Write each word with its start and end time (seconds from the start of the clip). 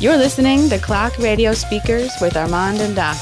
You're 0.00 0.16
listening 0.16 0.70
to 0.70 0.78
Clock 0.78 1.18
Radio 1.18 1.52
Speakers 1.52 2.10
with 2.22 2.34
Armand 2.34 2.80
and 2.80 2.96
Doc. 2.96 3.18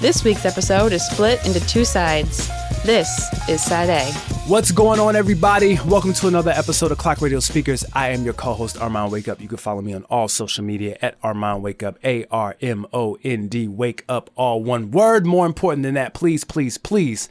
This 0.00 0.24
week's 0.24 0.46
episode 0.46 0.90
is 0.94 1.06
split 1.06 1.44
into 1.44 1.60
two 1.66 1.84
sides. 1.84 2.48
This 2.82 3.28
is 3.46 3.62
side 3.62 3.90
A. 3.90 4.02
What's 4.48 4.72
going 4.72 4.98
on, 5.00 5.16
everybody? 5.16 5.78
Welcome 5.84 6.14
to 6.14 6.28
another 6.28 6.50
episode 6.50 6.92
of 6.92 6.96
Clock 6.96 7.20
Radio 7.20 7.40
Speakers. 7.40 7.84
I 7.92 8.08
am 8.08 8.24
your 8.24 8.32
co-host 8.32 8.80
Armand 8.80 9.12
Wake 9.12 9.28
Up. 9.28 9.38
You 9.38 9.48
can 9.48 9.58
follow 9.58 9.82
me 9.82 9.92
on 9.92 10.04
all 10.04 10.28
social 10.28 10.64
media 10.64 10.96
at 11.02 11.18
Armand 11.22 11.62
Wake 11.62 11.82
Up, 11.82 11.98
A 12.02 12.24
R 12.30 12.56
M 12.62 12.86
O 12.94 13.18
N 13.22 13.46
D 13.48 13.68
Wake 13.68 14.02
Up, 14.08 14.30
all 14.34 14.64
one 14.64 14.90
word. 14.90 15.26
More 15.26 15.44
important 15.44 15.82
than 15.82 15.92
that, 15.92 16.14
please, 16.14 16.42
please, 16.42 16.78
please 16.78 17.28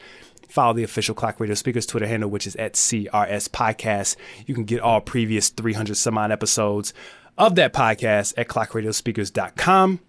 follow 0.47 0.73
the 0.73 0.83
official 0.83 1.15
Clock 1.15 1.39
Radio 1.39 1.55
Speakers 1.55 1.87
Twitter 1.87 2.05
handle, 2.05 2.29
which 2.29 2.45
is 2.45 2.55
at 2.57 2.73
CRS 2.73 3.49
Podcast. 3.49 4.17
You 4.45 4.53
can 4.53 4.65
get 4.65 4.81
all 4.81 5.01
previous 5.01 5.49
300 5.49 5.97
some 5.97 6.15
odd 6.15 6.31
episodes 6.31 6.93
of 7.37 7.55
that 7.55 7.73
podcast 7.73 8.33
at 8.37 8.47
clockradiospeakers.com. 8.47 9.99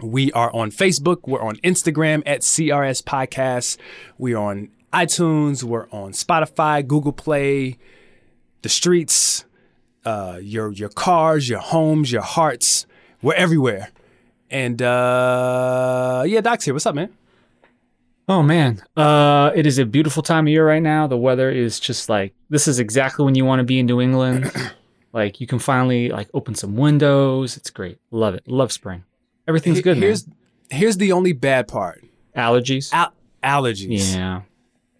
We 0.00 0.32
are 0.32 0.52
on 0.54 0.70
Facebook. 0.70 1.28
We're 1.28 1.42
on 1.42 1.56
Instagram 1.56 2.22
at 2.24 2.40
CRS 2.40 3.02
Podcast. 3.02 3.76
We 4.16 4.34
are 4.34 4.50
on 4.50 4.70
iTunes. 4.92 5.62
We're 5.62 5.88
on 5.90 6.12
Spotify, 6.12 6.86
Google 6.86 7.12
Play, 7.12 7.76
the 8.62 8.68
streets, 8.68 9.44
uh, 10.04 10.38
your 10.42 10.72
your 10.72 10.88
cars, 10.88 11.48
your 11.48 11.58
homes, 11.58 12.10
your 12.10 12.22
hearts. 12.22 12.86
We're 13.20 13.34
everywhere. 13.34 13.90
And 14.50 14.80
uh, 14.80 16.24
yeah, 16.26 16.40
Doc's 16.40 16.64
here. 16.64 16.74
What's 16.74 16.86
up, 16.86 16.94
man? 16.94 17.14
Oh 18.26 18.42
man, 18.42 18.82
uh, 18.96 19.50
it 19.54 19.66
is 19.66 19.78
a 19.78 19.84
beautiful 19.84 20.22
time 20.22 20.46
of 20.46 20.50
year 20.50 20.66
right 20.66 20.82
now. 20.82 21.06
The 21.06 21.16
weather 21.16 21.50
is 21.50 21.80
just 21.80 22.08
like 22.08 22.32
this 22.48 22.68
is 22.68 22.78
exactly 22.78 23.24
when 23.24 23.34
you 23.34 23.44
want 23.44 23.58
to 23.58 23.64
be 23.64 23.80
in 23.80 23.86
New 23.86 24.00
England. 24.00 24.50
like 25.12 25.40
you 25.40 25.46
can 25.46 25.58
finally 25.58 26.08
like 26.10 26.28
open 26.34 26.54
some 26.54 26.76
windows. 26.76 27.56
It's 27.56 27.70
great. 27.70 27.98
Love 28.10 28.34
it. 28.34 28.46
Love 28.46 28.72
spring. 28.72 29.04
Everything's 29.48 29.80
good. 29.80 29.96
Here's 29.96 30.26
man. 30.26 30.36
here's 30.70 30.96
the 30.96 31.12
only 31.12 31.32
bad 31.32 31.68
part. 31.68 32.04
allergies. 32.36 32.92
Al- 32.92 33.12
allergies. 33.42 34.14
yeah. 34.14 34.42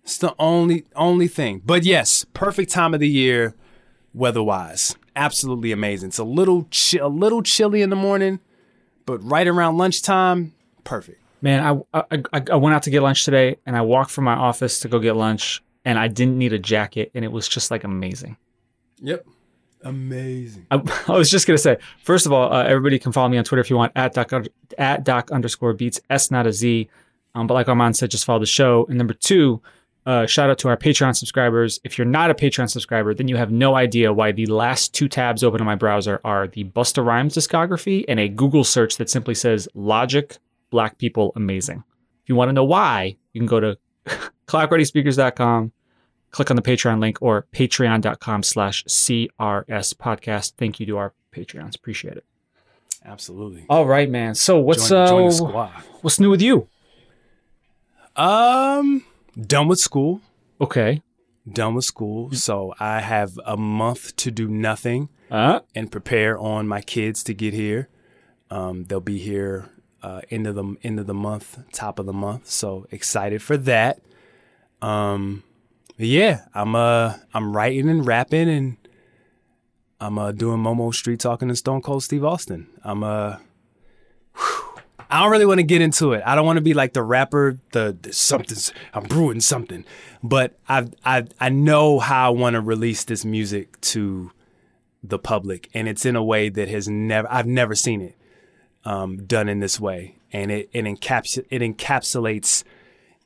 It's 0.02 0.18
the 0.18 0.34
only 0.38 0.84
only 0.96 1.28
thing. 1.28 1.62
But 1.64 1.84
yes, 1.84 2.24
perfect 2.34 2.70
time 2.70 2.94
of 2.94 3.00
the 3.00 3.08
year, 3.08 3.54
weather-wise. 4.12 4.96
Absolutely 5.14 5.70
amazing. 5.72 6.08
It's 6.08 6.18
a 6.18 6.24
little 6.24 6.64
chi- 6.70 6.98
a 6.98 7.08
little 7.08 7.42
chilly 7.42 7.82
in 7.82 7.90
the 7.90 7.96
morning, 7.96 8.40
but 9.06 9.18
right 9.18 9.46
around 9.46 9.76
lunchtime, 9.78 10.54
perfect. 10.84 11.22
Man, 11.42 11.84
I 11.94 12.02
I 12.10 12.42
I 12.50 12.56
went 12.56 12.74
out 12.74 12.82
to 12.84 12.90
get 12.90 13.02
lunch 13.02 13.24
today, 13.24 13.56
and 13.66 13.76
I 13.76 13.82
walked 13.82 14.10
from 14.10 14.24
my 14.24 14.34
office 14.34 14.80
to 14.80 14.88
go 14.88 14.98
get 14.98 15.14
lunch, 15.16 15.62
and 15.84 15.98
I 15.98 16.08
didn't 16.08 16.38
need 16.38 16.52
a 16.52 16.58
jacket, 16.58 17.10
and 17.14 17.24
it 17.24 17.30
was 17.30 17.46
just 17.46 17.70
like 17.70 17.84
amazing. 17.84 18.36
Yep. 19.00 19.26
Amazing. 19.82 20.66
I, 20.70 20.82
I 21.08 21.12
was 21.12 21.30
just 21.30 21.46
gonna 21.46 21.58
say, 21.58 21.78
first 22.02 22.26
of 22.26 22.32
all, 22.32 22.52
uh, 22.52 22.64
everybody 22.64 22.98
can 22.98 23.12
follow 23.12 23.28
me 23.28 23.38
on 23.38 23.44
Twitter 23.44 23.60
if 23.60 23.70
you 23.70 23.76
want 23.76 23.92
at 23.96 24.14
doc 24.14 24.32
at 24.78 25.04
doc 25.04 25.30
underscore 25.30 25.72
beats 25.72 26.00
s 26.10 26.30
not 26.30 26.46
a 26.46 26.52
z. 26.52 26.88
Um, 27.34 27.46
but 27.46 27.54
like 27.54 27.68
Armand 27.68 27.96
said, 27.96 28.10
just 28.10 28.24
follow 28.24 28.40
the 28.40 28.46
show. 28.46 28.86
And 28.88 28.98
number 28.98 29.14
two, 29.14 29.62
uh, 30.06 30.26
shout 30.26 30.50
out 30.50 30.58
to 30.58 30.68
our 30.68 30.76
Patreon 30.76 31.14
subscribers. 31.14 31.78
If 31.84 31.96
you're 31.96 32.06
not 32.06 32.30
a 32.30 32.34
Patreon 32.34 32.68
subscriber, 32.68 33.14
then 33.14 33.28
you 33.28 33.36
have 33.36 33.52
no 33.52 33.76
idea 33.76 34.12
why 34.12 34.32
the 34.32 34.46
last 34.46 34.94
two 34.94 35.08
tabs 35.08 35.44
open 35.44 35.60
in 35.60 35.66
my 35.66 35.76
browser 35.76 36.20
are 36.24 36.48
the 36.48 36.64
Busta 36.64 37.04
Rhymes 37.04 37.36
discography 37.36 38.04
and 38.08 38.18
a 38.18 38.28
Google 38.28 38.64
search 38.64 38.96
that 38.96 39.10
simply 39.10 39.34
says 39.34 39.68
Logic 39.74 40.36
Black 40.70 40.98
People 40.98 41.32
Amazing. 41.36 41.84
If 42.22 42.28
you 42.28 42.34
want 42.34 42.48
to 42.48 42.52
know 42.52 42.64
why, 42.64 43.16
you 43.32 43.40
can 43.40 43.46
go 43.46 43.60
to 43.60 43.78
clockradiospeakers.com 44.46 45.72
click 46.30 46.50
on 46.50 46.56
the 46.56 46.62
Patreon 46.62 47.00
link 47.00 47.18
or 47.20 47.46
patreon.com 47.52 48.42
slash 48.42 48.84
CRS 48.84 49.94
podcast. 49.94 50.52
Thank 50.56 50.80
you 50.80 50.86
to 50.86 50.98
our 50.98 51.12
Patreons. 51.32 51.76
Appreciate 51.76 52.16
it. 52.16 52.24
Absolutely. 53.04 53.64
All 53.68 53.86
right, 53.86 54.10
man. 54.10 54.34
So 54.34 54.58
what's 54.58 54.88
join, 54.88 55.08
join 55.08 55.28
uh 55.28 55.30
squad. 55.30 55.82
what's 56.02 56.20
new 56.20 56.30
with 56.30 56.42
you? 56.42 56.68
Um, 58.16 59.04
done 59.40 59.68
with 59.68 59.78
school. 59.78 60.20
Okay. 60.60 61.02
Done 61.50 61.74
with 61.74 61.84
school. 61.84 62.32
So 62.32 62.74
I 62.78 63.00
have 63.00 63.38
a 63.46 63.56
month 63.56 64.16
to 64.16 64.30
do 64.30 64.48
nothing. 64.48 65.08
Uh 65.30 65.60
and 65.74 65.90
prepare 65.90 66.36
on 66.38 66.66
my 66.68 66.80
kids 66.80 67.22
to 67.24 67.34
get 67.34 67.54
here. 67.54 67.88
Um, 68.50 68.84
they'll 68.84 69.00
be 69.00 69.18
here 69.18 69.70
uh, 70.02 70.22
end 70.30 70.46
of 70.46 70.54
the 70.56 70.76
end 70.82 70.98
of 70.98 71.06
the 71.06 71.14
month, 71.14 71.58
top 71.72 71.98
of 71.98 72.06
the 72.06 72.12
month. 72.12 72.48
So 72.48 72.86
excited 72.90 73.42
for 73.42 73.56
that. 73.58 74.00
Um, 74.82 75.44
yeah, 76.08 76.46
I'm 76.54 76.74
uh 76.74 77.14
I'm 77.34 77.54
writing 77.54 77.88
and 77.88 78.06
rapping 78.06 78.48
and 78.48 78.76
I'm 80.00 80.18
uh 80.18 80.32
doing 80.32 80.58
Momo 80.58 80.94
Street 80.94 81.20
talking 81.20 81.48
to 81.48 81.56
Stone 81.56 81.82
Cold 81.82 82.02
Steve 82.02 82.24
Austin. 82.24 82.68
I'm 82.82 83.02
uh 83.02 83.36
whew. 84.36 84.70
I 85.10 85.20
don't 85.20 85.32
really 85.32 85.46
want 85.46 85.58
to 85.58 85.64
get 85.64 85.80
into 85.82 86.12
it. 86.12 86.22
I 86.24 86.36
don't 86.36 86.46
want 86.46 86.58
to 86.58 86.62
be 86.62 86.72
like 86.72 86.92
the 86.92 87.02
rapper, 87.02 87.58
the, 87.72 87.96
the 88.00 88.12
something's 88.12 88.72
I'm 88.94 89.04
brewing 89.04 89.40
something. 89.40 89.84
But 90.22 90.58
I 90.68 90.86
I 91.04 91.26
I 91.40 91.48
know 91.48 91.98
how 91.98 92.28
I 92.28 92.30
want 92.30 92.54
to 92.54 92.60
release 92.60 93.04
this 93.04 93.24
music 93.24 93.80
to 93.82 94.30
the 95.02 95.18
public, 95.18 95.68
and 95.74 95.88
it's 95.88 96.06
in 96.06 96.14
a 96.14 96.22
way 96.22 96.48
that 96.48 96.68
has 96.68 96.88
never 96.88 97.30
I've 97.30 97.46
never 97.46 97.74
seen 97.74 98.00
it 98.00 98.16
um, 98.84 99.24
done 99.24 99.48
in 99.48 99.58
this 99.58 99.80
way, 99.80 100.16
and 100.32 100.50
it 100.50 100.70
it, 100.72 100.84
encaps- 100.84 101.44
it 101.50 101.60
encapsulates 101.60 102.62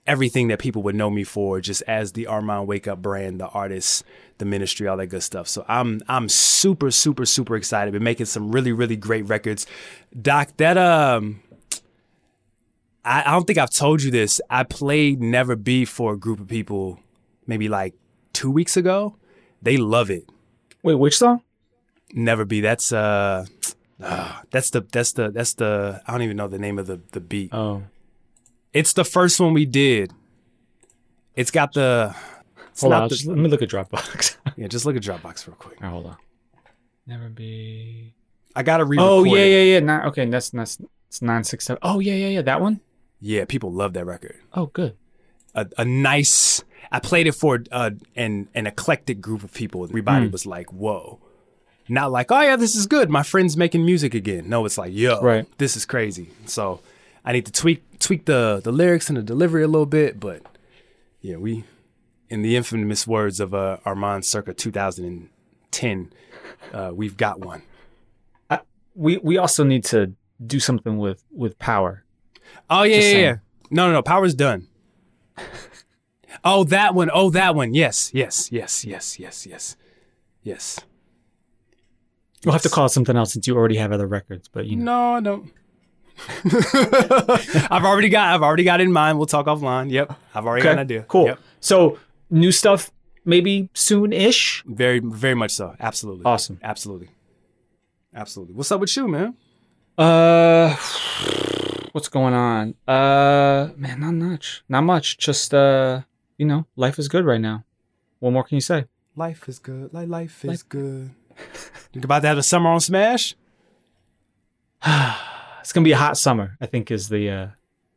everything 0.07 0.49
that 0.49 0.59
people 0.59 0.83
would 0.83 0.95
know 0.95 1.11
me 1.11 1.25
for, 1.25 1.61
just 1.61 1.83
as 1.83 2.13
the 2.13 2.27
Armand 2.27 2.67
Wake 2.67 2.87
Up 2.87 3.01
brand, 3.01 3.41
the 3.41 3.49
artist, 3.49 4.05
the 4.39 4.45
ministry, 4.45 4.87
all 4.87 4.97
that 4.97 5.07
good 5.07 5.23
stuff. 5.23 5.49
So 5.49 5.65
I'm 5.69 6.01
I'm 6.09 6.29
super 6.29 6.91
super 6.91 7.25
super 7.27 7.57
excited. 7.57 7.93
Been 7.93 8.03
making 8.03 8.27
some 8.27 8.53
really 8.53 8.73
really 8.73 8.97
great 8.97 9.23
records, 9.29 9.67
Doc. 10.21 10.51
That 10.57 10.79
um. 10.79 11.41
I, 13.07 13.21
I 13.21 13.33
don't 13.33 13.47
think 13.47 13.59
I've 13.59 13.69
told 13.69 14.03
you 14.03 14.11
this. 14.11 14.41
I 14.49 14.63
played 14.63 15.21
Never 15.21 15.57
Be 15.57 15.85
for 15.85 16.15
a 16.15 16.17
group 16.17 16.41
of 16.41 16.49
people 16.49 17.01
maybe 17.47 17.69
like 17.69 17.93
two 18.33 18.51
weeks 18.51 18.79
ago. 18.79 19.17
They 19.61 19.77
love 19.77 20.11
it. 20.11 20.25
wait, 20.83 20.95
which 20.95 21.19
song? 21.19 21.43
Never 22.13 22.45
be. 22.45 22.61
That's 22.61 22.93
uh, 22.93 23.45
ah, 24.03 24.43
that's 24.51 24.71
the 24.71 24.83
that's 24.93 25.13
the 25.13 25.31
that's 25.31 25.55
the 25.55 26.01
I 26.07 26.13
don't 26.13 26.23
even 26.23 26.37
know 26.37 26.49
the 26.49 26.59
name 26.59 26.79
of 26.79 26.87
the 26.87 27.01
the 27.13 27.21
beat. 27.21 27.53
Oh. 27.53 27.83
It's 28.75 28.93
the 28.93 29.05
first 29.05 29.41
one 29.41 29.55
we 29.55 29.65
did. 29.67 30.13
It's 31.35 31.51
got 31.51 31.73
the. 31.73 32.15
It's 32.73 32.81
Hold 32.81 32.91
not 32.91 33.03
on, 33.05 33.09
the- 33.09 33.15
just, 33.15 33.27
let 33.27 33.39
me 33.39 33.49
look 33.49 33.63
at 33.63 33.69
Dropbox. 33.69 34.37
yeah, 34.57 34.67
just 34.67 34.85
look 34.85 34.97
at 34.97 35.03
Dropbox 35.03 35.47
real 35.47 35.57
quick. 35.57 35.79
All 35.81 35.85
right, 35.87 35.93
hold 35.93 36.07
on. 36.07 36.17
Never 37.07 37.29
be. 37.29 38.15
I 38.57 38.63
gotta 38.63 38.85
read. 38.85 38.99
Oh 39.01 39.25
yeah, 39.25 39.45
yeah, 39.45 39.63
yeah. 39.75 39.81
Nine, 39.81 40.07
okay, 40.09 40.25
that's 40.27 40.51
that's 40.51 40.79
it's 41.09 41.23
nine 41.23 41.45
six 41.45 41.65
seven. 41.67 41.79
Oh 41.83 42.01
yeah, 42.01 42.15
yeah, 42.15 42.29
yeah. 42.29 42.43
That 42.43 42.61
one. 42.61 42.81
yeah. 43.21 43.45
People 43.45 43.73
love 43.73 43.93
that 43.95 44.05
record. 44.07 44.37
Oh, 44.53 44.67
good. 44.67 44.97
A, 45.55 45.67
a 45.79 45.85
nice. 45.85 46.63
I 46.91 46.99
played 47.01 47.27
it 47.27 47.33
for 47.33 47.63
uh, 47.71 47.91
an 48.17 48.49
an 48.55 48.67
eclectic 48.67 49.21
group 49.21 49.45
of 49.45 49.53
people. 49.53 49.85
Everybody 49.85 50.29
was 50.29 50.47
like, 50.47 50.73
"Whoa." 50.73 51.21
Not 51.89 52.11
like, 52.11 52.33
oh 52.33 52.41
yeah, 52.41 52.57
this 52.57 52.75
is 52.75 52.87
good. 52.87 53.11
My 53.11 53.23
friend's 53.23 53.57
making 53.57 53.85
music 53.85 54.15
again. 54.15 54.49
No, 54.49 54.65
it's 54.65 54.79
like, 54.79 54.95
yo, 54.95 55.21
Right. 55.21 55.47
this 55.59 55.77
is 55.77 55.85
crazy. 55.85 56.31
So 56.47 56.81
I 57.25 57.33
need 57.33 57.47
to 57.47 57.53
tweak 57.53 57.99
tweak 57.99 58.27
the 58.27 58.61
the 58.63 58.73
lyrics 58.73 59.09
and 59.09 59.17
the 59.17 59.23
delivery 59.23 59.63
a 59.63 59.69
little 59.69 59.87
bit, 59.87 60.21
but 60.21 60.43
yeah, 61.21 61.37
we 61.37 61.65
in 62.29 62.43
the 62.43 62.57
infamous 62.57 63.07
words 63.07 63.41
of 63.41 63.55
uh, 63.55 63.79
Armand 63.85 64.25
circa 64.25 64.53
2010, 64.53 66.13
uh, 66.73 66.91
we've 66.93 67.17
got 67.17 67.41
one. 67.41 67.63
We 68.97 69.19
we 69.19 69.39
also 69.39 69.65
need 69.65 69.85
to 69.87 70.13
do 70.45 70.61
something 70.61 70.99
with 70.99 71.25
with 71.31 71.59
power. 71.59 72.05
Oh 72.71 72.83
yeah, 72.83 72.99
yeah, 72.99 73.19
yeah. 73.19 73.37
No, 73.71 73.87
no, 73.87 73.95
no. 73.95 74.03
Power's 74.03 74.35
done. 74.35 74.69
oh, 76.45 76.65
that 76.65 76.95
one. 76.95 77.11
Oh, 77.13 77.31
that 77.31 77.55
one. 77.57 77.75
Yes, 77.75 78.13
yes, 78.15 78.53
yes, 78.53 78.85
yes, 78.85 79.19
yes, 79.19 79.47
yes, 79.47 79.77
yes. 80.43 80.79
We'll 82.45 82.53
have 82.53 82.63
to 82.63 82.69
call 82.69 82.87
it 82.87 82.91
something 82.91 83.17
else 83.17 83.33
since 83.33 83.47
you 83.47 83.57
already 83.57 83.77
have 83.77 83.91
other 83.91 84.07
records. 84.07 84.49
But 84.49 84.67
you 84.67 84.77
know. 84.77 84.85
No, 84.85 85.15
I 85.15 85.21
don't. 85.21 85.53
I've 87.71 87.85
already 87.85 88.09
got. 88.09 88.35
I've 88.35 88.43
already 88.43 88.65
got 88.65 88.81
it 88.81 88.85
in 88.85 88.93
mind. 88.93 89.19
We'll 89.19 89.27
talk 89.27 89.47
offline. 89.47 89.91
Yep, 89.91 90.13
I've 90.35 90.47
already 90.47 90.63
got 90.63 90.73
an 90.73 90.79
idea. 90.81 91.03
Cool. 91.03 91.27
Yep. 91.27 91.39
So 91.61 91.99
new 92.31 92.53
stuff 92.53 92.91
maybe 93.25 93.71
soon-ish. 93.75 94.63
Very, 94.67 95.01
very 95.01 95.35
much 95.35 95.51
so. 95.53 95.75
Absolutely. 95.81 96.25
Awesome. 96.25 96.59
Absolutely. 96.63 97.09
Absolutely. 98.15 98.55
What's 98.55 98.71
up 98.71 98.81
with 98.81 98.97
you, 98.97 99.09
man? 99.09 99.35
Uh, 99.97 100.75
what's 101.93 102.09
going 102.09 102.35
on? 102.35 102.75
Uh, 102.87 103.71
man, 103.77 104.01
not 104.01 104.13
much. 104.15 104.63
Not 104.69 104.83
much. 104.83 105.19
Just 105.19 105.53
uh, 105.55 106.03
you 106.39 106.47
know, 106.47 106.67
life 106.77 106.99
is 106.99 107.09
good 107.09 107.25
right 107.25 107.41
now. 107.41 107.65
What 108.21 108.33
more 108.33 108.45
can 108.45 108.57
you 108.57 108.61
say? 108.61 108.87
Life 109.17 109.49
is 109.49 109.59
good. 109.59 109.93
Like 109.93 110.09
life 110.09 110.45
is 110.45 110.63
good. 110.63 111.11
Think 111.93 112.05
about 112.05 112.23
to 112.23 112.29
have 112.29 112.39
a 112.39 112.43
summer 112.43 112.71
on 112.71 112.81
Smash. 112.81 113.35
It's 115.65 115.73
gonna 115.73 115.85
be 115.85 115.93
a 115.93 115.97
hot 115.97 116.17
summer. 116.17 116.57
I 116.61 116.67
think 116.67 116.91
is 116.93 117.09
the 117.09 117.29
uh 117.31 117.47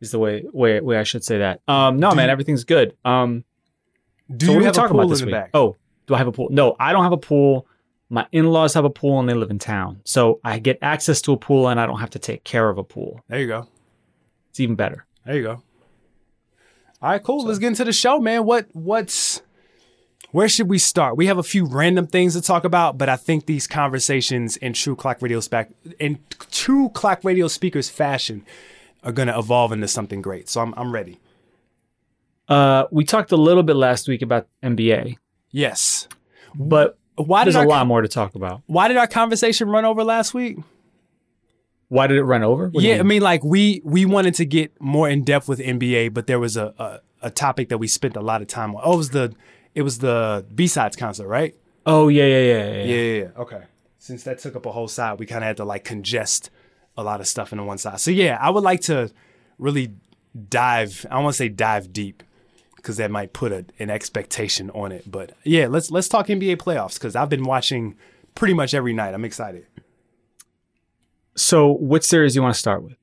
is 0.01 0.11
the 0.11 0.19
way 0.19 0.43
way 0.51 0.79
way 0.79 0.97
I 0.97 1.03
should 1.03 1.23
say 1.23 1.37
that. 1.39 1.61
Um, 1.67 1.99
no, 1.99 2.09
Do 2.11 2.15
man, 2.15 2.27
you- 2.27 2.31
everything's 2.31 2.63
good. 2.63 2.95
Um, 3.05 3.43
Do 4.35 4.45
so 4.47 4.51
you 4.53 4.57
we 4.59 4.63
have 4.65 4.73
pool 4.75 4.85
about 4.85 5.03
in 5.03 5.09
this 5.09 5.19
the 5.19 5.25
week? 5.27 5.35
back? 5.35 5.49
Oh, 5.53 5.75
do 6.07 6.15
I 6.15 6.17
have 6.17 6.27
a 6.27 6.31
pool? 6.31 6.47
No, 6.49 6.75
I 6.79 6.91
don't 6.93 7.03
have 7.03 7.11
a 7.13 7.17
pool. 7.17 7.67
my 8.09 8.25
in-laws 8.31 8.73
have 8.73 8.85
a 8.85 8.89
pool 8.89 9.19
and 9.19 9.27
they 9.27 9.33
live 9.33 9.51
in 9.51 9.59
town. 9.59 9.99
So 10.05 10.39
I 10.43 10.59
get 10.59 10.77
access 10.81 11.21
to 11.23 11.33
a 11.33 11.37
pool 11.37 11.67
and 11.67 11.77
I 11.77 11.85
don't 11.85 11.99
have 11.99 12.11
to 12.11 12.19
take 12.19 12.45
care 12.45 12.69
of 12.69 12.77
a 12.77 12.83
pool. 12.83 13.21
There 13.27 13.37
you 13.39 13.47
go. 13.47 13.67
It's 14.49 14.61
even 14.61 14.75
better. 14.75 15.05
There 15.25 15.35
you 15.35 15.43
go. 15.43 15.61
All 17.01 17.11
right, 17.11 17.21
cool. 17.21 17.43
Let's 17.45 17.59
get 17.59 17.67
into 17.67 17.83
the 17.83 17.91
show, 17.93 18.19
man. 18.19 18.45
What 18.45 18.67
what's 18.73 19.41
where 20.38 20.48
should 20.48 20.69
we 20.69 20.78
start? 20.78 21.18
We 21.18 21.25
have 21.25 21.39
a 21.39 21.44
few 21.44 21.66
random 21.66 22.06
things 22.06 22.36
to 22.36 22.42
talk 22.42 22.63
about, 22.63 22.95
but 22.95 23.10
I 23.10 23.16
think 23.16 23.48
these 23.48 23.66
conversations 23.66 24.56
in 24.56 24.74
true 24.74 24.95
clock 24.95 25.19
radio 25.19 25.39
spec 25.39 25.72
in 26.00 26.19
true 26.51 26.89
clock 26.89 27.24
radio 27.24 27.48
speakers 27.48 27.89
fashion 27.89 28.45
are 29.04 29.12
gonna 29.12 29.38
evolve 29.38 29.72
into 29.72 29.88
something 29.88 30.22
great. 30.22 30.48
So 30.48 30.62
I'm 30.62 30.75
I'm 30.78 30.92
ready. 30.92 31.19
Uh, 32.48 32.86
we 32.92 33.04
talked 33.04 33.31
a 33.31 33.36
little 33.36 33.63
bit 33.63 33.75
last 33.78 34.07
week 34.07 34.22
about 34.22 34.48
NBA, 34.62 35.18
Yes. 35.50 36.07
but 36.54 37.00
Why 37.16 37.44
did 37.44 37.56
there's 37.56 37.66
a 37.66 37.68
lot 37.68 37.88
more 37.88 38.04
to 38.04 38.07
talk 38.07 38.36
about. 38.36 38.62
why 38.68 38.88
did 38.88 38.98
our 38.98 39.07
conversation 39.07 39.69
run 39.69 39.86
over 39.86 40.04
last 40.04 40.36
week? 40.36 40.60
Why 41.88 42.06
did 42.06 42.18
it 42.18 42.24
run 42.24 42.44
over? 42.44 42.68
What 42.69 42.84
Yeah, 42.84 43.00
I 43.00 43.04
mean, 43.04 43.24
like 43.24 43.44
we 43.44 43.81
we 43.84 44.06
wanted 44.06 44.36
to 44.36 44.45
get 44.45 44.80
more 44.80 45.10
in 45.10 45.24
depth 45.24 45.50
with 45.50 45.57
NBA, 45.57 46.13
but 46.13 46.28
there 46.28 46.39
was 46.39 46.56
a, 46.57 46.75
a 46.78 47.00
a 47.24 47.31
topic 47.31 47.69
that 47.69 47.80
we 47.80 47.88
spent 47.88 48.16
a 48.16 48.22
lot 48.22 48.44
of 48.44 48.48
time 48.48 48.75
on. 48.75 48.81
Oh, 48.86 48.94
it 48.94 48.98
was 48.98 49.10
the 49.10 49.34
it 49.77 49.83
was 49.83 50.00
the 50.00 50.44
B 50.53 50.65
sides 50.65 50.95
concert, 50.95 51.27
right? 51.27 51.56
oh 51.85 52.09
yeah, 52.09 52.25
yeah, 52.25 52.39
yeah, 52.39 52.53
yeah. 52.53 52.83
Yeah, 52.83 52.83
yeah, 52.83 53.21
yeah. 53.21 53.41
Okay. 53.41 53.63
Since 54.00 54.24
that 54.24 54.39
took 54.39 54.56
up 54.56 54.65
a 54.65 54.71
whole 54.71 54.88
side, 54.88 55.19
we 55.19 55.25
kind 55.25 55.44
of 55.44 55.47
had 55.47 55.57
to 55.57 55.65
like 55.65 55.85
congest 55.85 56.50
a 56.97 57.03
lot 57.03 57.21
of 57.21 57.27
stuff 57.27 57.51
into 57.51 57.63
one 57.63 57.77
side. 57.77 58.00
So 58.00 58.09
yeah, 58.12 58.38
I 58.41 58.50
would 58.50 58.63
like 58.63 58.81
to 58.81 59.12
really 59.59 59.94
dive. 60.50 61.06
I 61.09 61.13
don't 61.13 61.25
want 61.25 61.35
to 61.35 61.38
say 61.38 61.50
dive 61.50 61.94
deep 61.94 62.24
because 62.75 62.97
that 62.97 63.12
might 63.12 63.33
put 63.33 63.51
a, 63.51 63.65
an 63.77 63.91
expectation 63.91 64.71
on 64.71 64.91
it. 64.91 65.09
But 65.09 65.33
yeah, 65.44 65.68
let's 65.68 65.91
let's 65.91 66.07
talk 66.07 66.27
NBA 66.27 66.57
playoffs 66.57 66.95
because 66.95 67.15
I've 67.15 67.29
been 67.29 67.44
watching 67.44 67.95
pretty 68.33 68.56
much 68.56 68.74
every 68.74 68.94
night. 68.94 69.13
I'm 69.13 69.25
excited. 69.25 69.68
So, 71.35 71.71
which 71.71 72.03
series 72.03 72.33
do 72.33 72.39
you 72.39 72.41
want 72.44 72.56
to 72.56 72.59
start 72.59 72.81
with? 72.83 72.95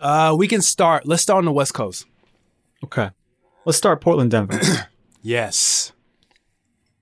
Uh, 0.00 0.34
we 0.36 0.48
can 0.48 0.60
start. 0.60 1.06
Let's 1.06 1.22
start 1.22 1.38
on 1.38 1.44
the 1.44 1.52
West 1.52 1.72
Coast. 1.72 2.04
Okay, 2.82 3.10
let's 3.64 3.78
start 3.78 4.00
Portland, 4.00 4.30
Denver. 4.30 4.60
Yes, 5.26 5.92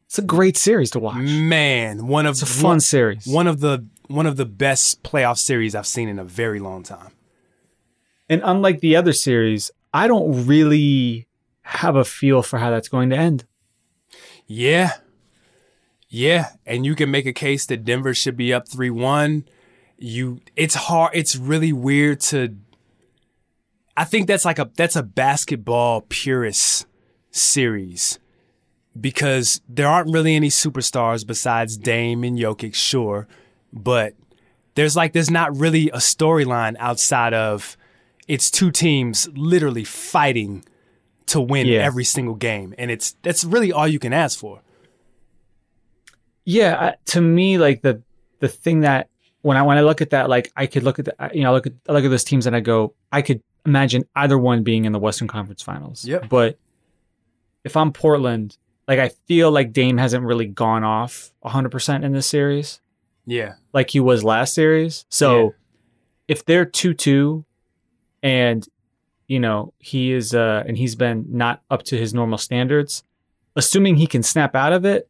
it's 0.06 0.16
a 0.16 0.22
great 0.22 0.56
series 0.56 0.92
to 0.92 1.00
watch. 1.00 1.16
man, 1.16 2.06
one 2.06 2.24
of 2.24 2.34
It's 2.34 2.42
a 2.42 2.46
fun 2.46 2.78
series. 2.78 3.26
one 3.26 3.48
of 3.48 3.58
the 3.58 3.84
one 4.06 4.26
of 4.26 4.36
the 4.36 4.44
best 4.46 5.02
playoff 5.02 5.38
series 5.38 5.74
I've 5.74 5.88
seen 5.88 6.08
in 6.08 6.20
a 6.20 6.24
very 6.24 6.60
long 6.60 6.84
time. 6.84 7.10
And 8.28 8.40
unlike 8.44 8.78
the 8.78 8.94
other 8.94 9.12
series, 9.12 9.72
I 9.92 10.06
don't 10.06 10.46
really 10.46 11.26
have 11.62 11.96
a 11.96 12.04
feel 12.04 12.42
for 12.42 12.60
how 12.60 12.70
that's 12.70 12.88
going 12.88 13.10
to 13.10 13.16
end. 13.16 13.44
Yeah. 14.46 14.92
Yeah. 16.08 16.50
And 16.64 16.86
you 16.86 16.94
can 16.94 17.10
make 17.10 17.26
a 17.26 17.32
case 17.32 17.66
that 17.66 17.84
Denver 17.84 18.14
should 18.14 18.36
be 18.36 18.54
up 18.54 18.68
3 18.68 18.88
1. 18.90 19.46
You 19.98 20.40
it's 20.54 20.74
hard 20.76 21.10
it's 21.14 21.34
really 21.34 21.72
weird 21.72 22.20
to 22.20 22.56
I 23.96 24.04
think 24.04 24.26
that's 24.26 24.44
like 24.44 24.58
a 24.58 24.70
that's 24.76 24.96
a 24.96 25.02
basketball 25.02 26.02
purist 26.08 26.86
series. 27.30 28.18
Because 29.00 29.62
there 29.68 29.88
aren't 29.88 30.12
really 30.12 30.34
any 30.36 30.50
superstars 30.50 31.26
besides 31.26 31.78
Dame 31.78 32.24
and 32.24 32.38
Jokic, 32.38 32.74
sure. 32.74 33.26
But 33.72 34.14
there's 34.74 34.94
like 34.96 35.12
there's 35.14 35.30
not 35.30 35.56
really 35.56 35.88
a 35.90 35.96
storyline 35.96 36.76
outside 36.78 37.32
of 37.32 37.76
it's 38.28 38.50
two 38.50 38.70
teams 38.70 39.28
literally 39.34 39.84
fighting 39.84 40.64
to 41.26 41.40
win 41.40 41.66
Yeah. 41.66 41.78
every 41.80 42.04
single 42.04 42.34
game. 42.34 42.74
And 42.76 42.90
it's 42.90 43.16
that's 43.22 43.44
really 43.44 43.72
all 43.72 43.88
you 43.88 43.98
can 43.98 44.12
ask 44.12 44.38
for. 44.38 44.60
Yeah, 46.44 46.76
I- 46.78 46.94
to 47.06 47.20
me, 47.20 47.58
like 47.58 47.82
the 47.82 48.02
the 48.40 48.48
thing 48.48 48.80
that 48.80 49.08
when 49.42 49.56
I 49.56 49.62
when 49.62 49.78
I 49.78 49.82
look 49.82 50.00
at 50.00 50.10
that, 50.10 50.28
like 50.28 50.52
I 50.56 50.66
could 50.66 50.82
look 50.82 50.98
at 50.98 51.04
the 51.06 51.14
you 51.32 51.42
know 51.42 51.50
I 51.50 51.52
look 51.54 51.66
at 51.66 51.72
I 51.88 51.92
look 51.92 52.04
at 52.04 52.10
those 52.10 52.24
teams 52.24 52.46
and 52.46 52.54
I 52.56 52.60
go, 52.60 52.94
I 53.10 53.22
could 53.22 53.42
imagine 53.66 54.04
either 54.16 54.38
one 54.38 54.62
being 54.62 54.84
in 54.84 54.92
the 54.92 54.98
Western 54.98 55.28
Conference 55.28 55.62
Finals. 55.62 56.04
Yep. 56.04 56.28
But 56.28 56.58
if 57.64 57.76
I'm 57.76 57.92
Portland, 57.92 58.56
like 58.88 58.98
I 58.98 59.10
feel 59.26 59.50
like 59.50 59.72
Dame 59.72 59.98
hasn't 59.98 60.24
really 60.24 60.46
gone 60.46 60.84
off 60.84 61.32
100 61.40 61.70
percent 61.70 62.04
in 62.04 62.12
this 62.12 62.26
series, 62.26 62.80
Yeah. 63.26 63.54
like 63.72 63.90
he 63.90 64.00
was 64.00 64.24
last 64.24 64.54
series. 64.54 65.04
So 65.08 65.42
Yeah. 65.44 65.48
if 66.28 66.44
they're 66.44 66.64
two 66.64 66.94
two, 66.94 67.44
and 68.22 68.66
you 69.28 69.38
know 69.40 69.72
he 69.78 70.12
is 70.12 70.34
uh 70.34 70.62
and 70.66 70.76
he's 70.76 70.94
been 70.94 71.24
not 71.28 71.62
up 71.70 71.82
to 71.84 71.96
his 71.96 72.12
normal 72.12 72.38
standards, 72.38 73.04
assuming 73.56 73.96
he 73.96 74.06
can 74.06 74.22
snap 74.22 74.54
out 74.56 74.72
of 74.72 74.84
it, 74.84 75.08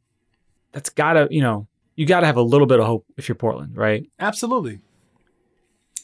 that's 0.73 0.91
gotta 0.91 1.27
you 1.31 1.41
know 1.41 1.67
you 1.97 2.07
gotta 2.07 2.27
have 2.27 2.37
a 2.37 2.43
little 2.43 2.67
bit 2.67 2.81
of 2.81 2.87
hope 2.87 3.05
if 3.17 3.29
you're 3.29 3.35
Portland, 3.37 3.77
right? 3.77 4.09
Absolutely. 4.19 4.81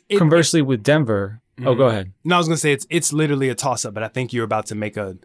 It- 0.08 0.18
Conversely, 0.18 0.62
with 0.62 0.82
Denver, 0.82 1.40
oh, 1.64 1.74
go 1.74 1.86
ahead. 1.86 2.12
No, 2.24 2.36
I 2.36 2.38
was 2.38 2.48
gonna 2.48 2.56
say 2.56 2.72
it's 2.72 2.86
it's 2.90 3.12
literally 3.12 3.48
a 3.48 3.54
toss 3.54 3.84
up, 3.84 3.94
but 3.94 4.02
I 4.02 4.08
think 4.08 4.32
you're 4.32 4.44
about 4.44 4.66
to 4.66 4.74
make 4.74 4.96
a 4.96 5.16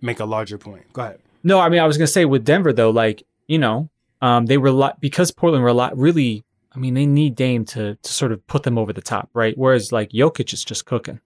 make 0.00 0.20
a 0.20 0.24
larger 0.24 0.58
point. 0.58 0.92
Go 0.92 1.02
ahead. 1.02 1.20
No, 1.42 1.58
I 1.60 1.68
mean 1.68 1.80
I 1.80 1.86
was 1.86 1.96
gonna 1.96 2.06
say 2.06 2.24
with 2.24 2.44
Denver 2.44 2.72
though, 2.72 2.90
like 2.90 3.22
you 3.48 3.58
know, 3.58 3.90
um, 4.22 4.46
they 4.46 4.58
rely 4.58 4.92
because 5.00 5.30
Portland 5.30 5.64
rely 5.64 5.90
really. 5.94 6.44
I 6.72 6.78
mean, 6.78 6.94
they 6.94 7.06
need 7.06 7.34
Dame 7.34 7.64
to 7.66 7.96
to 7.96 8.12
sort 8.12 8.30
of 8.30 8.46
put 8.46 8.62
them 8.62 8.78
over 8.78 8.92
the 8.92 9.00
top, 9.02 9.28
right? 9.34 9.56
Whereas 9.58 9.90
like 9.90 10.10
Jokic 10.10 10.52
is 10.52 10.64
just 10.64 10.86
cooking. 10.86 11.20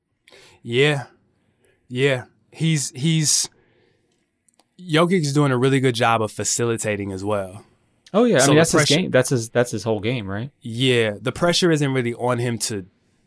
Yeah. 0.62 1.04
Yeah. 1.88 2.24
He's 2.50 2.90
he's 2.90 3.50
Jokic's 4.80 5.32
doing 5.32 5.52
a 5.52 5.58
really 5.58 5.80
good 5.80 5.94
job 5.94 6.22
of 6.22 6.32
facilitating 6.32 7.12
as 7.12 7.22
well. 7.22 7.64
Oh 8.12 8.24
yeah, 8.24 8.36
I 8.36 8.40
So 8.40 8.46
mean 8.48 8.54
the 8.56 8.60
that's 8.60 8.72
his 8.72 8.84
game. 8.86 9.10
That's 9.10 9.28
his 9.30 9.50
that's 9.50 9.70
his 9.70 9.84
whole 9.84 10.00
game, 10.00 10.26
right? 10.28 10.50
Yeah. 10.60 11.16
The 11.20 11.32
pressure 11.32 11.70
isn't 11.70 11.92
really 11.92 12.14
on 12.14 12.38
him 12.38 12.58
to 12.60 12.86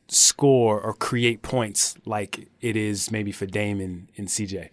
score 0.09 0.79
or 0.81 0.93
create 0.93 1.41
points 1.41 1.95
like 2.05 2.47
it 2.61 2.75
is 2.75 3.11
maybe 3.11 3.31
for 3.31 3.45
Dame 3.45 3.79
and, 3.81 4.07
and 4.17 4.27
CJ. 4.27 4.69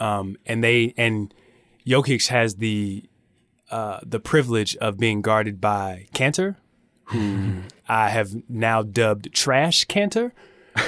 Um 0.00 0.36
and 0.46 0.62
they 0.64 0.94
and 0.96 1.32
Jokic 1.86 2.28
has 2.28 2.56
the 2.56 3.04
uh 3.70 4.00
the 4.04 4.20
privilege 4.20 4.76
of 4.76 4.98
being 4.98 5.22
guarded 5.22 5.60
by 5.60 6.06
Kanter, 6.14 6.56
who 7.04 7.62
I 7.88 8.08
have 8.10 8.30
now 8.48 8.82
dubbed 8.82 9.32
Trash 9.32 9.86
Kanter. 9.86 10.32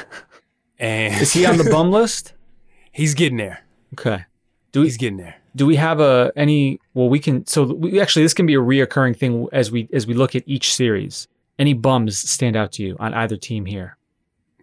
And 0.81 1.21
Is 1.21 1.33
he 1.33 1.45
on 1.45 1.57
the 1.59 1.65
bum 1.65 1.91
list? 1.91 2.35
he's 2.93 3.15
getting 3.15 3.37
there. 3.39 3.65
Okay. 3.95 4.25
Do 4.71 4.81
we 4.81 4.87
He's 4.87 4.97
getting 4.97 5.17
there. 5.17 5.35
do 5.57 5.67
we 5.67 5.75
have 5.75 5.99
a 5.99 6.31
any? 6.37 6.79
Well, 6.95 7.09
we 7.09 7.19
can. 7.19 7.45
So 7.47 7.65
we 7.65 8.01
actually 8.01 8.23
this 8.23 8.33
can 8.35 8.47
be 8.47 8.55
a 8.55 8.59
reoccurring 8.61 9.17
thing 9.17 9.49
as 9.53 9.73
we 9.73 9.89
as 9.93 10.07
we 10.07 10.15
look 10.15 10.37
at 10.37 10.45
each 10.47 10.73
series. 10.73 11.27
Any 11.59 11.75
bums 11.75 12.19
stand 12.19 12.57
out 12.57 12.73
to 12.73 12.83
you 12.83 12.97
on 13.01 13.13
either 13.15 13.37
team 13.37 13.67
here? 13.67 13.97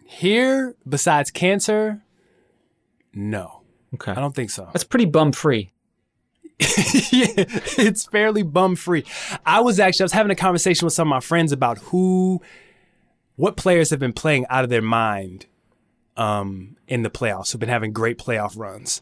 Here, 0.06 0.76
besides 0.88 1.32
cancer, 1.32 2.02
no, 3.14 3.62
Okay, 3.94 4.12
I 4.12 4.16
don't 4.16 4.36
think 4.36 4.50
so. 4.50 4.70
that's 4.74 4.84
pretty 4.84 5.06
bum 5.06 5.32
free. 5.32 5.72
yeah, 6.60 7.44
it's 7.78 8.06
fairly 8.06 8.44
bum 8.44 8.76
free. 8.76 9.04
I 9.46 9.60
was 9.62 9.80
actually 9.80 10.04
I 10.04 10.06
was 10.06 10.12
having 10.14 10.32
a 10.32 10.36
conversation 10.36 10.86
with 10.86 10.94
some 10.94 11.08
of 11.08 11.10
my 11.10 11.20
friends 11.20 11.52
about 11.52 11.78
who, 11.80 12.42
what 13.36 13.58
players 13.58 13.90
have 13.90 14.00
been 14.00 14.14
playing 14.14 14.46
out 14.50 14.64
of 14.64 14.70
their 14.70 14.82
mind, 14.82 15.48
um, 16.16 16.78
in 16.88 17.04
the 17.04 17.10
playoffs. 17.10 17.52
Who've 17.52 17.60
been 17.60 17.68
having 17.70 17.92
great 17.92 18.18
playoff 18.18 18.58
runs, 18.58 19.02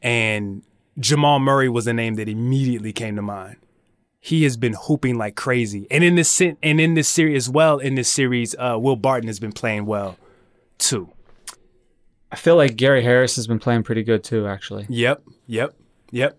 and 0.00 0.62
Jamal 0.98 1.38
Murray 1.40 1.68
was 1.68 1.86
a 1.86 1.92
name 1.92 2.14
that 2.16 2.28
immediately 2.28 2.92
came 2.92 3.16
to 3.16 3.22
mind. 3.22 3.56
He 4.24 4.44
has 4.44 4.56
been 4.56 4.74
hooping 4.74 5.18
like 5.18 5.34
crazy, 5.34 5.88
and 5.90 6.04
in 6.04 6.14
this 6.14 6.40
and 6.40 6.56
in 6.62 6.94
this 6.94 7.08
series 7.08 7.48
as 7.48 7.50
well. 7.50 7.78
In 7.78 7.96
this 7.96 8.08
series, 8.08 8.54
uh, 8.56 8.76
Will 8.78 8.94
Barton 8.94 9.26
has 9.26 9.40
been 9.40 9.50
playing 9.50 9.84
well, 9.84 10.16
too. 10.78 11.10
I 12.30 12.36
feel 12.36 12.54
like 12.54 12.76
Gary 12.76 13.02
Harris 13.02 13.34
has 13.34 13.48
been 13.48 13.58
playing 13.58 13.82
pretty 13.82 14.04
good 14.04 14.22
too. 14.22 14.46
Actually, 14.46 14.86
Yep, 14.88 15.24
yep, 15.48 15.74
yep. 16.12 16.38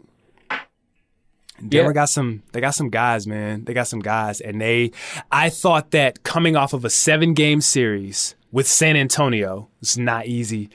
Denver 1.59 1.89
Yeah. 1.89 1.93
got 1.93 2.09
some. 2.09 2.41
They 2.53 2.61
got 2.61 2.73
some 2.73 2.89
guys, 2.89 3.27
man. 3.27 3.65
They 3.65 3.73
got 3.73 3.87
some 3.89 3.99
guys, 3.99 4.39
and 4.39 4.61
they. 4.61 4.91
I 5.29 5.49
thought 5.49 5.91
that 5.91 6.23
coming 6.23 6.55
off 6.55 6.71
of 6.73 6.83
a 6.85 6.89
seven-game 6.89 7.59
series 7.61 8.35
with 8.51 8.65
San 8.67 8.95
Antonio, 8.95 9.67
it's 9.81 9.97
not 9.97 10.25
easy, 10.25 10.69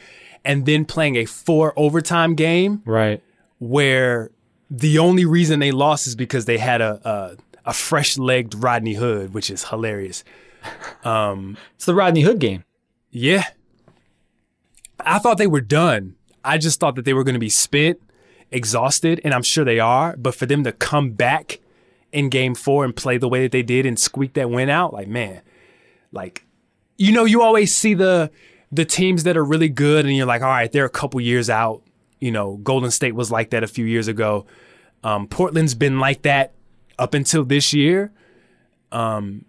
and 0.44 0.66
then 0.66 0.84
playing 0.84 1.16
a 1.16 1.24
four 1.24 1.72
overtime 1.76 2.34
game 2.34 2.82
right? 2.84 3.22
where 3.58 4.30
the 4.70 4.98
only 4.98 5.24
reason 5.24 5.60
they 5.60 5.72
lost 5.72 6.06
is 6.06 6.14
because 6.14 6.44
they 6.44 6.58
had 6.58 6.80
a 6.80 7.00
a, 7.08 7.36
a 7.70 7.72
fresh-legged 7.72 8.54
Rodney 8.62 8.94
Hood, 8.94 9.34
which 9.34 9.50
is 9.50 9.64
hilarious. 9.64 10.24
Um, 11.04 11.56
it's 11.76 11.86
the 11.86 11.94
Rodney 11.94 12.22
Hood 12.22 12.38
game. 12.38 12.64
Yeah. 13.10 13.44
I 15.00 15.18
thought 15.18 15.38
they 15.38 15.46
were 15.46 15.60
done. 15.60 16.16
I 16.44 16.58
just 16.58 16.80
thought 16.80 16.96
that 16.96 17.04
they 17.04 17.14
were 17.14 17.24
going 17.24 17.34
to 17.34 17.40
be 17.40 17.48
spent, 17.48 18.00
exhausted, 18.50 19.20
and 19.24 19.32
I'm 19.34 19.42
sure 19.42 19.64
they 19.64 19.78
are. 19.78 20.16
But 20.16 20.34
for 20.34 20.46
them 20.46 20.64
to 20.64 20.72
come 20.72 21.10
back 21.10 21.60
in 22.12 22.28
game 22.28 22.54
four 22.54 22.84
and 22.84 22.94
play 22.94 23.18
the 23.18 23.28
way 23.28 23.42
that 23.42 23.52
they 23.52 23.62
did 23.62 23.86
and 23.86 23.98
squeak 23.98 24.34
that 24.34 24.50
win 24.50 24.70
out, 24.70 24.92
like, 24.92 25.08
man, 25.08 25.42
like, 26.12 26.46
you 26.96 27.12
know, 27.12 27.24
you 27.24 27.42
always 27.42 27.74
see 27.74 27.94
the 27.94 28.30
the 28.70 28.84
teams 28.84 29.22
that 29.22 29.36
are 29.36 29.44
really 29.44 29.68
good 29.68 30.04
and 30.04 30.14
you're 30.14 30.26
like, 30.26 30.42
all 30.42 30.48
right, 30.48 30.70
they're 30.72 30.84
a 30.84 30.90
couple 30.90 31.20
years 31.20 31.48
out. 31.48 31.82
You 32.20 32.32
know, 32.32 32.56
Golden 32.56 32.90
State 32.90 33.14
was 33.14 33.30
like 33.30 33.50
that 33.50 33.62
a 33.62 33.68
few 33.68 33.84
years 33.84 34.08
ago. 34.08 34.46
Um, 35.04 35.28
Portland's 35.28 35.74
been 35.74 36.00
like 36.00 36.22
that 36.22 36.54
up 36.98 37.14
until 37.14 37.44
this 37.44 37.72
year. 37.72 38.12
Um, 38.90 39.44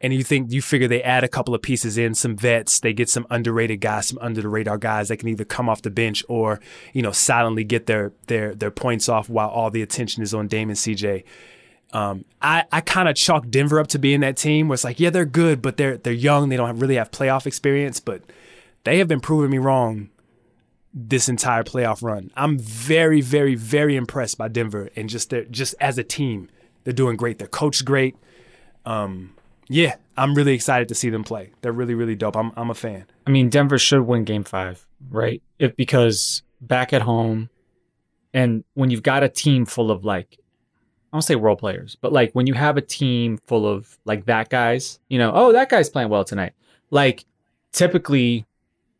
and 0.00 0.14
you 0.14 0.24
think 0.24 0.50
you 0.50 0.62
figure 0.62 0.88
they 0.88 1.02
add 1.02 1.24
a 1.24 1.28
couple 1.28 1.54
of 1.54 1.60
pieces 1.60 1.98
in, 1.98 2.14
some 2.14 2.36
vets, 2.36 2.80
they 2.80 2.92
get 2.92 3.10
some 3.10 3.26
underrated 3.28 3.80
guys, 3.80 4.08
some 4.08 4.18
under 4.20 4.40
the 4.40 4.48
radar 4.48 4.78
guys 4.78 5.08
that 5.08 5.18
can 5.18 5.28
either 5.28 5.44
come 5.44 5.68
off 5.68 5.82
the 5.82 5.90
bench 5.90 6.24
or 6.28 6.60
you 6.94 7.02
know 7.02 7.12
silently 7.12 7.64
get 7.64 7.86
their 7.86 8.12
their 8.26 8.54
their 8.54 8.70
points 8.70 9.08
off 9.08 9.28
while 9.28 9.48
all 9.48 9.70
the 9.70 9.82
attention 9.82 10.22
is 10.22 10.32
on 10.32 10.48
Damon 10.48 10.74
CJ. 10.74 11.24
Um, 11.92 12.24
I 12.40 12.64
I 12.72 12.80
kind 12.80 13.08
of 13.08 13.14
chalk 13.16 13.50
Denver 13.50 13.78
up 13.78 13.88
to 13.88 13.98
being 13.98 14.20
that 14.20 14.36
team 14.36 14.68
where 14.68 14.74
it's 14.74 14.84
like 14.84 15.00
yeah 15.00 15.10
they're 15.10 15.26
good 15.26 15.60
but 15.60 15.76
they're 15.76 15.98
they're 15.98 16.12
young 16.12 16.48
they 16.48 16.56
don't 16.56 16.68
have, 16.68 16.80
really 16.80 16.94
have 16.94 17.10
playoff 17.10 17.46
experience 17.46 18.00
but 18.00 18.22
they 18.84 18.98
have 18.98 19.08
been 19.08 19.20
proving 19.20 19.50
me 19.50 19.58
wrong 19.58 20.08
this 20.92 21.28
entire 21.28 21.62
playoff 21.62 22.02
run. 22.02 22.30
I'm 22.36 22.58
very 22.58 23.20
very 23.20 23.54
very 23.54 23.96
impressed 23.96 24.38
by 24.38 24.48
Denver 24.48 24.90
and 24.96 25.08
just 25.08 25.30
their 25.30 25.44
just 25.44 25.74
as 25.80 25.98
a 25.98 26.04
team 26.04 26.48
they're 26.84 26.92
doing 26.92 27.16
great. 27.16 27.38
They're 27.38 27.48
coached 27.48 27.84
great. 27.84 28.16
Um, 28.84 29.34
yeah, 29.68 29.96
I'm 30.16 30.34
really 30.34 30.54
excited 30.54 30.88
to 30.88 30.94
see 30.94 31.10
them 31.10 31.24
play. 31.24 31.52
They're 31.60 31.72
really, 31.72 31.94
really 31.94 32.16
dope. 32.16 32.36
I'm, 32.36 32.52
I'm 32.56 32.70
a 32.70 32.74
fan. 32.74 33.04
I 33.26 33.30
mean, 33.30 33.48
Denver 33.48 33.78
should 33.78 34.02
win 34.02 34.24
Game 34.24 34.44
Five, 34.44 34.86
right? 35.10 35.42
If 35.58 35.76
because 35.76 36.42
back 36.60 36.92
at 36.92 37.02
home, 37.02 37.50
and 38.32 38.64
when 38.74 38.90
you've 38.90 39.02
got 39.02 39.22
a 39.22 39.28
team 39.28 39.66
full 39.66 39.90
of 39.90 40.04
like, 40.04 40.38
I 41.12 41.16
don't 41.16 41.22
say 41.22 41.36
role 41.36 41.56
players, 41.56 41.96
but 42.00 42.12
like 42.12 42.32
when 42.32 42.46
you 42.46 42.54
have 42.54 42.76
a 42.76 42.82
team 42.82 43.38
full 43.46 43.66
of 43.66 43.98
like 44.04 44.26
that 44.26 44.48
guys, 44.48 44.98
you 45.08 45.18
know, 45.18 45.32
oh 45.34 45.52
that 45.52 45.68
guy's 45.68 45.90
playing 45.90 46.08
well 46.08 46.24
tonight. 46.24 46.52
Like 46.90 47.24
typically, 47.72 48.46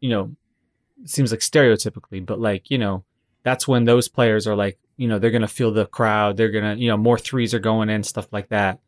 you 0.00 0.10
know, 0.10 0.32
seems 1.04 1.30
like 1.30 1.40
stereotypically, 1.40 2.24
but 2.24 2.40
like 2.40 2.70
you 2.70 2.78
know, 2.78 3.04
that's 3.42 3.66
when 3.66 3.84
those 3.84 4.08
players 4.08 4.46
are 4.46 4.56
like, 4.56 4.78
you 4.96 5.08
know, 5.08 5.18
they're 5.18 5.30
gonna 5.30 5.48
feel 5.48 5.72
the 5.72 5.86
crowd. 5.86 6.36
They're 6.36 6.50
gonna, 6.50 6.74
you 6.76 6.88
know, 6.88 6.96
more 6.96 7.18
threes 7.18 7.54
are 7.54 7.58
going 7.58 7.88
in, 7.88 8.02
stuff 8.02 8.28
like 8.32 8.48
that. 8.48 8.80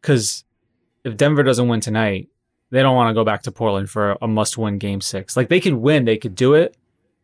Because 0.00 0.44
if 1.04 1.16
Denver 1.16 1.42
doesn't 1.42 1.68
win 1.68 1.80
tonight, 1.80 2.28
they 2.70 2.82
don't 2.82 2.96
want 2.96 3.10
to 3.10 3.14
go 3.14 3.24
back 3.24 3.42
to 3.42 3.52
Portland 3.52 3.88
for 3.88 4.16
a 4.20 4.28
must-win 4.28 4.78
game 4.78 5.00
six. 5.00 5.36
Like 5.36 5.48
they 5.48 5.60
could 5.60 5.74
win, 5.74 6.04
they 6.04 6.16
could 6.18 6.34
do 6.34 6.54
it, 6.54 6.76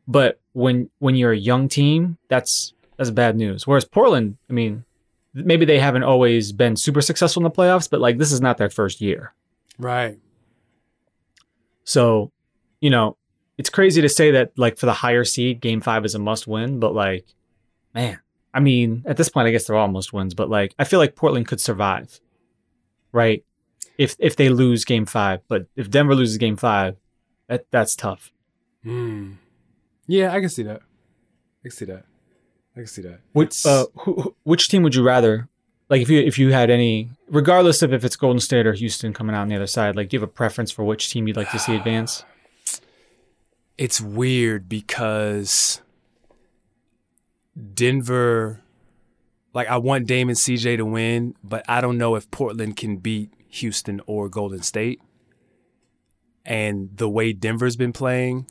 but 0.07 0.41
when 0.53 0.91
when 0.99 1.15
you're 1.15 1.33
a 1.33 1.37
young 1.37 1.69
team, 1.69 2.17
that's 2.29 2.75
that's 2.97 3.11
bad 3.11 3.37
news. 3.37 3.67
Whereas 3.67 3.85
Portland, 3.85 4.37
I 4.49 4.53
mean, 4.53 4.85
maybe 5.35 5.65
they 5.65 5.79
haven't 5.79 6.05
always 6.05 6.53
been 6.53 6.77
super 6.77 7.01
successful 7.01 7.41
in 7.41 7.45
the 7.45 7.51
playoffs, 7.51 7.89
but 7.91 8.01
like 8.01 8.19
this 8.19 8.33
is 8.33 8.41
not 8.41 8.59
their 8.59 8.71
first 8.71 9.01
year. 9.01 9.35
Right. 9.79 10.19
So, 11.85 12.31
you 12.81 12.91
know, 12.91 13.17
it's 13.59 13.71
crazy 13.71 14.03
to 14.03 14.09
say 14.09 14.31
that 14.33 14.53
like 14.57 14.79
for 14.79 14.87
the 14.87 14.93
higher 14.93 15.25
seed, 15.25 15.61
game 15.61 15.81
five 15.81 16.05
is 16.05 16.15
a 16.15 16.19
must 16.19 16.47
win, 16.47 16.81
but 16.81 16.95
like, 16.95 17.27
man, 17.95 18.19
I 18.53 18.61
mean, 18.61 19.03
at 19.07 19.17
this 19.17 19.29
point, 19.29 19.49
I 19.49 19.51
guess 19.51 19.67
they're 19.67 19.77
all 19.77 19.89
must 19.89 20.13
wins, 20.13 20.35
but 20.35 20.51
like, 20.51 20.75
I 20.79 20.85
feel 20.85 20.99
like 20.99 21.17
Portland 21.17 21.47
could 21.49 21.61
survive, 21.61 22.21
right? 23.13 23.45
if 23.99 24.17
if 24.19 24.37
they 24.37 24.49
lose 24.49 24.85
game 24.85 25.07
five. 25.07 25.41
But 25.49 25.67
if 25.77 25.91
Denver 25.91 26.15
loses 26.15 26.39
game 26.39 26.57
five, 26.57 26.97
that 27.49 27.67
that's 27.71 27.97
tough. 27.97 28.33
Mm. 28.85 29.37
Yeah, 30.07 30.33
I 30.33 30.41
can 30.41 30.49
see 30.49 30.65
that. 30.65 30.81
I 30.81 31.63
can 31.63 31.71
see 31.71 31.85
that. 31.87 32.05
I 32.75 32.81
can 32.81 32.87
see 32.87 33.03
that. 33.03 33.21
Which 33.33 33.65
uh, 33.65 33.87
who, 34.01 34.35
which 34.43 34.69
team 34.69 34.83
would 34.83 34.95
you 34.95 35.03
rather? 35.03 35.49
Like 35.89 36.03
if 36.03 36.09
you 36.09 36.21
if 36.21 36.39
you 36.39 36.53
had 36.53 36.71
any, 36.71 37.11
regardless 37.29 37.83
of 37.83 37.93
if 37.93 38.05
it's 38.05 38.17
Golden 38.17 38.41
State 38.41 38.67
or 38.67 38.73
Houston 38.73 39.13
coming 39.13 39.37
out 39.37 39.43
on 39.43 39.49
the 39.49 39.57
other 39.57 39.67
side, 39.67 39.95
like 39.95 40.09
do 40.09 40.17
you 40.17 40.21
have 40.21 40.29
a 40.29 40.33
preference 40.33 40.71
for 40.71 40.85
which 40.85 41.11
team 41.11 41.29
you'd 41.29 41.37
like 41.37 41.51
to 41.51 41.59
see 41.59 41.77
advance? 41.77 42.25
It's 43.79 44.01
weird 44.01 44.69
because 44.69 45.81
Denver, 47.75 48.61
like 49.55 49.69
I 49.69 49.79
want 49.79 50.07
Damon 50.07 50.35
CJ 50.35 50.77
to 50.79 50.85
win, 50.85 51.35
but 51.43 51.65
I 51.69 51.81
don't 51.81 51.99
know 51.99 52.15
if 52.15 52.31
Portland 52.31 52.77
can 52.77 52.97
beat 52.97 53.33
Houston 53.49 54.01
or 54.07 54.29
Golden 54.29 54.63
State. 54.63 55.01
And 56.45 56.91
the 56.97 57.09
way 57.09 57.33
Denver's 57.33 57.77
been 57.77 57.93
playing, 57.93 58.47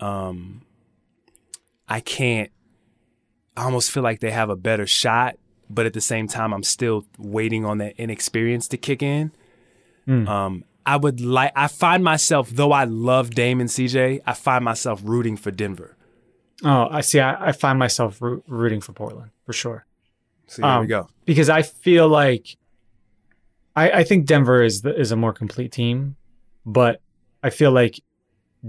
um, 0.00 0.62
I 1.88 2.00
can't. 2.00 2.50
I 3.56 3.64
almost 3.64 3.92
feel 3.92 4.02
like 4.02 4.18
they 4.18 4.32
have 4.32 4.50
a 4.50 4.56
better 4.56 4.86
shot, 4.86 5.36
but 5.70 5.86
at 5.86 5.92
the 5.92 6.00
same 6.00 6.26
time, 6.26 6.52
I'm 6.52 6.64
still 6.64 7.06
waiting 7.18 7.64
on 7.64 7.78
that 7.78 7.94
inexperience 7.96 8.66
to 8.68 8.76
kick 8.76 9.00
in. 9.00 9.30
Mm. 10.08 10.28
Um, 10.28 10.64
I 10.86 10.96
would 10.96 11.20
like. 11.20 11.52
I 11.56 11.68
find 11.68 12.04
myself, 12.04 12.50
though 12.50 12.72
I 12.72 12.84
love 12.84 13.30
Dame 13.30 13.60
and 13.60 13.70
CJ, 13.70 14.22
I 14.26 14.32
find 14.34 14.64
myself 14.64 15.00
rooting 15.04 15.36
for 15.36 15.50
Denver. 15.50 15.96
Oh, 16.62 16.88
I 16.90 17.00
see. 17.00 17.20
I, 17.20 17.48
I 17.48 17.52
find 17.52 17.78
myself 17.78 18.18
rooting 18.20 18.80
for 18.80 18.92
Portland 18.92 19.30
for 19.44 19.52
sure. 19.52 19.86
So 20.46 20.62
here 20.62 20.70
um, 20.70 20.80
we 20.82 20.86
go. 20.86 21.08
Because 21.24 21.48
I 21.48 21.62
feel 21.62 22.08
like 22.08 22.56
I, 23.74 23.90
I 23.90 24.04
think 24.04 24.26
Denver 24.26 24.62
is 24.62 24.82
the, 24.82 24.98
is 24.98 25.10
a 25.10 25.16
more 25.16 25.32
complete 25.32 25.72
team, 25.72 26.16
but 26.64 27.00
I 27.42 27.50
feel 27.50 27.72
like 27.72 28.00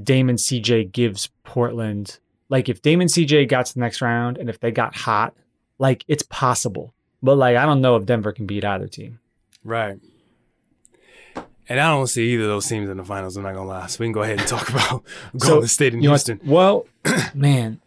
Damon 0.02 0.36
CJ 0.36 0.92
gives 0.92 1.30
Portland 1.44 2.20
like 2.50 2.70
if 2.70 2.82
Damon 2.82 3.08
CJ 3.08 3.48
got 3.48 3.66
to 3.68 3.74
the 3.74 3.80
next 3.80 4.02
round 4.02 4.38
and 4.38 4.50
if 4.50 4.60
they 4.60 4.72
got 4.72 4.96
hot, 4.96 5.34
like 5.80 6.04
it's 6.08 6.24
possible. 6.24 6.94
But 7.22 7.38
like 7.38 7.58
I 7.58 7.66
don't 7.66 7.82
know 7.82 7.96
if 7.96 8.06
Denver 8.06 8.32
can 8.32 8.46
beat 8.46 8.66
either 8.66 8.88
team. 8.88 9.20
Right. 9.64 9.98
And 11.68 11.80
I 11.80 11.90
don't 11.90 12.08
see 12.08 12.34
either 12.34 12.44
of 12.44 12.50
those 12.50 12.68
teams 12.68 12.90
in 12.90 12.98
the 12.98 13.04
finals. 13.04 13.38
I'm 13.38 13.44
not 13.44 13.56
gonna 13.56 13.68
lie. 13.68 13.88
So 13.88 13.98
we 14.00 14.06
can 14.06 14.14
go 14.14 14.22
ahead 14.22 14.40
and 14.40 14.48
talk 14.48 14.70
about 14.70 15.04
Golden 15.38 15.62
so, 15.62 15.66
State 15.66 15.94
and 15.94 16.02
Houston. 16.02 16.40
well, 16.46 16.86
man, 17.34 17.82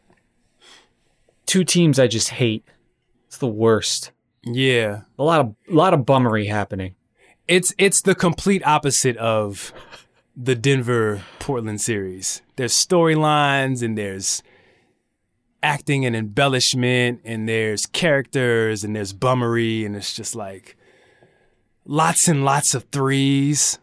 two 1.46 1.64
teams 1.64 1.98
I 1.98 2.06
just 2.06 2.30
hate. 2.30 2.64
It's 3.26 3.38
the 3.38 3.46
worst. 3.46 4.10
Yeah, 4.44 5.02
a 5.18 5.24
lot 5.24 5.40
of 5.40 5.54
a 5.70 5.74
lot 5.74 5.94
of 5.94 6.06
bummery 6.06 6.46
happening 6.46 6.94
it's 7.48 7.74
it's 7.78 8.02
the 8.02 8.14
complete 8.14 8.64
opposite 8.64 9.16
of 9.16 9.72
the 10.36 10.54
Denver 10.54 11.22
Portland 11.40 11.80
series. 11.80 12.42
There's 12.56 12.74
storylines 12.74 13.82
and 13.82 13.98
there's 13.98 14.42
acting 15.62 16.06
and 16.06 16.14
embellishment 16.14 17.20
and 17.24 17.48
there's 17.48 17.86
characters 17.86 18.84
and 18.84 18.94
there's 18.94 19.12
bummery 19.12 19.84
and 19.84 19.96
it's 19.96 20.14
just 20.14 20.36
like 20.36 20.76
lots 21.88 22.28
and 22.28 22.44
lots 22.44 22.74
of 22.76 22.84
threes. 22.92 23.80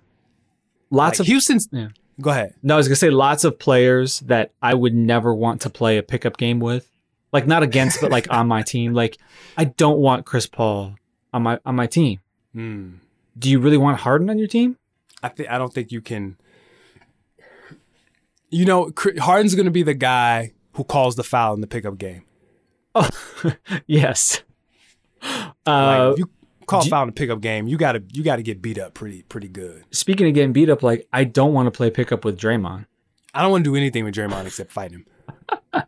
Lots 0.89 1.19
like 1.19 1.25
of 1.25 1.27
Houston's. 1.27 1.67
Yeah. 1.69 1.89
Go 2.21 2.29
ahead. 2.29 2.53
No, 2.63 2.75
I 2.75 2.77
was 2.77 2.87
gonna 2.87 2.95
say 2.95 3.09
lots 3.09 3.43
of 3.43 3.59
players 3.59 4.21
that 4.21 4.53
I 4.61 4.73
would 4.73 4.95
never 4.95 5.35
want 5.35 5.61
to 5.61 5.69
play 5.69 5.97
a 5.97 6.03
pickup 6.03 6.37
game 6.37 6.61
with. 6.61 6.89
Like 7.33 7.45
not 7.45 7.63
against, 7.63 7.99
but 7.99 8.11
like 8.11 8.31
on 8.31 8.47
my 8.47 8.61
team. 8.61 8.93
Like 8.93 9.17
I 9.57 9.65
don't 9.65 9.97
want 9.97 10.25
Chris 10.25 10.47
Paul 10.47 10.95
on 11.33 11.43
my 11.43 11.59
on 11.65 11.75
my 11.75 11.87
team. 11.87 12.21
Mm 12.55 12.99
do 13.37 13.49
you 13.49 13.59
really 13.59 13.77
want 13.77 13.99
Harden 13.99 14.29
on 14.29 14.37
your 14.37 14.47
team? 14.47 14.77
I 15.21 15.29
think 15.29 15.49
I 15.49 15.57
don't 15.57 15.73
think 15.73 15.91
you 15.91 16.01
can. 16.01 16.37
You 18.49 18.65
know, 18.65 18.91
Harden's 19.19 19.55
going 19.55 19.65
to 19.65 19.71
be 19.71 19.83
the 19.83 19.93
guy 19.93 20.53
who 20.73 20.83
calls 20.83 21.15
the 21.15 21.23
foul 21.23 21.53
in 21.53 21.61
the 21.61 21.67
pickup 21.67 21.97
game. 21.97 22.23
Oh, 22.93 23.09
yes. 23.87 24.43
Uh, 25.21 26.09
like 26.09 26.19
you 26.19 26.29
call 26.65 26.83
foul 26.85 27.03
in 27.03 27.09
the 27.09 27.13
pickup 27.13 27.41
game, 27.41 27.67
you 27.67 27.77
gotta 27.77 28.03
you 28.11 28.23
gotta 28.23 28.41
get 28.41 28.61
beat 28.61 28.77
up 28.77 28.93
pretty 28.93 29.23
pretty 29.23 29.47
good. 29.47 29.83
Speaking 29.91 30.27
of 30.27 30.33
getting 30.33 30.53
beat 30.53 30.69
up, 30.69 30.83
like 30.83 31.07
I 31.11 31.23
don't 31.23 31.53
want 31.53 31.67
to 31.67 31.71
play 31.71 31.89
pickup 31.89 32.25
with 32.25 32.39
Draymond. 32.39 32.85
I 33.33 33.41
don't 33.41 33.51
want 33.51 33.63
to 33.65 33.71
do 33.71 33.75
anything 33.75 34.05
with 34.05 34.15
Draymond 34.15 34.45
except 34.45 34.71
fight 34.71 34.91
him. 34.91 35.05
yeah, 35.73 35.83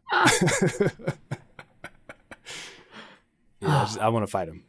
I, 3.62 3.84
just, 3.86 4.00
I 4.00 4.10
want 4.10 4.24
to 4.24 4.32
fight 4.32 4.50
him. 4.50 4.64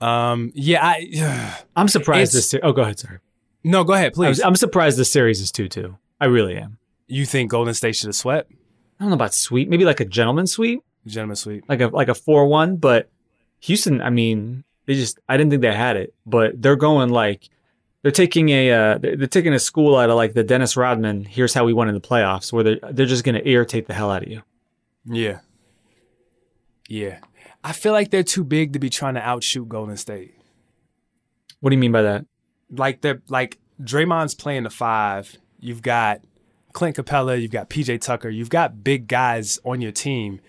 Um, 0.00 0.52
yeah, 0.54 0.84
I. 0.84 1.62
I'm 1.76 1.88
surprised 1.88 2.34
this. 2.34 2.50
Ser- 2.50 2.60
oh, 2.62 2.72
go 2.72 2.82
ahead, 2.82 2.98
sir. 2.98 3.20
No, 3.62 3.84
go 3.84 3.94
ahead, 3.94 4.12
please. 4.12 4.42
I'm 4.42 4.56
surprised 4.56 4.98
this 4.98 5.10
series 5.10 5.40
is 5.40 5.50
two 5.50 5.68
two. 5.68 5.96
I 6.20 6.26
really 6.26 6.56
am. 6.56 6.78
You 7.06 7.24
think 7.24 7.50
Golden 7.50 7.74
State 7.74 7.96
should 7.96 8.08
have 8.08 8.14
swept? 8.14 8.50
I 8.52 9.04
don't 9.04 9.10
know 9.10 9.14
about 9.14 9.34
sweep. 9.34 9.68
Maybe 9.68 9.84
like 9.84 10.00
a 10.00 10.04
gentleman 10.04 10.46
sweep. 10.46 10.82
Gentleman 11.06 11.36
sweep. 11.36 11.64
Like 11.68 11.80
a 11.80 11.86
like 11.88 12.08
a 12.08 12.14
four 12.14 12.46
one, 12.46 12.76
but 12.76 13.10
Houston. 13.60 14.00
I 14.00 14.10
mean, 14.10 14.64
they 14.86 14.94
just. 14.94 15.18
I 15.28 15.36
didn't 15.36 15.50
think 15.50 15.62
they 15.62 15.74
had 15.74 15.96
it, 15.96 16.14
but 16.26 16.60
they're 16.60 16.76
going 16.76 17.10
like. 17.10 17.48
They're 18.02 18.12
taking 18.12 18.50
a 18.50 18.70
uh, 18.70 18.98
they're, 18.98 19.26
taking 19.26 19.54
a 19.54 19.58
school 19.58 19.96
out 19.96 20.10
of 20.10 20.16
like 20.16 20.34
the 20.34 20.44
Dennis 20.44 20.76
Rodman. 20.76 21.24
Here's 21.24 21.54
how 21.54 21.64
we 21.64 21.72
won 21.72 21.88
in 21.88 21.94
the 21.94 22.02
playoffs, 22.02 22.52
where 22.52 22.62
they're 22.62 22.78
they're 22.90 23.06
just 23.06 23.24
going 23.24 23.34
to 23.34 23.48
irritate 23.48 23.86
the 23.86 23.94
hell 23.94 24.10
out 24.10 24.22
of 24.22 24.28
you. 24.28 24.42
Yeah. 25.06 25.40
Yeah. 26.88 27.18
I 27.62 27.72
feel 27.72 27.92
like 27.92 28.10
they're 28.10 28.22
too 28.22 28.44
big 28.44 28.74
to 28.74 28.78
be 28.78 28.90
trying 28.90 29.14
to 29.14 29.20
outshoot 29.20 29.68
Golden 29.68 29.96
State. 29.96 30.34
What 31.60 31.70
do 31.70 31.76
you 31.76 31.80
mean 31.80 31.92
by 31.92 32.02
that? 32.02 32.26
Like 32.70 33.00
they're 33.00 33.22
like 33.28 33.58
Draymond's 33.80 34.34
playing 34.34 34.64
the 34.64 34.70
five. 34.70 35.34
You've 35.58 35.80
got 35.80 36.20
Clint 36.74 36.96
Capela. 36.96 37.40
you've 37.40 37.50
got 37.50 37.70
PJ 37.70 38.02
Tucker, 38.02 38.28
you've 38.28 38.50
got 38.50 38.84
big 38.84 39.08
guys 39.08 39.58
on 39.64 39.80
your 39.80 39.92
team, 39.92 40.40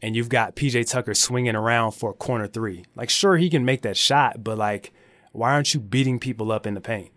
and 0.00 0.14
you've 0.14 0.28
got 0.28 0.56
PJ 0.56 0.88
Tucker 0.90 1.14
swinging 1.14 1.56
around 1.56 1.92
for 1.92 2.10
a 2.10 2.14
corner 2.14 2.46
three. 2.46 2.84
Like, 2.94 3.10
sure, 3.10 3.36
he 3.36 3.50
can 3.50 3.64
make 3.64 3.82
that 3.82 3.96
shot, 3.96 4.44
but 4.44 4.58
like, 4.58 4.92
why 5.32 5.52
aren't 5.52 5.74
you 5.74 5.80
beating 5.80 6.18
people 6.18 6.52
up 6.52 6.66
in 6.66 6.74
the 6.74 6.80
paint? 6.80 7.10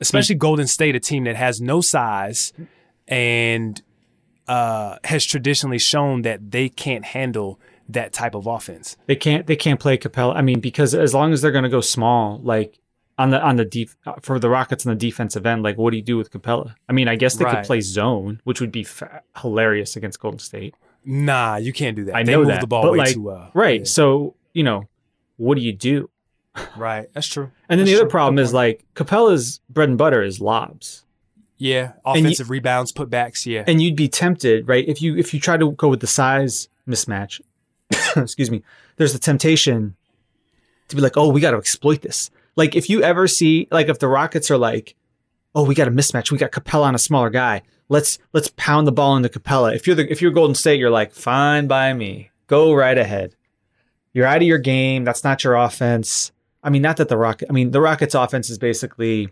Especially 0.00 0.36
mm. 0.36 0.40
Golden 0.40 0.66
State, 0.66 0.96
a 0.96 1.00
team 1.00 1.24
that 1.24 1.36
has 1.36 1.60
no 1.60 1.80
size 1.80 2.52
and 3.06 3.82
uh, 4.48 4.96
has 5.04 5.24
traditionally 5.24 5.78
shown 5.78 6.22
that 6.22 6.50
they 6.50 6.68
can't 6.68 7.04
handle 7.04 7.60
that 7.88 8.12
type 8.12 8.34
of 8.34 8.46
offense. 8.46 8.96
They 9.06 9.16
can't 9.16 9.46
they 9.46 9.56
can't 9.56 9.78
play 9.80 9.98
Capela. 9.98 10.34
I 10.36 10.42
mean, 10.42 10.60
because 10.60 10.94
as 10.94 11.12
long 11.12 11.32
as 11.32 11.42
they're 11.42 11.52
going 11.52 11.64
to 11.64 11.70
go 11.70 11.80
small, 11.80 12.40
like 12.42 12.78
on 13.18 13.30
the 13.30 13.40
on 13.42 13.56
the 13.56 13.64
def- 13.64 13.96
for 14.22 14.38
the 14.38 14.48
Rockets 14.48 14.86
on 14.86 14.90
the 14.90 14.98
defensive 14.98 15.44
end, 15.44 15.62
like 15.62 15.76
what 15.76 15.90
do 15.90 15.96
you 15.96 16.02
do 16.02 16.16
with 16.16 16.30
Capela? 16.30 16.74
I 16.88 16.92
mean, 16.92 17.08
I 17.08 17.16
guess 17.16 17.34
they 17.34 17.44
Right. 17.44 17.56
could 17.56 17.66
play 17.66 17.80
zone, 17.80 18.40
which 18.44 18.60
would 18.60 18.72
be 18.72 18.84
fa- 18.84 19.22
hilarious 19.40 19.96
against 19.96 20.20
Golden 20.20 20.38
State. 20.38 20.74
Nah, 21.04 21.56
you 21.56 21.72
can't 21.72 21.96
do 21.96 22.04
that. 22.06 22.14
I 22.14 22.22
they 22.22 22.32
know 22.32 22.38
move 22.40 22.48
that, 22.48 22.60
the 22.60 22.66
ball 22.66 22.82
but 22.82 22.92
way 22.92 22.98
like, 22.98 23.14
too 23.14 23.22
well. 23.22 23.50
right? 23.54 23.80
Yeah. 23.80 23.86
So 23.86 24.34
you 24.52 24.62
know, 24.62 24.88
what 25.36 25.54
do 25.56 25.60
you 25.62 25.72
do? 25.72 26.10
right. 26.76 27.08
That's 27.14 27.26
true. 27.26 27.50
And 27.68 27.78
then 27.78 27.86
That's 27.86 27.90
the 27.90 27.94
other 27.96 28.04
true. 28.04 28.10
problem 28.10 28.36
Good 28.36 28.42
is 28.42 28.48
point. 28.48 28.54
like 28.54 28.84
Capela's 28.94 29.60
bread 29.70 29.88
and 29.88 29.96
butter 29.98 30.22
is 30.22 30.40
lobs. 30.40 31.04
yeah, 31.58 31.92
you- 31.94 32.00
offensive 32.04 32.50
rebounds, 32.50 32.92
putbacks. 32.92 33.46
Yeah, 33.46 33.64
and 33.66 33.80
you'd 33.82 33.96
be 33.96 34.08
tempted, 34.08 34.68
right? 34.68 34.86
If 34.86 35.00
you 35.00 35.16
if 35.16 35.32
you 35.32 35.40
try 35.40 35.56
to 35.56 35.70
go 35.72 35.88
with 35.88 36.00
the 36.00 36.06
size 36.06 36.68
mismatch, 36.88 37.40
excuse 38.16 38.50
me, 38.50 38.62
there's 38.96 39.12
the 39.12 39.18
temptation 39.18 39.94
to 40.88 40.96
be 40.96 41.02
like, 41.02 41.16
oh, 41.16 41.28
we 41.28 41.40
got 41.40 41.52
to 41.52 41.56
exploit 41.56 42.02
this. 42.02 42.30
Like 42.56 42.74
if 42.76 42.90
you 42.90 43.02
ever 43.02 43.28
see, 43.28 43.68
like 43.70 43.88
if 43.88 44.00
the 44.00 44.08
Rockets 44.08 44.50
are 44.50 44.58
like, 44.58 44.96
oh, 45.54 45.64
we 45.64 45.74
got 45.74 45.86
a 45.88 45.90
mismatch, 45.92 46.30
we 46.32 46.36
got 46.38 46.50
Capela 46.50 46.82
on 46.86 46.94
a 46.96 46.98
smaller 46.98 47.30
guy, 47.30 47.62
let's 47.90 48.18
let's 48.32 48.50
pound 48.56 48.86
the 48.86 48.92
ball 48.92 49.16
into 49.16 49.28
Capela. 49.28 49.74
If 49.74 49.86
you're 49.86 49.96
the 49.96 50.10
if 50.10 50.22
you're 50.22 50.30
Golden 50.30 50.54
State, 50.54 50.80
you're 50.80 50.88
like, 50.88 51.12
fine 51.12 51.66
by 51.66 51.92
me, 51.92 52.30
go 52.46 52.72
right 52.72 52.96
ahead. 52.96 53.36
You're 54.14 54.26
out 54.26 54.38
of 54.38 54.48
your 54.48 54.58
game. 54.58 55.04
That's 55.04 55.22
not 55.22 55.44
your 55.44 55.54
offense. 55.54 56.32
I 56.62 56.70
mean, 56.70 56.82
not 56.82 56.96
that 56.96 57.08
the 57.08 57.18
Rocket. 57.18 57.48
I 57.50 57.52
mean, 57.52 57.70
the 57.70 57.80
Rockets' 57.80 58.14
offense 58.14 58.50
is 58.50 58.58
basically, 58.58 59.28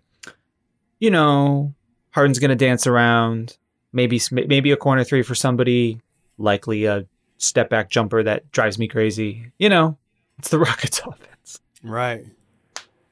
you 0.98 1.10
know, 1.10 1.74
Harden's 2.10 2.38
going 2.38 2.50
to 2.50 2.56
dance 2.56 2.86
around. 2.86 3.56
Maybe 3.92 4.20
maybe 4.30 4.70
a 4.70 4.76
corner 4.76 5.02
three 5.02 5.22
for 5.22 5.34
somebody. 5.34 6.00
Likely 6.36 6.84
a 6.84 7.06
step 7.38 7.70
back 7.70 7.90
jumper 7.90 8.22
that 8.22 8.52
drives 8.52 8.78
me 8.78 8.86
crazy. 8.86 9.50
You 9.58 9.68
know, 9.68 9.96
it's 10.38 10.50
the 10.50 10.58
Rockets' 10.58 11.00
offense. 11.00 11.60
right. 11.82 12.26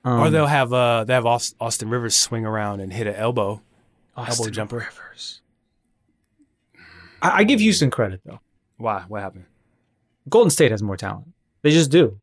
Um, 0.05 0.21
or 0.21 0.31
they'll 0.31 0.47
have 0.47 0.73
uh 0.73 1.03
they 1.05 1.15
have 1.15 1.27
Austin 1.27 1.91
Rivers 1.91 2.15
swing 2.15 2.47
around 2.47 2.81
and 2.81 2.93
hit 2.93 3.09
an 3.09 3.15
elbow. 3.17 3.61
Austin 4.17 4.53
jumper. 4.53 4.77
Rivers. 4.79 5.41
I, 7.23 7.39
I 7.39 7.45
give 7.45 7.61
Houston 7.61 7.91
credit 7.91 8.21
though. 8.25 8.41
Why? 8.79 9.05
What 9.09 9.23
happened? 9.23 9.45
Golden 10.29 10.51
State 10.51 10.71
has 10.71 10.83
more 10.83 10.97
talent. 10.97 11.29
They 11.63 11.71
just 11.71 11.91
do. 11.91 12.19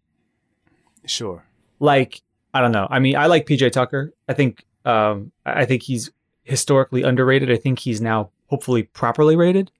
Sure. 1.05 1.43
like 1.79 2.21
I 2.53 2.61
don't 2.61 2.71
know. 2.71 2.87
I 2.89 2.99
mean, 2.99 3.15
I 3.15 3.25
like 3.25 3.45
PJ 3.45 3.71
Tucker. 3.71 4.13
I 4.29 4.33
think 4.33 4.63
um 4.85 5.31
I 5.45 5.65
think 5.65 5.83
he's 5.83 6.11
historically 6.43 7.03
underrated. 7.03 7.51
I 7.51 7.57
think 7.57 7.79
he's 7.79 8.01
now 8.01 8.29
hopefully 8.47 8.83
properly 8.83 9.35
rated. 9.35 9.71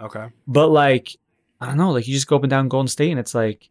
Okay. 0.00 0.26
But 0.46 0.68
like 0.68 1.16
I 1.60 1.66
don't 1.66 1.76
know, 1.76 1.90
like 1.90 2.06
you 2.06 2.14
just 2.14 2.26
go 2.26 2.36
up 2.36 2.42
and 2.42 2.50
down 2.50 2.68
Golden 2.68 2.88
State 2.88 3.10
and 3.10 3.20
it's 3.20 3.34
like 3.34 3.68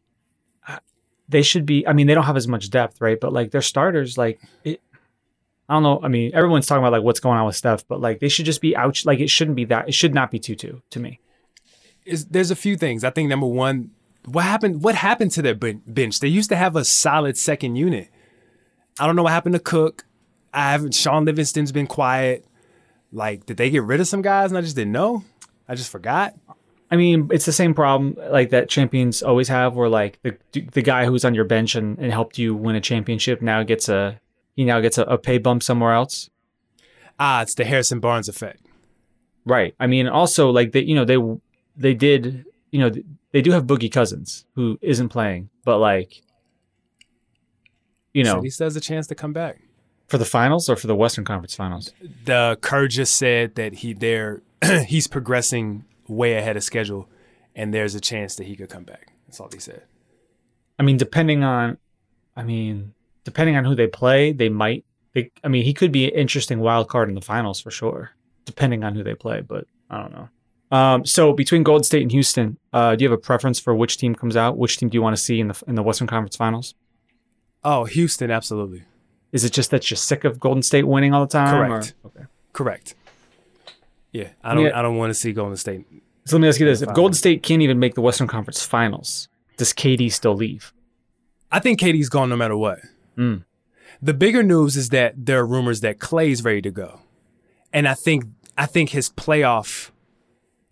they 1.30 1.44
should 1.44 1.66
be 1.66 1.88
I 1.88 1.94
mean, 1.94 2.08
they 2.08 2.16
don't 2.16 2.26
have 2.26 2.38
as 2.38 2.48
much 2.48 2.70
depth, 2.70 3.00
right? 3.02 3.20
But 3.20 3.32
like 3.34 3.52
their 3.52 3.62
starters 3.62 4.18
like 4.18 4.42
it 4.64 4.82
I 5.70 5.74
don't 5.76 5.84
know. 5.84 6.00
I 6.02 6.08
mean, 6.08 6.32
everyone's 6.34 6.66
talking 6.66 6.84
about 6.84 6.92
like 6.92 7.04
what's 7.04 7.20
going 7.20 7.38
on 7.38 7.46
with 7.46 7.56
Steph, 7.56 7.88
but 7.88 8.02
like 8.02 8.20
they 8.20 8.28
should 8.28 8.46
just 8.46 8.60
be 8.60 8.76
out. 8.76 9.06
Like 9.06 9.20
it 9.20 9.30
shouldn't 9.30 9.56
be 9.56 9.66
that. 9.66 9.88
It 9.88 9.94
should 9.94 10.16
not 10.16 10.32
be 10.32 10.40
two 10.40 10.56
two 10.56 10.82
to 10.90 11.00
me. 11.00 11.20
Is 12.06 12.26
there's 12.26 12.50
a 12.50 12.56
few 12.56 12.76
things. 12.76 13.04
I 13.04 13.12
think 13.12 13.30
number 13.30 13.46
one, 13.46 13.92
what 14.26 14.46
happened? 14.46 14.84
What 14.84 14.96
happened 14.96 15.32
to 15.32 15.44
their 15.44 15.54
bench? 15.54 16.20
They 16.20 16.28
used 16.28 16.50
to 16.50 16.56
have 16.56 16.76
a 16.76 16.84
solid 16.84 17.38
second 17.38 17.76
unit. 17.76 18.10
I 19.00 19.06
don't 19.06 19.16
know 19.16 19.24
what 19.24 19.32
happened 19.32 19.54
to 19.54 19.60
Cook. 19.60 20.06
I 20.52 20.72
haven't. 20.72 20.96
Sean 20.96 21.26
Livingston's 21.26 21.72
been 21.72 21.88
quiet. 21.88 22.46
Like, 23.12 23.46
did 23.46 23.58
they 23.58 23.70
get 23.70 23.84
rid 23.84 24.02
of 24.02 24.08
some 24.08 24.24
guys 24.24 24.52
and 24.52 24.58
I 24.58 24.62
just 24.62 24.76
didn't 24.76 24.92
know? 24.92 25.24
I 25.68 25.76
just 25.76 25.92
forgot. 25.92 26.34
I 26.92 26.96
mean, 26.96 27.30
it's 27.32 27.46
the 27.46 27.54
same 27.54 27.76
problem 27.76 28.18
like 28.32 28.50
that 28.50 28.70
champions 28.70 29.22
always 29.22 29.48
have, 29.50 29.76
where 29.76 29.88
like 29.88 30.20
the 30.24 30.36
the 30.74 30.82
guy 30.82 31.06
who's 31.06 31.24
on 31.24 31.36
your 31.36 31.46
bench 31.46 31.76
and, 31.76 32.00
and 32.00 32.12
helped 32.12 32.40
you 32.40 32.56
win 32.56 32.76
a 32.76 32.82
championship 32.82 33.44
now 33.44 33.62
gets 33.62 33.88
a 33.88 34.20
he 34.60 34.66
now 34.66 34.82
gets 34.82 34.98
a, 34.98 35.04
a 35.04 35.18
pay 35.18 35.38
bump 35.38 35.64
somewhere 35.64 35.94
else. 35.94 36.30
Ah, 37.18 37.42
it's 37.44 37.56
the 37.56 37.64
Harrison 37.64 38.02
Barnes 38.02 38.28
effect. 38.28 38.62
Right. 39.46 39.74
I 39.80 39.88
mean, 39.88 40.08
also 40.10 40.50
like 40.50 40.74
they 40.74 40.82
you 40.82 40.96
know 40.96 41.06
they 41.06 41.18
they 41.78 41.94
did 41.94 42.44
you 42.72 42.80
know 42.82 42.92
they 43.32 43.42
do 43.42 43.52
have 43.52 43.64
Boogie 43.66 43.92
Cousins 43.92 44.46
who 44.56 44.78
isn't 44.82 45.08
playing, 45.10 45.50
but 45.64 45.78
like 45.78 46.22
you 48.14 48.24
know 48.26 48.36
So 48.36 48.42
he 48.42 48.50
still 48.50 48.66
has 48.66 48.76
a 48.76 48.82
chance 48.82 49.08
to 49.08 49.16
come 49.16 49.32
back. 49.34 49.62
for 50.08 50.18
the 50.18 50.26
finals 50.26 50.68
or 50.70 50.76
for 50.76 50.88
the 50.88 50.96
Western 50.96 51.24
Conference 51.24 51.56
Finals. 51.56 51.94
The 52.26 52.58
Kerr 52.62 52.88
just 52.88 53.16
said 53.16 53.56
that 53.56 53.76
he 53.76 53.94
there 53.94 54.42
he's 54.88 55.08
progressing 55.08 55.86
way 56.08 56.34
ahead 56.36 56.58
of 56.58 56.64
schedule, 56.64 57.08
and 57.56 57.74
there's 57.74 57.96
a 57.96 58.02
chance 58.02 58.36
that 58.36 58.46
he 58.46 58.56
could 58.58 58.70
come 58.70 58.84
back. 58.84 59.14
That's 59.26 59.40
all 59.40 59.50
he 59.54 59.60
said. 59.60 59.84
I 60.78 60.84
mean, 60.84 60.98
depending 60.98 61.44
on, 61.44 61.78
I 62.36 62.44
mean, 62.44 62.94
depending 63.30 63.56
on 63.56 63.64
who 63.64 63.76
they 63.76 63.86
play, 63.86 64.32
they 64.32 64.50
might. 64.50 64.84
They, 65.14 65.30
I 65.44 65.50
mean, 65.50 65.64
he 65.64 65.72
could 65.72 65.92
be 65.92 66.06
an 66.06 66.20
interesting 66.20 66.62
wild 66.62 66.90
card 66.90 67.10
in 67.10 67.16
the 67.16 67.22
finals 67.22 67.62
for 67.62 67.70
sure, 67.70 68.10
depending 68.46 68.84
on 68.84 68.96
who 68.96 69.04
they 69.04 69.14
play. 69.14 69.42
But 69.42 69.66
I 69.88 70.02
don't 70.02 70.12
know. 70.12 70.30
Um, 70.76 71.06
so 71.06 71.34
between 71.34 71.62
Golden 71.62 71.84
State 71.84 72.02
and 72.02 72.12
Houston, 72.12 72.58
uh, 72.74 72.96
do 72.96 73.04
you 73.04 73.10
have 73.12 73.18
a 73.18 73.22
preference 73.22 73.60
for 73.60 73.76
which 73.76 73.98
team 73.98 74.16
comes 74.16 74.36
out? 74.36 74.58
Which 74.58 74.78
team 74.78 74.90
do 74.90 74.96
you 74.96 75.04
want 75.04 75.16
to 75.16 75.22
see 75.22 75.40
in 75.40 75.50
the 75.50 75.64
in 75.68 75.76
the 75.76 75.84
Western 75.84 76.08
Conference 76.08 76.36
Finals? 76.36 76.74
Oh, 77.64 77.86
Houston, 77.86 78.32
absolutely. 78.32 78.84
Is 79.32 79.44
it 79.44 79.54
just 79.54 79.70
that 79.70 79.92
you're 79.92 79.98
sick 79.98 80.24
of 80.24 80.40
Golden 80.40 80.64
State 80.64 80.88
winning 80.88 81.14
all 81.14 81.22
the 81.22 81.32
time? 81.32 81.70
Correct. 81.70 81.94
Or, 82.04 82.08
okay. 82.10 82.26
Correct. 82.52 82.96
Yeah, 84.12 84.30
I 84.44 84.56
don't. 84.56 84.66
Yeah. 84.66 84.80
I 84.80 84.82
don't 84.82 84.98
want 84.98 85.12
to 85.12 85.14
see 85.14 85.34
Golden 85.34 85.56
State. 85.56 85.86
So 86.26 86.38
let 86.38 86.42
me 86.42 86.48
ask 86.48 86.60
you 86.60 86.66
this: 86.66 86.82
If 86.82 86.94
Golden 86.96 87.14
State 87.14 87.44
can't 87.44 87.62
even 87.62 87.78
make 87.78 87.94
the 87.94 88.02
Western 88.02 88.28
Conference 88.28 88.64
Finals, 88.66 89.30
does 89.58 89.72
KD 89.72 90.12
still 90.12 90.34
leave? 90.34 90.74
I 91.52 91.60
think 91.60 91.80
KD's 91.80 92.10
gone 92.10 92.30
no 92.30 92.36
matter 92.36 92.56
what. 92.56 92.80
Mm. 93.20 93.44
The 94.02 94.14
bigger 94.14 94.44
news 94.44 94.78
is 94.78 94.90
that 94.90 95.14
there 95.18 95.40
are 95.40 95.46
rumors 95.46 95.82
that 95.82 96.00
Clay's 96.00 96.44
ready 96.44 96.62
to 96.62 96.72
go, 96.72 97.02
and 97.74 97.88
I 97.88 97.94
think 97.94 98.26
I 98.58 98.66
think 98.66 98.92
his 98.92 99.10
playoff, 99.10 99.92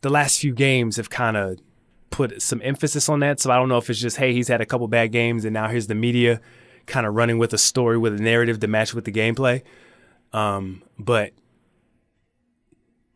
the 0.01 0.09
last 0.09 0.39
few 0.39 0.53
games 0.53 0.97
have 0.97 1.09
kind 1.09 1.35
of 1.35 1.59
put 2.09 2.41
some 2.41 2.61
emphasis 2.63 3.09
on 3.09 3.19
that. 3.19 3.39
So 3.39 3.51
I 3.51 3.57
don't 3.57 3.69
know 3.69 3.77
if 3.77 3.89
it's 3.89 3.99
just 3.99 4.17
hey 4.17 4.33
he's 4.33 4.47
had 4.47 4.61
a 4.61 4.65
couple 4.65 4.87
bad 4.87 5.11
games 5.11 5.45
and 5.45 5.53
now 5.53 5.67
here's 5.67 5.87
the 5.87 5.95
media 5.95 6.41
kind 6.85 7.05
of 7.05 7.13
running 7.13 7.37
with 7.37 7.53
a 7.53 7.57
story 7.57 7.97
with 7.97 8.13
a 8.19 8.23
narrative 8.23 8.59
to 8.61 8.67
match 8.67 8.93
with 8.93 9.05
the 9.05 9.11
gameplay. 9.11 9.61
Um, 10.33 10.81
but 10.97 11.33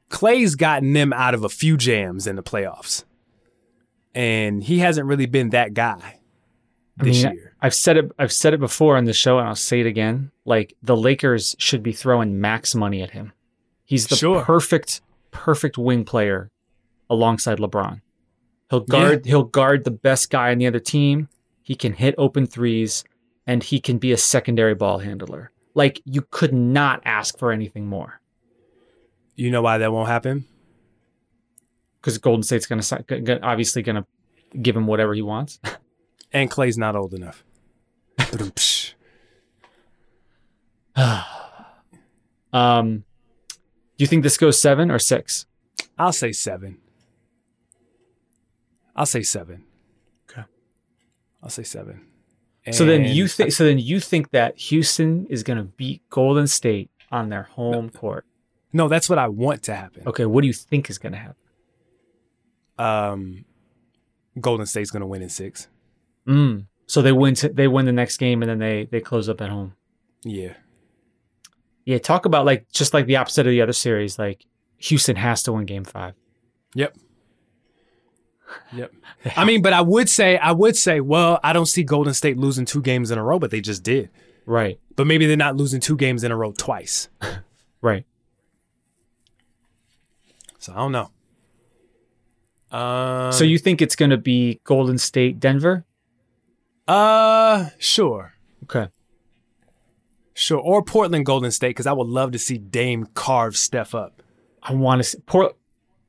Clay's 0.09 0.55
gotten 0.55 0.93
them 0.93 1.13
out 1.13 1.33
of 1.33 1.43
a 1.43 1.49
few 1.49 1.77
jams 1.77 2.27
in 2.27 2.35
the 2.35 2.43
playoffs, 2.43 3.05
and 4.13 4.61
he 4.61 4.79
hasn't 4.79 5.07
really 5.07 5.25
been 5.25 5.49
that 5.51 5.73
guy 5.73 6.19
I 6.99 7.03
this 7.03 7.23
mean, 7.23 7.33
year. 7.33 7.50
I've 7.61 7.75
said 7.75 7.97
it. 7.97 8.11
I've 8.17 8.31
said 8.31 8.53
it 8.53 8.59
before 8.59 8.97
on 8.97 9.05
the 9.05 9.13
show, 9.13 9.37
and 9.39 9.47
I'll 9.47 9.55
say 9.55 9.79
it 9.81 9.85
again. 9.85 10.31
Like 10.45 10.75
the 10.81 10.97
Lakers 10.97 11.55
should 11.59 11.83
be 11.83 11.91
throwing 11.91 12.41
max 12.41 12.73
money 12.73 13.01
at 13.01 13.11
him. 13.11 13.33
He's 13.85 14.07
the 14.07 14.15
Sure. 14.15 14.41
perfect, 14.43 15.01
perfect 15.31 15.77
wing 15.77 16.03
player 16.05 16.49
alongside 17.09 17.59
LeBron. 17.59 18.01
He'll 18.69 18.79
guard. 18.79 19.25
He'll 19.25 19.43
guard 19.43 19.83
the 19.83 19.91
best 19.91 20.29
guy 20.29 20.51
on 20.51 20.57
the 20.57 20.65
other 20.67 20.79
team. 20.79 21.27
He 21.61 21.75
can 21.75 21.93
hit 21.93 22.15
open 22.17 22.47
threes, 22.47 23.03
and 23.45 23.61
he 23.63 23.79
can 23.79 23.97
be 23.97 24.11
a 24.11 24.17
secondary 24.17 24.73
ball 24.75 24.99
handler. 24.99 25.51
Like 25.73 26.01
you 26.05 26.23
could 26.31 26.53
not 26.53 27.01
ask 27.05 27.37
for 27.37 27.51
anything 27.53 27.85
more 27.87 28.19
You 29.35 29.51
know 29.51 29.61
why 29.61 29.77
that 29.77 29.91
won't 29.93 30.09
happen? 30.09 30.45
because 32.01 32.17
Golden 32.17 32.41
State's 32.43 32.65
going 32.65 32.81
to 32.81 33.39
obviously 33.43 33.83
going 33.83 33.95
to 33.97 34.05
give 34.59 34.75
him 34.75 34.87
whatever 34.87 35.13
he 35.13 35.21
wants. 35.21 35.59
And 36.33 36.49
Clay's 36.49 36.77
not 36.77 36.95
old 36.95 37.13
enough. 37.13 37.43
Ba-dum-psh. 38.31 38.93
Um, 42.53 43.05
do 43.97 44.03
you 44.03 44.07
think 44.07 44.23
this 44.23 44.35
goes 44.35 44.61
seven 44.61 44.91
or 44.91 44.99
six? 44.99 45.45
I'll 45.97 46.11
say 46.11 46.33
seven. 46.33 46.79
I'll 48.93 49.05
say 49.05 49.21
seven. 49.21 49.63
Okay. 50.29 50.43
I'll 51.41 51.49
say 51.49 51.63
seven. 51.63 52.01
So 52.71 52.85
then 52.85 53.05
you 53.05 53.27
think 53.27 53.53
so 53.53 53.63
then 53.63 53.79
you 53.79 54.01
think 54.01 54.31
that 54.31 54.57
Houston 54.57 55.27
is 55.29 55.43
going 55.43 55.57
to 55.57 55.63
beat 55.63 56.01
Golden 56.09 56.45
State 56.45 56.91
on 57.09 57.29
their 57.29 57.43
home 57.43 57.89
court. 57.89 58.25
No, 58.73 58.87
that's 58.87 59.09
what 59.09 59.17
I 59.17 59.29
want 59.29 59.63
to 59.63 59.75
happen. 59.75 60.03
Okay, 60.05 60.25
what 60.25 60.41
do 60.41 60.47
you 60.47 60.53
think 60.53 60.89
is 60.89 60.97
going 60.97 61.13
to 61.13 61.17
happen? 61.17 61.35
Um, 62.77 63.45
Golden 64.39 64.65
State's 64.65 64.91
going 64.91 65.01
to 65.01 65.07
win 65.07 65.21
in 65.21 65.29
six. 65.29 65.67
Mm. 66.27 66.65
So 66.91 67.01
they 67.01 67.13
win 67.13 67.35
t- 67.35 67.47
they 67.47 67.69
win 67.69 67.85
the 67.85 67.93
next 67.93 68.17
game 68.17 68.43
and 68.43 68.49
then 68.49 68.59
they 68.59 68.83
they 68.83 68.99
close 68.99 69.29
up 69.29 69.39
at 69.39 69.47
home. 69.49 69.75
Yeah. 70.25 70.55
Yeah, 71.85 71.99
talk 71.99 72.25
about 72.25 72.45
like 72.45 72.69
just 72.69 72.93
like 72.93 73.05
the 73.05 73.15
opposite 73.15 73.47
of 73.47 73.51
the 73.51 73.61
other 73.61 73.71
series 73.71 74.19
like 74.19 74.45
Houston 74.75 75.15
has 75.15 75.41
to 75.43 75.53
win 75.53 75.65
game 75.65 75.85
5. 75.85 76.13
Yep. 76.75 76.97
Yep. 78.73 78.93
I 79.37 79.45
mean, 79.45 79.61
but 79.61 79.71
I 79.71 79.79
would 79.79 80.09
say, 80.09 80.37
I 80.37 80.51
would 80.51 80.75
say, 80.75 80.99
well, 80.99 81.39
I 81.45 81.53
don't 81.53 81.65
see 81.65 81.83
Golden 81.83 82.13
State 82.13 82.35
losing 82.35 82.65
two 82.65 82.81
games 82.81 83.09
in 83.09 83.17
a 83.17 83.23
row, 83.23 83.39
but 83.39 83.51
they 83.51 83.61
just 83.61 83.83
did. 83.83 84.09
Right. 84.45 84.77
But 84.97 85.07
maybe 85.07 85.27
they're 85.27 85.37
not 85.37 85.55
losing 85.55 85.79
two 85.79 85.95
games 85.95 86.25
in 86.25 86.31
a 86.33 86.35
row 86.35 86.51
twice. 86.51 87.07
Right. 87.83 88.05
So 90.59 90.73
I 90.73 90.75
don't 90.75 90.91
know. 90.91 91.09
Um, 92.77 93.31
so 93.31 93.43
you 93.43 93.57
think 93.57 93.81
it's 93.81 93.95
going 93.95 94.11
to 94.11 94.17
be 94.17 94.61
Golden 94.65 94.99
State, 94.99 95.39
Denver? 95.39 95.85
Uh, 96.91 97.69
sure, 97.77 98.33
Okay. 98.63 98.89
sure, 100.33 100.59
or 100.59 100.83
Portland, 100.83 101.25
Golden 101.25 101.49
State, 101.51 101.69
because 101.69 101.87
I 101.87 101.93
would 101.93 102.07
love 102.07 102.33
to 102.33 102.37
see 102.37 102.57
Dame 102.57 103.05
carve 103.13 103.55
Steph 103.55 103.95
up. 103.95 104.21
I 104.61 104.73
want 104.73 104.99
to 104.99 105.03
see 105.05 105.19
Port, 105.25 105.55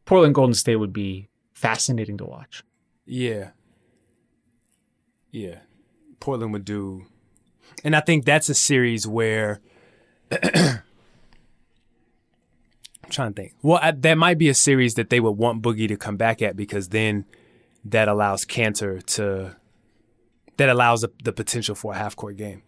Portland, 0.07 0.35
Golden 0.35 0.55
State 0.55 0.75
would 0.77 0.93
be 0.93 1.29
fascinating 1.53 2.19
to 2.19 2.25
watch. 2.25 2.65
Yeah, 3.07 3.51
yeah, 5.31 5.61
Portland 6.19 6.53
would 6.53 6.65
do, 6.65 7.07
and 7.85 7.95
I 7.95 8.01
think 8.01 8.25
that's 8.25 8.49
a 8.49 8.55
series 8.55 9.07
where. 9.07 9.61
I'm 10.33 10.81
trying 13.11 13.35
to 13.35 13.41
think. 13.41 13.55
Well, 13.63 13.79
I, 13.81 13.93
that 13.93 14.19
might 14.19 14.39
be 14.39 14.49
a 14.49 14.55
series 14.55 14.95
that 14.95 15.11
they 15.11 15.21
would 15.21 15.33
want 15.33 15.63
Boogie 15.63 15.87
to 15.89 15.97
come 15.97 16.17
back 16.17 16.43
at 16.43 16.57
because 16.57 16.89
then 16.89 17.25
that 17.85 18.09
allows 18.09 18.45
Kanter 18.45 19.05
to 19.17 19.57
that 20.57 20.69
allows 20.69 21.01
the, 21.03 21.11
the 21.25 21.33
potential 21.33 21.75
for 21.75 21.93
a 21.93 21.97
half 21.97 22.17
court 22.17 22.37
game. 22.37 22.63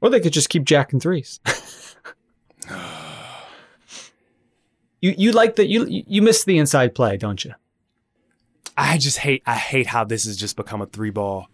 Or 0.00 0.10
they 0.10 0.20
could 0.20 0.32
just 0.32 0.48
keep 0.48 0.64
jacking 0.64 1.00
threes. 1.00 1.40
you 5.00 5.14
you 5.16 5.32
like 5.32 5.56
that 5.56 5.68
you 5.68 5.86
you 5.88 6.22
miss 6.22 6.44
the 6.44 6.58
inside 6.58 6.94
play, 6.94 7.16
don't 7.16 7.44
you? 7.44 7.54
I 8.76 8.98
just 8.98 9.18
hate 9.18 9.42
I 9.46 9.54
hate 9.54 9.86
how 9.86 10.04
this 10.04 10.24
has 10.24 10.36
just 10.36 10.56
become 10.56 10.82
a 10.82 10.86
three 10.86 11.10
ball 11.10 11.46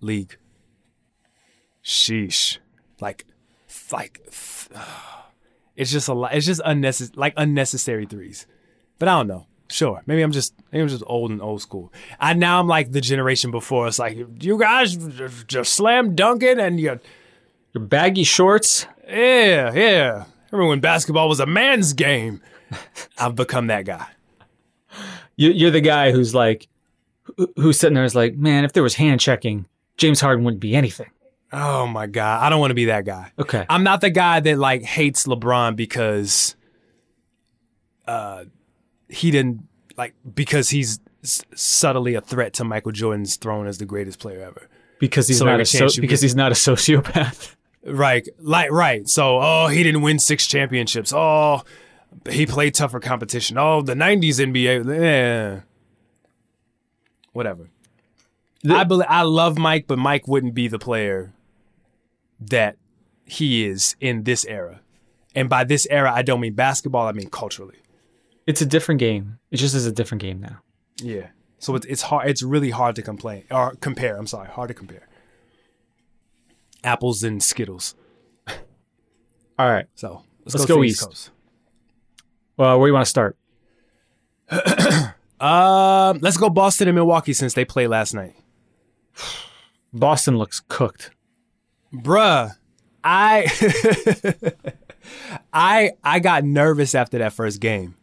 league. 0.00 0.36
Sheesh. 1.82 2.58
Like 3.00 3.24
like 3.92 4.20
it's 5.76 5.90
just 5.90 6.08
a 6.08 6.14
lot 6.14 6.34
it's 6.34 6.46
just 6.46 6.60
unnecessary 6.64 7.14
like 7.16 7.34
unnecessary 7.36 8.06
threes. 8.06 8.46
But 8.98 9.08
I 9.08 9.18
don't 9.18 9.26
know. 9.26 9.46
Sure. 9.68 10.02
Maybe 10.06 10.22
I'm 10.22 10.32
just 10.32 10.54
maybe 10.72 10.82
I'm 10.82 10.88
just 10.88 11.02
old 11.06 11.30
and 11.30 11.42
old 11.42 11.60
school. 11.60 11.92
I 12.20 12.34
now 12.34 12.60
I'm 12.60 12.68
like 12.68 12.92
the 12.92 13.00
generation 13.00 13.50
before. 13.50 13.88
It's 13.88 13.98
like 13.98 14.16
you 14.40 14.58
guys 14.58 14.96
just 15.46 15.72
slam 15.72 16.14
dunking 16.14 16.60
and 16.60 16.78
you 16.78 17.00
Your 17.74 17.84
baggy 17.84 18.22
shorts. 18.24 18.86
yeah, 19.08 19.72
yeah. 19.72 20.24
Remember 20.52 20.68
when 20.68 20.80
basketball 20.80 21.28
was 21.28 21.40
a 21.40 21.46
man's 21.46 21.92
game? 21.92 22.40
I've 23.18 23.34
become 23.34 23.66
that 23.66 23.84
guy. 23.84 24.06
You, 25.36 25.50
you're 25.50 25.70
the 25.72 25.80
guy 25.80 26.12
who's 26.12 26.34
like, 26.34 26.68
who's 27.56 27.78
sitting 27.78 27.94
there 27.94 28.04
is 28.04 28.14
like, 28.14 28.36
man, 28.36 28.64
if 28.64 28.72
there 28.72 28.82
was 28.82 28.94
hand 28.94 29.20
checking, 29.20 29.66
James 29.98 30.20
Harden 30.20 30.44
wouldn't 30.44 30.60
be 30.60 30.74
anything. 30.74 31.10
Oh 31.52 31.86
my 31.86 32.06
god, 32.06 32.42
I 32.42 32.48
don't 32.48 32.60
want 32.60 32.70
to 32.70 32.74
be 32.74 32.86
that 32.86 33.04
guy. 33.04 33.32
Okay. 33.38 33.66
I'm 33.68 33.82
not 33.84 34.00
the 34.00 34.10
guy 34.10 34.40
that 34.40 34.58
like 34.58 34.82
hates 34.82 35.26
LeBron 35.26 35.76
because 35.76 36.54
uh 38.06 38.44
he 39.08 39.30
didn't 39.30 39.66
like 39.96 40.14
because 40.34 40.70
he's 40.70 41.00
s- 41.22 41.42
subtly 41.54 42.14
a 42.14 42.20
threat 42.20 42.52
to 42.54 42.64
Michael 42.64 42.92
Jordan's 42.92 43.36
throne 43.36 43.66
as 43.66 43.78
the 43.78 43.86
greatest 43.86 44.18
player 44.18 44.40
ever. 44.42 44.68
because 44.98 45.28
he's 45.28 45.38
So 45.38 45.44
not 45.46 45.60
a 45.60 45.64
so, 45.64 45.88
because 46.00 46.20
he's 46.22 46.34
not 46.36 46.52
a 46.52 46.54
sociopath. 46.54 47.54
Right, 47.88 48.28
like 48.40 48.72
right. 48.72 49.08
So, 49.08 49.38
oh, 49.40 49.68
he 49.68 49.84
didn't 49.84 50.02
win 50.02 50.18
six 50.18 50.48
championships. 50.48 51.12
Oh, 51.14 51.62
he 52.28 52.44
played 52.44 52.74
tougher 52.74 52.98
competition. 52.98 53.56
Oh, 53.58 53.80
the 53.80 53.94
'90s 53.94 54.40
NBA. 54.44 55.00
Yeah, 55.00 55.60
whatever. 57.32 57.68
I 58.68 58.82
believe 58.82 59.06
I 59.08 59.22
love 59.22 59.56
Mike, 59.56 59.84
but 59.86 59.98
Mike 60.00 60.26
wouldn't 60.26 60.52
be 60.54 60.66
the 60.66 60.80
player 60.80 61.32
that 62.40 62.76
he 63.24 63.64
is 63.66 63.94
in 64.00 64.24
this 64.24 64.44
era. 64.46 64.80
And 65.36 65.48
by 65.48 65.62
this 65.62 65.86
era, 65.88 66.12
I 66.12 66.22
don't 66.22 66.40
mean 66.40 66.54
basketball. 66.54 67.06
I 67.06 67.12
mean 67.12 67.28
culturally. 67.30 67.76
It's 68.46 68.60
a 68.60 68.66
different 68.66 69.00
game. 69.00 69.38
It 69.50 69.56
just 69.56 69.74
is 69.74 69.86
a 69.86 69.92
different 69.92 70.22
game 70.22 70.40
now. 70.40 70.60
Yeah. 70.96 71.28
So 71.58 71.74
it's 71.74 71.86
it's 71.86 72.02
hard. 72.02 72.28
It's 72.28 72.42
really 72.42 72.70
hard 72.70 72.96
to 72.96 73.02
complain 73.02 73.44
or 73.50 73.74
compare. 73.76 74.16
I'm 74.16 74.26
sorry, 74.26 74.48
hard 74.48 74.68
to 74.68 74.74
compare. 74.74 75.08
Apples 76.84 77.22
and 77.22 77.42
Skittles. 77.42 77.94
All 79.58 79.68
right. 79.68 79.86
So 79.94 80.22
let's, 80.44 80.54
Let's 80.54 80.66
go, 80.66 80.76
go 80.76 80.84
east. 80.84 81.04
Coast. 81.04 81.30
Well, 82.56 82.78
where 82.78 82.86
do 82.86 82.90
you 82.90 82.94
want 82.94 83.06
to 83.06 83.10
start? 83.10 83.36
Um, 85.40 86.18
let's 86.22 86.38
go 86.38 86.48
Boston 86.48 86.88
and 86.88 86.94
Milwaukee 86.94 87.34
since 87.34 87.54
they 87.54 87.64
played 87.64 87.88
last 87.88 88.14
night. 88.14 88.34
Boston 89.92 90.38
looks 90.38 90.60
cooked. 90.60 91.10
Bruh, 91.92 92.52
I 93.04 93.46
I 95.52 95.92
I 96.02 96.20
got 96.20 96.44
nervous 96.44 96.94
after 96.94 97.18
that 97.18 97.32
first 97.32 97.60
game. 97.60 97.96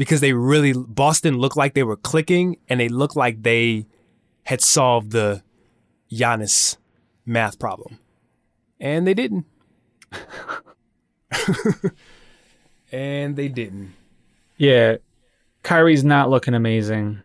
Because 0.00 0.22
they 0.22 0.32
really 0.32 0.72
Boston 0.72 1.36
looked 1.36 1.58
like 1.58 1.74
they 1.74 1.82
were 1.82 1.98
clicking 1.98 2.56
and 2.70 2.80
they 2.80 2.88
looked 2.88 3.16
like 3.16 3.42
they 3.42 3.84
had 4.44 4.62
solved 4.62 5.10
the 5.10 5.42
Giannis 6.10 6.78
math 7.26 7.58
problem. 7.58 7.98
And 8.80 9.06
they 9.06 9.12
didn't. 9.12 9.44
and 12.90 13.36
they 13.36 13.48
didn't. 13.48 13.92
Yeah. 14.56 14.96
Kyrie's 15.62 16.02
not 16.02 16.30
looking 16.30 16.54
amazing. 16.54 17.20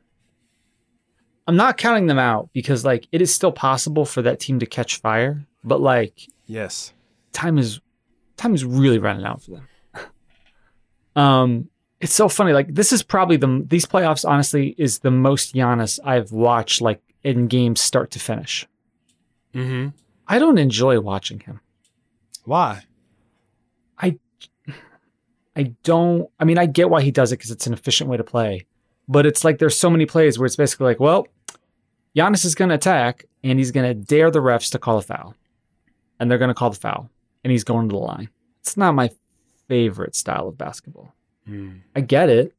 I'm 1.48 1.56
not 1.56 1.78
counting 1.78 2.08
them 2.08 2.20
out 2.20 2.50
because 2.52 2.84
like 2.84 3.08
it 3.14 3.22
is 3.22 3.34
still 3.34 3.54
possible 3.54 4.04
for 4.04 4.22
that 4.22 4.42
team 4.42 4.60
to 4.60 4.66
catch 4.66 4.98
fire, 5.00 5.46
but 5.64 5.80
like 5.80 6.28
Yes. 6.46 6.92
time 7.32 7.58
is 7.58 7.80
time 8.36 8.54
is 8.54 8.66
really 8.66 9.00
running 9.00 9.24
out 9.24 9.42
for 9.44 9.52
them. 9.52 9.68
um 11.16 11.70
it's 12.02 12.14
so 12.14 12.28
funny 12.30 12.54
like 12.54 12.74
this 12.74 12.92
is 12.92 13.04
probably 13.04 13.38
the 13.38 13.64
these 13.68 13.86
playoffs 13.86 14.28
honestly 14.28 14.76
is 14.78 15.00
the 15.00 15.12
most 15.12 15.56
Giannis 15.56 16.00
I've 16.04 16.32
watched 16.32 16.82
like 16.82 17.02
in 17.24 17.48
games 17.48 17.82
start 17.82 18.12
to 18.12 18.20
finish. 18.20 18.68
Mm-hmm. 19.54 19.90
I 20.28 20.40
don't 20.40 20.58
enjoy 20.58 21.00
watching 21.00 21.40
him. 21.40 21.62
Why? 22.44 22.84
I 25.56 25.74
don't. 25.84 26.30
I 26.40 26.44
mean, 26.44 26.58
I 26.58 26.66
get 26.66 26.90
why 26.90 27.02
he 27.02 27.12
does 27.12 27.32
it 27.32 27.38
because 27.38 27.52
it's 27.52 27.68
an 27.68 27.74
efficient 27.74 28.10
way 28.10 28.18
to 28.18 28.24
play, 28.24 28.66
but 29.08 29.26
it's 29.26 29.44
like 29.44 29.58
there's 29.58 29.78
so 29.78 29.90
many 29.90 30.06
plays 30.06 30.38
where 30.38 30.46
it's 30.46 30.56
basically 30.56 30.88
like, 30.88 31.00
well, 31.00 31.28
Giannis 32.16 32.46
is 32.46 32.56
going 32.56 32.70
to 32.70 32.76
attack 32.76 33.26
and 33.44 33.58
he's 33.58 33.72
going 33.72 33.88
to 33.88 33.94
dare 33.94 34.32
the 34.32 34.40
refs 34.40 34.72
to 34.72 34.80
call 34.80 34.98
a 34.98 35.02
foul, 35.02 35.36
and 36.20 36.30
they're 36.30 36.38
going 36.38 36.50
to 36.50 36.56
call 36.56 36.72
the 36.72 36.76
foul, 36.76 37.10
and 37.44 37.52
he's 37.52 37.64
going 37.64 37.88
to 37.88 37.94
the 37.94 38.00
line. 38.00 38.30
It's 38.62 38.76
not 38.76 38.96
my 38.96 39.12
favorite 39.68 40.16
style 40.16 40.50
of 40.50 40.58
basketball. 40.58 41.14
Mm. 41.48 41.82
I 41.96 42.02
get 42.02 42.30
it 42.30 42.54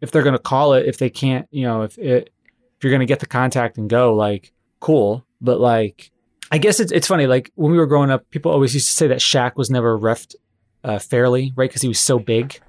if 0.00 0.10
they're 0.10 0.22
going 0.22 0.34
to 0.34 0.38
call 0.38 0.74
it. 0.74 0.86
If 0.86 0.98
they 0.98 1.10
can't, 1.10 1.46
you 1.50 1.62
know, 1.64 1.82
if 1.82 1.98
it, 1.98 2.30
if 2.76 2.84
you're 2.84 2.90
going 2.90 3.00
to 3.00 3.06
get 3.06 3.20
the 3.20 3.26
contact 3.26 3.78
and 3.78 3.88
go, 3.88 4.14
like 4.14 4.52
cool, 4.80 5.24
but 5.40 5.60
like. 5.60 6.10
I 6.52 6.58
guess 6.58 6.78
it's 6.78 6.92
it's 6.92 7.08
funny. 7.08 7.26
Like 7.26 7.50
when 7.56 7.72
we 7.72 7.78
were 7.78 7.86
growing 7.86 8.08
up, 8.10 8.28
people 8.30 8.52
always 8.52 8.72
used 8.72 8.86
to 8.86 8.92
say 8.92 9.08
that 9.08 9.18
Shaq 9.18 9.56
was 9.56 9.68
never 9.68 9.98
refed 9.98 10.36
uh, 10.84 11.00
fairly, 11.00 11.52
right? 11.56 11.68
Because 11.68 11.82
he 11.82 11.88
was 11.88 11.98
so 11.98 12.20
big. 12.20 12.60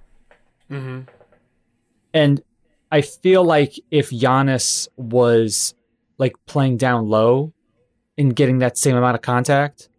Mm-hmm. 0.71 1.01
And 2.13 2.41
I 2.91 3.01
feel 3.01 3.43
like 3.43 3.73
if 3.91 4.09
Giannis 4.09 4.87
was 4.97 5.75
like 6.17 6.35
playing 6.47 6.77
down 6.77 7.07
low 7.07 7.53
and 8.17 8.35
getting 8.35 8.59
that 8.59 8.77
same 8.77 8.95
amount 8.95 9.15
of 9.15 9.21
contact, 9.21 9.89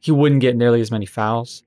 he 0.00 0.12
wouldn't 0.12 0.40
get 0.40 0.56
nearly 0.56 0.80
as 0.80 0.90
many 0.90 1.06
fouls. 1.06 1.62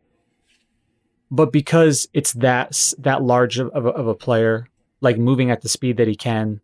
But 1.34 1.52
because 1.52 2.08
it's 2.14 2.34
that 2.34 2.94
that 3.00 3.24
large 3.24 3.58
of, 3.58 3.70
of, 3.70 3.88
a, 3.88 3.90
of 3.90 4.06
a 4.06 4.14
player, 4.14 4.68
like 5.02 5.18
moving 5.18 5.50
at 5.50 5.62
the 5.62 5.68
speed 5.68 5.98
that 5.98 6.08
he 6.08 6.16
can, 6.16 6.62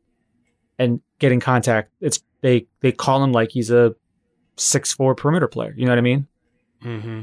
and 0.77 1.01
getting 1.17 1.39
contact, 1.39 1.91
it's 1.99 2.21
they 2.41 2.67
they 2.81 2.91
call 2.91 3.23
him 3.23 3.31
like 3.31 3.49
he's 3.49 3.71
a 3.71 3.95
six 4.57 4.93
four 4.93 5.15
perimeter 5.15 5.47
player. 5.47 5.73
You 5.75 5.85
know 5.85 5.91
what 5.91 5.97
I 5.97 6.01
mean? 6.01 6.27
Mm-hmm. 6.85 7.21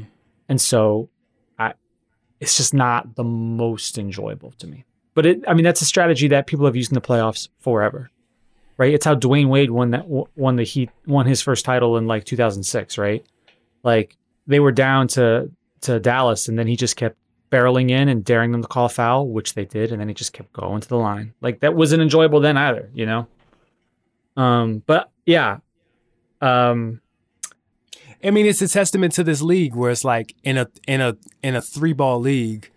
and 0.49 0.61
so 0.61 1.09
I, 1.57 1.73
it's 2.39 2.57
just 2.57 2.73
not 2.73 3.15
the 3.15 3.23
most 3.23 3.97
enjoyable 3.97 4.51
to 4.59 4.67
me. 4.67 4.85
But 5.15 5.25
it, 5.25 5.43
I 5.47 5.55
mean, 5.55 5.63
that's 5.63 5.81
a 5.81 5.85
strategy 5.85 6.27
that 6.27 6.47
people 6.47 6.65
have 6.65 6.75
used 6.75 6.91
in 6.91 6.95
the 6.95 7.01
playoffs 7.01 7.47
forever, 7.59 8.11
right? 8.77 8.93
It's 8.93 9.05
how 9.05 9.15
Dwyane 9.15 9.47
Wade 9.47 9.71
won 9.71 9.91
that 9.91 10.05
won 10.07 10.57
the 10.57 10.63
Heat 10.63 10.89
won 11.05 11.25
his 11.25 11.41
first 11.41 11.63
title 11.63 11.95
in 11.95 12.07
like 12.07 12.25
2006, 12.25 12.97
right? 12.97 13.25
Like 13.83 14.17
they 14.47 14.59
were 14.59 14.73
down 14.73 15.07
to 15.09 15.49
to 15.81 15.99
Dallas, 16.01 16.49
and 16.49 16.59
then 16.59 16.67
he 16.67 16.75
just 16.75 16.97
kept 16.97 17.17
barreling 17.51 17.89
in 17.89 18.09
and 18.09 18.23
daring 18.23 18.51
them 18.51 18.61
to 18.61 18.67
call 18.67 18.85
a 18.85 18.89
foul, 18.89 19.27
which 19.27 19.53
they 19.53 19.65
did, 19.65 19.91
and 19.91 20.01
then 20.01 20.07
he 20.07 20.13
just 20.13 20.33
kept 20.33 20.51
going 20.53 20.81
to 20.81 20.87
the 20.87 20.97
line. 20.97 21.33
Like 21.41 21.61
that 21.61 21.75
wasn't 21.75 22.01
enjoyable 22.01 22.39
then 22.39 22.57
either, 22.57 22.89
you 22.93 23.05
know. 23.05 23.27
Um, 24.35 24.83
but 24.85 25.09
yeah, 25.25 25.59
um, 26.41 27.01
I 28.23 28.31
mean, 28.31 28.45
it's 28.45 28.61
a 28.61 28.67
testament 28.67 29.13
to 29.13 29.23
this 29.23 29.41
league 29.41 29.75
where 29.75 29.91
it's 29.91 30.03
like 30.03 30.35
in 30.43 30.57
a 30.57 30.67
in 30.87 31.01
a 31.01 31.17
in 31.41 31.55
a 31.55 31.61
three 31.61 31.93
ball 31.93 32.19
league, 32.19 32.71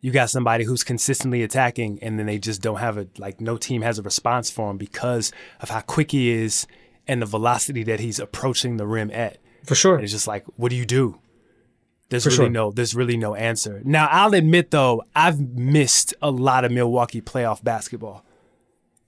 you 0.00 0.10
got 0.10 0.30
somebody 0.30 0.64
who's 0.64 0.84
consistently 0.84 1.42
attacking, 1.42 1.98
and 2.02 2.18
then 2.18 2.26
they 2.26 2.38
just 2.38 2.62
don't 2.62 2.78
have 2.78 2.98
a 2.98 3.06
like 3.18 3.40
no 3.40 3.56
team 3.56 3.82
has 3.82 3.98
a 3.98 4.02
response 4.02 4.50
for 4.50 4.70
him 4.70 4.76
because 4.78 5.32
of 5.60 5.70
how 5.70 5.80
quick 5.80 6.10
he 6.12 6.30
is 6.30 6.66
and 7.06 7.22
the 7.22 7.26
velocity 7.26 7.82
that 7.84 8.00
he's 8.00 8.18
approaching 8.18 8.76
the 8.76 8.86
rim 8.86 9.10
at. 9.12 9.38
for 9.64 9.74
sure. 9.74 9.94
And 9.94 10.04
it's 10.04 10.12
just 10.12 10.26
like, 10.26 10.44
what 10.56 10.68
do 10.70 10.76
you 10.76 10.84
do? 10.84 11.18
There's 12.10 12.24
For 12.24 12.30
really 12.30 12.36
sure. 12.44 12.48
no 12.50 12.70
there's 12.70 12.94
really 12.94 13.16
no 13.16 13.34
answer. 13.34 13.82
Now 13.84 14.08
I'll 14.10 14.32
admit 14.34 14.70
though, 14.70 15.02
I've 15.14 15.38
missed 15.40 16.14
a 16.22 16.30
lot 16.30 16.64
of 16.64 16.72
Milwaukee 16.72 17.20
playoff 17.20 17.62
basketball. 17.62 18.24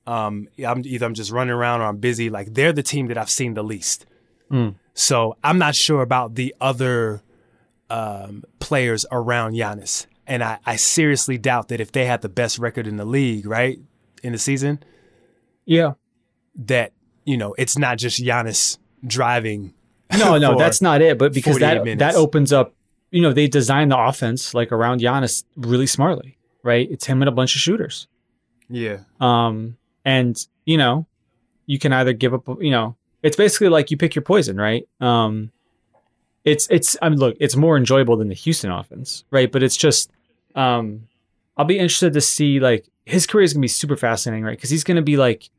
Um, 0.06 0.48
I'm 0.66 0.82
either 0.84 1.06
I'm 1.06 1.14
just 1.14 1.30
running 1.30 1.52
around 1.54 1.80
or 1.80 1.84
I'm 1.84 1.98
busy. 1.98 2.30
Like 2.30 2.54
they're 2.54 2.72
the 2.72 2.82
team 2.82 3.06
that 3.06 3.16
I've 3.18 3.30
seen 3.30 3.54
the 3.54 3.62
least. 3.62 4.06
Mm. 4.50 4.74
So 4.94 5.36
I'm 5.44 5.58
not 5.58 5.74
sure 5.74 6.02
about 6.02 6.34
the 6.34 6.54
other 6.60 7.22
um, 7.88 8.44
players 8.58 9.06
around 9.10 9.52
Giannis, 9.54 10.06
and 10.26 10.42
I, 10.44 10.58
I 10.66 10.76
seriously 10.76 11.38
doubt 11.38 11.68
that 11.68 11.80
if 11.80 11.92
they 11.92 12.06
had 12.06 12.22
the 12.22 12.28
best 12.28 12.58
record 12.58 12.86
in 12.86 12.96
the 12.96 13.04
league, 13.04 13.46
right, 13.46 13.78
in 14.22 14.32
the 14.32 14.38
season, 14.38 14.82
Yeah. 15.64 15.92
that 16.56 16.92
you 17.24 17.36
know 17.36 17.54
it's 17.58 17.78
not 17.78 17.98
just 17.98 18.22
Giannis 18.22 18.78
driving. 19.06 19.74
No, 20.18 20.38
no, 20.38 20.58
that's 20.58 20.82
not 20.82 21.00
it. 21.02 21.18
But 21.18 21.32
because 21.32 21.58
that 21.58 21.84
minutes. 21.84 22.00
that 22.00 22.14
opens 22.16 22.52
up, 22.52 22.74
you 23.10 23.20
know, 23.20 23.32
they 23.32 23.48
designed 23.48 23.90
the 23.90 23.98
offense 23.98 24.54
like 24.54 24.72
around 24.72 25.00
Giannis 25.00 25.44
really 25.56 25.86
smartly, 25.86 26.36
right? 26.62 26.88
It's 26.90 27.06
him 27.06 27.22
and 27.22 27.28
a 27.28 27.32
bunch 27.32 27.54
of 27.54 27.60
shooters. 27.60 28.06
yeah, 28.68 28.98
Um, 29.20 29.76
and 30.04 30.36
you 30.64 30.76
know, 30.76 31.06
you 31.66 31.78
can 31.78 31.92
either 31.92 32.12
give 32.12 32.34
up, 32.34 32.46
you 32.60 32.70
know, 32.70 32.96
it's 33.22 33.36
basically 33.36 33.68
like 33.68 33.90
you 33.90 33.96
pick 33.96 34.14
your 34.14 34.22
poison, 34.22 34.56
right? 34.56 34.88
Um, 35.00 35.50
it's 36.44 36.66
it's 36.70 36.96
I 37.02 37.08
mean, 37.08 37.18
look, 37.18 37.36
it's 37.40 37.56
more 37.56 37.76
enjoyable 37.76 38.16
than 38.16 38.28
the 38.28 38.34
Houston 38.34 38.70
offense, 38.70 39.24
right? 39.30 39.50
But 39.50 39.62
it's 39.62 39.76
just, 39.76 40.10
um, 40.54 41.06
I'll 41.56 41.64
be 41.66 41.78
interested 41.78 42.12
to 42.14 42.20
see 42.20 42.60
like 42.60 42.88
his 43.04 43.26
career 43.26 43.44
is 43.44 43.52
gonna 43.52 43.62
be 43.62 43.68
super 43.68 43.96
fascinating, 43.96 44.44
right? 44.44 44.56
Because 44.56 44.70
he's 44.70 44.84
gonna 44.84 45.02
be 45.02 45.16
like 45.16 45.50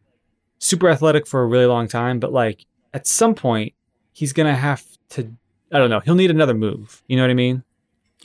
super 0.60 0.90
athletic 0.90 1.28
for 1.28 1.42
a 1.42 1.46
really 1.46 1.66
long 1.66 1.88
time, 1.88 2.20
but 2.20 2.32
like 2.32 2.66
at 2.94 3.06
some 3.08 3.36
point 3.36 3.74
he's 4.12 4.34
gonna 4.34 4.56
have 4.56 4.84
to, 5.10 5.32
I 5.72 5.78
don't 5.78 5.90
know, 5.90 6.00
he'll 6.02 6.16
need 6.16 6.32
another 6.32 6.54
move. 6.54 7.02
You 7.08 7.18
know 7.18 7.24
what 7.24 7.30
I 7.32 7.36
mean? 7.36 7.64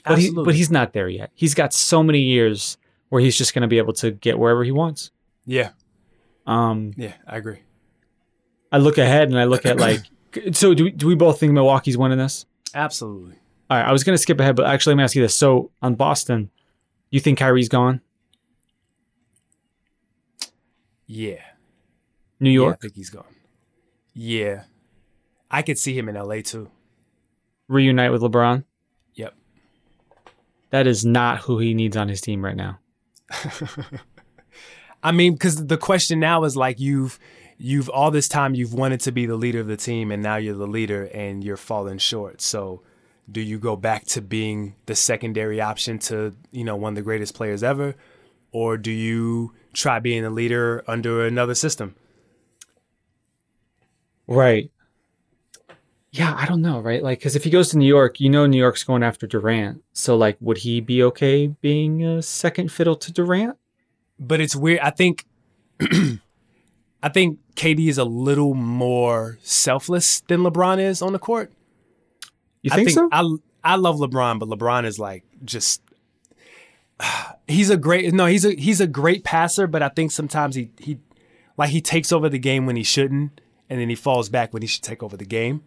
But 0.05 0.19
he, 0.19 0.25
Absolutely. 0.27 0.45
but 0.45 0.55
he's 0.55 0.71
not 0.71 0.93
there 0.93 1.09
yet. 1.09 1.31
He's 1.33 1.53
got 1.53 1.73
so 1.73 2.01
many 2.03 2.19
years 2.21 2.77
where 3.09 3.21
he's 3.21 3.37
just 3.37 3.53
gonna 3.53 3.67
be 3.67 3.77
able 3.77 3.93
to 3.93 4.11
get 4.11 4.37
wherever 4.39 4.63
he 4.63 4.71
wants. 4.71 5.11
yeah, 5.45 5.69
Um, 6.45 6.93
yeah. 6.97 7.13
I 7.25 7.37
agree. 7.37 7.59
I 8.71 8.77
look 8.79 8.97
ahead 8.97 9.29
and 9.29 9.39
I 9.39 9.45
look 9.45 9.65
at 9.65 9.77
like, 9.77 10.01
so 10.53 10.73
do 10.73 10.85
we, 10.85 10.91
do 10.91 11.07
we 11.07 11.15
both 11.15 11.39
think 11.39 11.53
Milwaukee's 11.53 11.97
winning 11.97 12.17
this? 12.17 12.45
Absolutely. 12.75 13.35
All 13.69 13.77
right, 13.77 13.85
I 13.87 13.91
was 13.91 14.03
gonna 14.03 14.17
skip 14.17 14.39
ahead, 14.39 14.55
but 14.55 14.65
actually, 14.65 14.91
let 14.91 14.97
me 14.97 15.03
ask 15.03 15.15
you 15.15 15.21
this: 15.21 15.35
so 15.35 15.71
on 15.81 15.95
Boston, 15.95 16.49
you 17.09 17.19
think 17.19 17.39
Kyrie's 17.39 17.69
gone? 17.69 18.01
Yeah. 21.05 21.41
New 22.39 22.49
Yeah, 22.49 22.59
I 22.59 22.63
York 22.65 22.81
think 22.81 22.95
he's 22.95 23.09
gone. 23.09 23.35
Yeah. 24.13 24.63
I 25.49 25.61
could 25.61 25.77
see 25.79 25.97
him 25.97 26.09
in 26.09 26.15
LA 26.15 26.41
too. 26.41 26.69
Reunite 27.67 28.11
with 28.11 28.21
LeBron? 28.21 28.63
Yep. 29.15 29.33
That 30.69 30.87
is 30.87 31.05
not 31.05 31.39
who 31.39 31.59
he 31.59 31.73
needs 31.73 31.97
on 31.97 32.09
his 32.09 32.21
team 32.21 32.43
right 32.43 32.55
now. 32.55 32.79
I 35.03 35.11
mean, 35.11 35.33
because 35.33 35.67
the 35.67 35.77
question 35.77 36.19
now 36.19 36.43
is 36.43 36.55
like 36.57 36.79
you've 36.79 37.19
you've 37.57 37.89
all 37.89 38.11
this 38.11 38.27
time 38.27 38.53
you've 38.53 38.73
wanted 38.73 38.99
to 39.01 39.11
be 39.11 39.25
the 39.25 39.35
leader 39.35 39.59
of 39.59 39.67
the 39.67 39.77
team 39.77 40.11
and 40.11 40.21
now 40.21 40.35
you're 40.35 40.55
the 40.55 40.67
leader 40.67 41.05
and 41.13 41.43
you're 41.43 41.57
falling 41.57 41.97
short. 41.97 42.41
So 42.41 42.83
do 43.31 43.41
you 43.41 43.57
go 43.59 43.75
back 43.75 44.05
to 44.05 44.21
being 44.21 44.75
the 44.85 44.95
secondary 44.95 45.59
option 45.59 45.99
to, 45.99 46.35
you 46.51 46.63
know, 46.63 46.75
one 46.75 46.93
of 46.93 46.95
the 46.95 47.01
greatest 47.01 47.33
players 47.33 47.63
ever? 47.63 47.95
Or 48.51 48.77
do 48.77 48.91
you 48.91 49.53
try 49.73 49.99
being 49.99 50.23
a 50.23 50.29
leader 50.29 50.83
under 50.87 51.25
another 51.25 51.55
system? 51.55 51.95
Right. 54.27 54.71
Yeah, 56.17 56.33
I 56.35 56.47
don't 56.47 56.61
know, 56.61 56.79
right? 56.79 57.03
Like, 57.03 57.19
because 57.19 57.35
if 57.35 57.43
he 57.43 57.51
goes 57.51 57.69
to 57.69 57.77
New 57.77 57.85
York, 57.85 58.19
you 58.19 58.27
know, 58.29 58.47
New 58.47 58.57
York's 58.57 58.83
going 58.83 59.03
after 59.03 59.27
Durant. 59.27 59.83
So, 59.93 60.17
like, 60.17 60.37
would 60.39 60.59
he 60.59 60.81
be 60.81 61.03
okay 61.03 61.47
being 61.47 62.03
a 62.03 62.23
second 62.23 62.71
fiddle 62.71 62.95
to 62.95 63.11
Durant? 63.13 63.55
But 64.19 64.41
it's 64.41 64.55
weird. 64.55 64.79
I 64.79 64.89
think 64.89 65.25
I 67.03 67.09
think 67.09 67.39
KD 67.55 67.87
is 67.87 67.99
a 67.99 68.03
little 68.03 68.55
more 68.55 69.37
selfless 69.43 70.21
than 70.21 70.41
LeBron 70.41 70.79
is 70.79 71.03
on 71.03 71.13
the 71.13 71.19
court. 71.19 71.51
You 72.63 72.71
I 72.73 72.75
think, 72.75 72.89
so? 72.89 73.09
I 73.11 73.23
I 73.63 73.75
love 73.75 73.97
LeBron, 73.97 74.39
but 74.39 74.49
LeBron 74.49 74.85
is 74.85 74.97
like 74.97 75.23
just 75.45 75.81
he's 77.47 77.69
a 77.69 77.77
great 77.77 78.11
no, 78.11 78.25
he's 78.25 78.43
a 78.43 78.55
he's 78.55 78.81
a 78.81 78.87
great 78.87 79.23
passer, 79.23 79.67
but 79.67 79.83
I 79.83 79.89
think 79.89 80.11
sometimes 80.11 80.55
he 80.55 80.71
he 80.79 80.97
like 81.57 81.69
he 81.69 81.81
takes 81.81 82.11
over 82.11 82.27
the 82.27 82.39
game 82.39 82.65
when 82.65 82.75
he 82.75 82.83
shouldn't, 82.83 83.39
and 83.69 83.79
then 83.79 83.89
he 83.89 83.95
falls 83.95 84.29
back 84.29 84.51
when 84.51 84.63
he 84.63 84.67
should 84.67 84.83
take 84.83 85.03
over 85.03 85.15
the 85.15 85.25
game. 85.25 85.61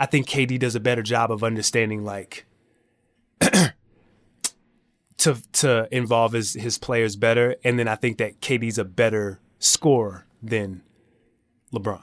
I 0.00 0.06
think 0.06 0.26
KD 0.26 0.58
does 0.58 0.74
a 0.74 0.80
better 0.80 1.02
job 1.02 1.30
of 1.30 1.44
understanding 1.44 2.04
like 2.04 2.46
to 5.18 5.36
to 5.52 5.88
involve 5.94 6.32
his 6.32 6.54
his 6.54 6.78
players 6.78 7.14
better, 7.14 7.54
and 7.62 7.78
then 7.78 7.86
I 7.86 7.94
think 7.94 8.18
that 8.18 8.40
KD's 8.40 8.78
a 8.78 8.84
better 8.84 9.38
scorer 9.60 10.26
than 10.42 10.82
LeBron. 11.72 12.02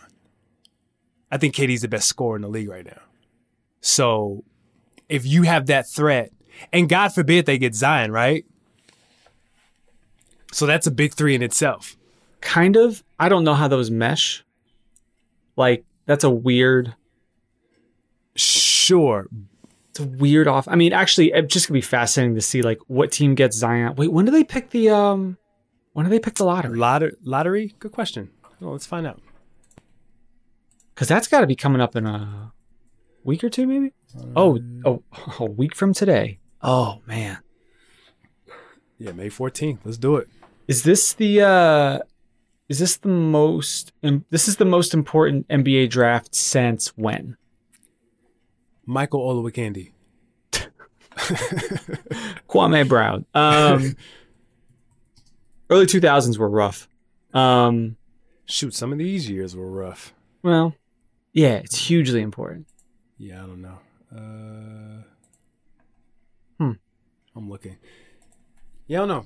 I 1.32 1.38
think 1.38 1.56
KD's 1.56 1.82
the 1.82 1.90
best 1.90 2.08
scorer 2.08 2.38
in 2.38 2.44
the 2.44 2.48
league 2.48 2.70
right 2.70 2.86
now. 2.86 3.02
So 3.82 4.46
if 5.10 5.26
you 5.26 5.44
have 5.44 5.66
that 5.66 5.88
threat, 5.90 6.32
and 6.72 6.88
God 6.88 7.10
forbid 7.10 7.46
they 7.46 7.58
get 7.58 7.76
Zion, 7.76 8.12
right? 8.12 8.46
So 10.52 10.66
that's 10.66 10.88
a 10.88 10.92
big 10.92 11.14
three 11.14 11.36
in 11.36 11.42
itself. 11.44 11.98
kind 12.42 12.78
of. 12.78 13.04
I 13.20 13.30
don't 13.30 13.44
know 13.44 13.56
how 13.56 13.68
those 13.68 13.92
mesh. 13.92 14.44
Like, 15.56 15.84
that's 16.06 16.24
a 16.24 16.30
weird. 16.30 16.96
Sure. 18.38 19.28
It's 19.90 20.00
a 20.00 20.06
weird 20.06 20.48
off. 20.48 20.68
I 20.68 20.76
mean, 20.76 20.94
actually, 20.94 21.32
it's 21.34 21.52
just 21.54 21.68
gonna 21.68 21.78
be 21.78 21.82
fascinating 21.82 22.36
to 22.36 22.42
see 22.42 22.62
like 22.62 22.80
what 22.88 23.12
team 23.12 23.36
gets 23.36 23.58
Zion. 23.58 23.96
Wait, 23.96 24.12
when 24.12 24.26
do 24.26 24.32
they 24.32 24.44
pick 24.44 24.70
the 24.70 24.90
um? 24.90 25.38
When 25.94 26.06
do 26.06 26.10
they 26.12 26.20
pick 26.20 26.36
the 26.36 26.46
lottery? 26.46 26.78
Lotter- 26.78 27.18
lottery? 27.24 27.74
Good 27.80 27.92
question. 27.92 28.30
Well, 28.60 28.72
let's 28.74 28.86
find 28.86 29.08
out. 29.08 29.20
Because 30.94 31.08
that's 31.08 31.28
got 31.28 31.42
to 31.42 31.48
be 31.48 31.56
coming 31.56 31.82
up 31.82 31.96
in 31.96 32.06
a 32.06 32.52
week 33.24 33.44
or 33.44 33.50
two, 33.50 33.66
maybe. 33.68 33.94
Oh, 34.36 34.60
oh, 34.86 35.04
a 35.40 35.46
week 35.46 35.76
from 35.76 35.94
today. 35.94 36.40
Oh 36.62 37.02
man, 37.06 37.38
Yeah, 38.98 39.12
May 39.12 39.30
14th. 39.30 39.80
Let's 39.84 39.98
do 39.98 40.16
it. 40.18 40.28
is 40.68 40.84
this 40.84 41.14
the 41.14 41.42
uh? 41.42 42.00
Is 42.70 42.80
this 42.80 42.98
the 42.98 43.08
most? 43.10 43.94
im- 44.02 44.26
This 44.30 44.48
is 44.48 44.58
the 44.58 44.66
most 44.66 44.94
important 44.94 45.48
NBA 45.48 45.90
draft 45.90 46.36
since 46.36 46.90
when? 46.98 47.38
Michael 48.88 49.20
Olowokandi. 49.20 49.92
Kwame 52.50 52.88
Brown. 52.88 53.26
Um, 53.34 53.96
early 55.70 55.86
two 55.86 56.00
thousands 56.02 56.38
were 56.40 56.50
rough. 56.50 56.88
Um, 57.34 57.98
Shoot, 58.46 58.74
some 58.74 58.92
of 58.94 58.98
these 58.98 59.30
years 59.30 59.56
were 59.56 59.70
rough. 59.70 60.14
well, 60.42 60.74
yeah, 61.34 61.56
it's 61.56 61.78
hugely 61.78 62.22
important. 62.22 62.68
Yeah, 63.18 63.44
I 63.44 63.48
don't 63.48 63.62
know. 63.62 63.78
Uh, 64.16 65.04
Hmm. 66.60 66.72
I'm 67.36 67.50
looking. 67.50 67.78
Yeah, 68.88 68.98
I 68.98 69.06
don't 69.06 69.08
know. 69.10 69.26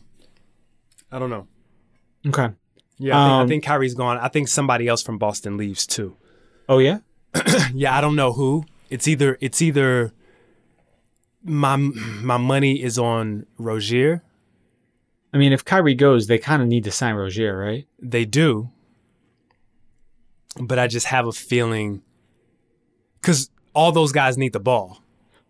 I 1.11 1.19
don't 1.19 1.29
know. 1.29 1.47
Okay. 2.27 2.49
Yeah, 2.97 3.17
I 3.17 3.23
think, 3.27 3.31
I 3.33 3.41
Um, 3.41 3.47
think 3.47 3.63
Kyrie's 3.63 3.93
gone. 3.93 4.17
I 4.17 4.27
think 4.27 4.47
somebody 4.49 4.87
else 4.87 5.01
from 5.01 5.17
Boston 5.17 5.55
leaves 5.57 5.85
too. 5.87 6.17
Oh 6.67 6.79
yeah. 6.79 6.99
Yeah, 7.73 7.97
I 7.97 8.01
don't 8.01 8.15
know 8.17 8.33
who. 8.33 8.65
It's 8.91 9.07
either 9.07 9.37
it's 9.41 9.61
either 9.61 10.11
my 11.43 11.77
my 11.77 12.37
money 12.37 12.83
is 12.83 12.99
on 12.99 13.47
Rozier. 13.57 14.21
I 15.33 15.37
mean, 15.37 15.53
if 15.53 15.63
Kyrie 15.63 15.95
goes, 15.95 16.27
they 16.27 16.37
kind 16.37 16.61
of 16.61 16.67
need 16.67 16.83
to 16.83 16.91
sign 16.91 17.15
Rozier, 17.15 17.57
right? 17.57 17.87
They 17.97 18.25
do, 18.25 18.69
but 20.59 20.77
I 20.77 20.87
just 20.87 21.07
have 21.07 21.25
a 21.25 21.31
feeling 21.31 22.01
because 23.21 23.49
all 23.73 23.93
those 23.93 24.11
guys 24.11 24.37
need 24.37 24.51
the 24.51 24.59
ball. 24.59 25.01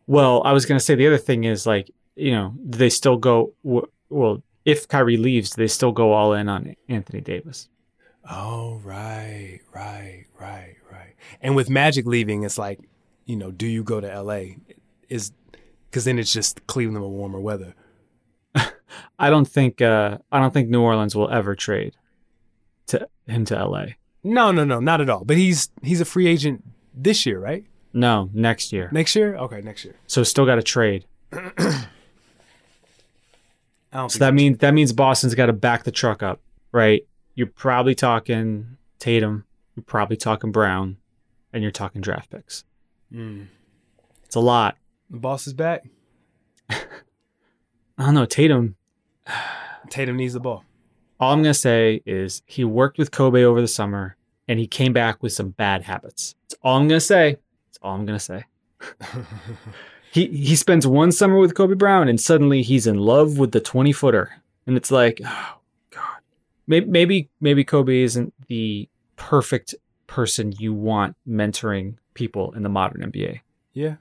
Well, 0.05 0.43
I 0.45 0.53
was 0.53 0.67
gonna 0.67 0.79
say 0.79 0.93
the 0.93 1.07
other 1.07 1.17
thing 1.17 1.43
is 1.43 1.65
like, 1.65 1.89
you 2.15 2.31
know, 2.31 2.53
they 2.63 2.89
still 2.89 3.17
go? 3.17 3.53
Well, 3.63 4.43
if 4.65 4.87
Kyrie 4.87 5.17
leaves, 5.17 5.55
they 5.55 5.67
still 5.67 5.91
go 5.91 6.13
all 6.13 6.33
in 6.33 6.47
on 6.47 6.75
Anthony 6.87 7.21
Davis. 7.21 7.69
Oh, 8.29 8.79
right, 8.83 9.61
right, 9.73 10.25
right, 10.39 10.75
right. 10.91 11.15
And 11.41 11.55
with 11.55 11.71
Magic 11.71 12.05
leaving, 12.05 12.43
it's 12.43 12.59
like, 12.59 12.79
you 13.25 13.35
know, 13.35 13.51
do 13.51 13.67
you 13.67 13.83
go 13.83 14.01
to 14.01 14.21
LA? 14.21 14.55
Is 15.09 15.31
because 15.89 16.05
then 16.05 16.17
it's 16.19 16.31
just 16.31 16.65
Cleveland 16.67 17.01
with 17.03 17.11
warmer 17.11 17.39
weather. 17.39 17.75
I 19.19 19.29
don't 19.29 19.47
think. 19.47 19.81
Uh, 19.81 20.19
I 20.31 20.39
don't 20.39 20.53
think 20.53 20.69
New 20.69 20.81
Orleans 20.81 21.15
will 21.15 21.29
ever 21.29 21.55
trade 21.55 21.95
to 22.87 23.07
him 23.27 23.45
to 23.45 23.65
LA. 23.65 23.85
No, 24.23 24.51
no, 24.51 24.63
no, 24.63 24.79
not 24.79 25.01
at 25.01 25.09
all. 25.09 25.25
But 25.25 25.37
he's 25.37 25.69
he's 25.81 26.01
a 26.01 26.05
free 26.05 26.27
agent 26.27 26.63
this 26.93 27.25
year, 27.25 27.39
right? 27.39 27.65
No, 27.93 28.29
next 28.33 28.71
year. 28.71 28.89
Next 28.91 29.15
year? 29.15 29.35
Okay, 29.35 29.61
next 29.61 29.83
year. 29.83 29.95
So 30.07 30.23
still 30.23 30.45
got 30.45 30.55
to 30.55 30.63
trade. 30.63 31.05
I 31.33 31.85
don't 33.93 34.09
So 34.09 34.19
that 34.19 34.33
means 34.33 34.59
that 34.59 34.73
means 34.73 34.93
Boston's 34.93 35.35
got 35.35 35.47
to 35.47 35.53
back 35.53 35.83
the 35.83 35.91
truck 35.91 36.23
up, 36.23 36.39
right? 36.71 37.05
You're 37.35 37.47
probably 37.47 37.95
talking 37.95 38.77
Tatum. 38.99 39.45
You're 39.75 39.83
probably 39.83 40.17
talking 40.17 40.51
Brown, 40.51 40.97
and 41.51 41.63
you're 41.63 41.71
talking 41.71 42.01
draft 42.01 42.29
picks. 42.29 42.63
Mm. 43.13 43.47
It's 44.23 44.35
a 44.35 44.39
lot. 44.39 44.77
the 45.09 45.17
boss 45.17 45.47
is 45.47 45.53
back. 45.53 45.83
I 46.69 48.05
don't 48.05 48.13
know. 48.15 48.25
Tatum. 48.25 48.75
Tatum 49.89 50.17
needs 50.17 50.33
the 50.33 50.39
ball. 50.39 50.63
All 51.19 51.33
I'm 51.33 51.43
gonna 51.43 51.53
say 51.53 52.01
is 52.05 52.41
he 52.45 52.63
worked 52.63 52.97
with 52.97 53.11
Kobe 53.11 53.43
over 53.43 53.61
the 53.61 53.67
summer, 53.67 54.15
and 54.47 54.59
he 54.59 54.65
came 54.65 54.93
back 54.93 55.21
with 55.21 55.33
some 55.33 55.49
bad 55.49 55.83
habits. 55.83 56.35
That's 56.43 56.59
all 56.63 56.77
I'm 56.77 56.87
gonna 56.87 56.99
say. 56.99 57.37
That's 57.67 57.79
all 57.83 57.93
I'm 57.93 58.05
gonna 58.05 58.19
say. 58.19 58.45
he 60.11 60.27
he 60.27 60.55
spends 60.55 60.87
one 60.87 61.11
summer 61.11 61.37
with 61.37 61.53
Kobe 61.53 61.75
Brown, 61.75 62.07
and 62.07 62.19
suddenly 62.19 62.63
he's 62.63 62.87
in 62.87 62.97
love 62.97 63.37
with 63.37 63.51
the 63.51 63.59
20 63.59 63.91
footer, 63.91 64.41
and 64.65 64.75
it's 64.77 64.89
like, 64.89 65.21
oh 65.23 65.55
god, 65.91 66.21
maybe 66.65 66.87
maybe 66.87 67.29
maybe 67.39 67.63
Kobe 67.63 68.01
isn't 68.01 68.33
the 68.47 68.89
perfect 69.15 69.75
person 70.11 70.51
you 70.59 70.73
want 70.73 71.15
mentoring 71.25 71.95
people 72.13 72.51
in 72.51 72.63
the 72.63 72.69
modern 72.69 73.09
NBA. 73.09 73.39
Yeah. 73.71 73.95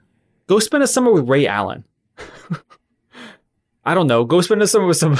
Go 0.47 0.59
spend 0.59 0.83
a 0.83 0.87
summer 0.87 1.09
with 1.09 1.29
Ray 1.29 1.47
Allen. 1.47 1.85
I 3.85 3.93
don't 3.93 4.07
know. 4.07 4.25
Go 4.25 4.41
spend 4.41 4.61
a 4.61 4.67
summer 4.67 4.85
with 4.85 4.97
some. 4.97 5.17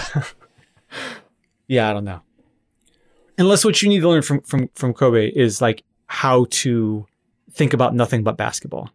yeah, 1.68 1.90
I 1.90 1.94
don't 1.94 2.04
know. 2.04 2.20
Unless 3.38 3.64
what 3.64 3.82
you 3.82 3.88
need 3.88 4.02
to 4.02 4.10
learn 4.10 4.22
from 4.22 4.42
from 4.42 4.70
from 4.76 4.94
Kobe 4.94 5.30
is 5.30 5.62
like 5.62 5.84
how 6.08 6.46
to 6.50 7.08
think 7.52 7.74
about 7.74 7.96
nothing 7.96 8.24
but 8.24 8.36
basketball. 8.38 8.90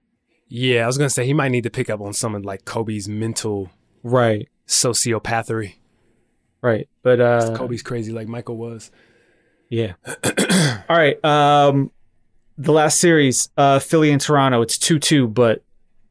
Yeah, 0.48 0.84
I 0.84 0.86
was 0.86 0.98
gonna 0.98 1.10
say 1.10 1.24
he 1.26 1.32
might 1.32 1.48
need 1.48 1.64
to 1.64 1.70
pick 1.70 1.88
up 1.88 2.00
on 2.02 2.12
some 2.12 2.34
of 2.34 2.44
like 2.44 2.64
Kobe's 2.66 3.08
mental 3.08 3.70
Right. 4.02 4.48
sociopathy. 4.68 5.76
Right. 6.60 6.88
But 7.02 7.20
uh 7.20 7.56
Kobe's 7.56 7.82
crazy 7.82 8.12
like 8.12 8.28
Michael 8.28 8.56
was. 8.58 8.90
Yeah. 9.68 9.94
All 10.88 10.96
right. 10.96 11.22
Um 11.24 11.90
the 12.58 12.72
last 12.72 13.00
series, 13.00 13.50
uh 13.56 13.78
Philly 13.78 14.10
and 14.10 14.20
Toronto, 14.20 14.62
it's 14.62 14.78
2-2, 14.78 15.32
but 15.32 15.62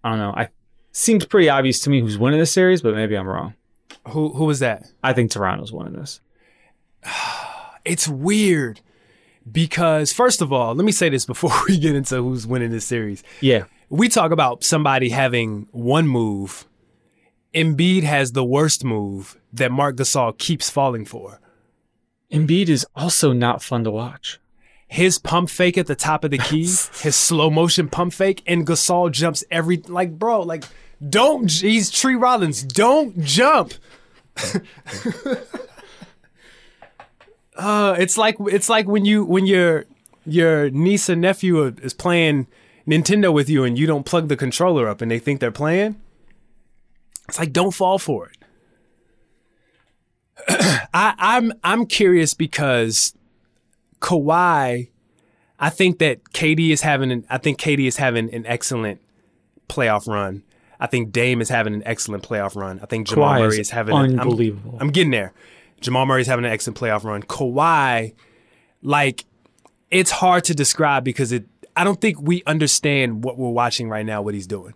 I 0.04 0.10
don't 0.10 0.20
know. 0.20 0.34
I 0.36 0.50
seems 0.92 1.26
pretty 1.26 1.50
obvious 1.50 1.80
to 1.82 1.90
me 1.90 2.00
who's 2.00 2.18
winning 2.18 2.40
this 2.40 2.52
series, 2.52 2.82
but 2.82 2.96
maybe 2.96 3.16
I'm 3.16 3.28
wrong. 3.28 3.54
Who 4.10 4.30
who 4.30 4.46
was 4.46 4.60
that? 4.60 4.86
I 5.04 5.14
think 5.14 5.32
Toronto's 5.32 5.72
winning 5.72 5.94
this. 5.94 6.22
It's 7.86 8.08
weird 8.08 8.82
because 9.52 10.12
first 10.12 10.42
of 10.42 10.52
all, 10.52 10.74
let 10.74 10.84
me 10.86 10.92
say 10.92 11.08
this 11.08 11.24
before 11.24 11.52
we 11.70 11.78
get 11.78 11.96
into 11.96 12.16
who's 12.16 12.48
winning 12.48 12.72
this 12.72 12.86
series. 12.88 13.24
Yeah. 13.42 13.66
We 13.90 14.10
talk 14.10 14.32
about 14.32 14.64
somebody 14.64 15.10
having 15.10 15.68
one 15.72 16.08
move. 16.08 16.66
Embiid 17.54 18.02
has 18.02 18.32
the 18.32 18.44
worst 18.44 18.84
move 18.84 19.40
that 19.54 19.72
Marc 19.72 19.98
Gasol 19.98 20.36
keeps 20.38 20.70
falling 20.70 21.06
for. 21.06 21.40
Embiid 22.36 22.70
is 22.70 22.86
also 22.96 23.32
not 23.34 23.64
fun 23.64 23.84
to 23.84 23.92
watch. 23.92 24.40
His 24.88 25.18
pump 25.18 25.50
fake 25.50 25.78
at 25.78 25.88
the 25.88 25.96
top 25.96 26.24
of 26.24 26.32
the 26.32 26.38
key, 26.38 26.64
his 27.02 27.16
slow 27.16 27.50
motion 27.50 27.90
pump 27.90 28.14
fake, 28.14 28.44
and 28.46 28.68
Gasol 28.68 29.12
jumps 29.12 29.44
every 29.50 29.78
like, 29.78 30.20
bro, 30.20 30.42
like, 30.42 30.64
don't. 31.08 31.52
He's 31.52 31.90
Tree 31.90 32.16
Rollins. 32.16 32.64
Don't 32.64 33.22
jump. 33.22 33.74
uh, 37.56 37.96
it's 37.98 38.18
like 38.18 38.36
it's 38.40 38.70
like 38.70 38.88
when 38.88 39.06
you 39.06 39.24
when 39.24 39.46
your 39.46 39.86
your 40.26 40.70
niece 40.70 41.10
and 41.10 41.22
nephew 41.22 41.64
is 41.64 41.94
playing 41.94 42.48
Nintendo 42.88 43.34
with 43.34 43.50
you 43.50 43.64
and 43.64 43.78
you 43.78 43.88
don't 43.88 44.06
plug 44.06 44.28
the 44.28 44.38
controller 44.38 44.88
up 44.88 45.02
and 45.02 45.10
they 45.10 45.20
think 45.20 45.40
they're 45.40 45.52
playing. 45.52 46.00
It's 47.28 47.40
like 47.40 47.54
don't 47.54 47.74
fall 47.74 47.98
for 47.98 48.28
it. 48.28 48.35
I, 50.48 51.14
I'm 51.18 51.54
I'm 51.64 51.86
curious 51.86 52.34
because 52.34 53.14
Kawhi, 54.00 54.90
I 55.60 55.70
think 55.70 56.00
that 56.00 56.24
KD 56.32 56.72
is 56.72 56.82
having 56.82 57.12
an 57.12 57.26
I 57.30 57.38
think 57.38 57.60
KD 57.60 57.88
is 57.88 57.98
having 57.98 58.34
an 58.34 58.46
excellent 58.46 59.02
playoff 59.70 60.08
run. 60.08 60.44
I 60.80 60.88
think 60.88 61.12
Dame 61.12 61.42
is 61.42 61.50
having 61.50 61.74
an 61.74 61.84
excellent 61.86 62.24
playoff 62.24 62.56
run. 62.56 62.80
I 62.84 62.86
think 62.86 63.08
Jamal 63.08 63.30
Kawhi 63.30 63.40
Murray 63.40 63.60
is 63.60 63.70
having 63.70 63.96
an- 63.96 64.12
I'm- 64.12 64.20
unbelievable. 64.20 64.78
I'm, 64.80 64.90
getting 64.90 65.12
there. 65.12 65.32
Jamal 65.80 66.06
Murray 66.06 66.22
is 66.22 66.28
having 66.28 66.46
an 66.46 66.52
excellent 66.52 66.78
playoff 66.78 67.04
run. 67.06 67.24
Kawhi, 67.24 68.14
like, 68.82 69.26
it's 69.90 70.12
hard 70.12 70.44
to 70.46 70.54
describe 70.54 71.04
because 71.04 71.32
it. 71.32 71.46
I 71.78 71.84
don't 71.84 72.00
think 72.00 72.22
we 72.22 72.44
understand 72.46 73.24
what 73.24 73.38
we're 73.38 73.50
watching 73.52 73.90
right 73.90 74.06
now. 74.06 74.22
What 74.22 74.34
he's 74.34 74.48
doing. 74.48 74.74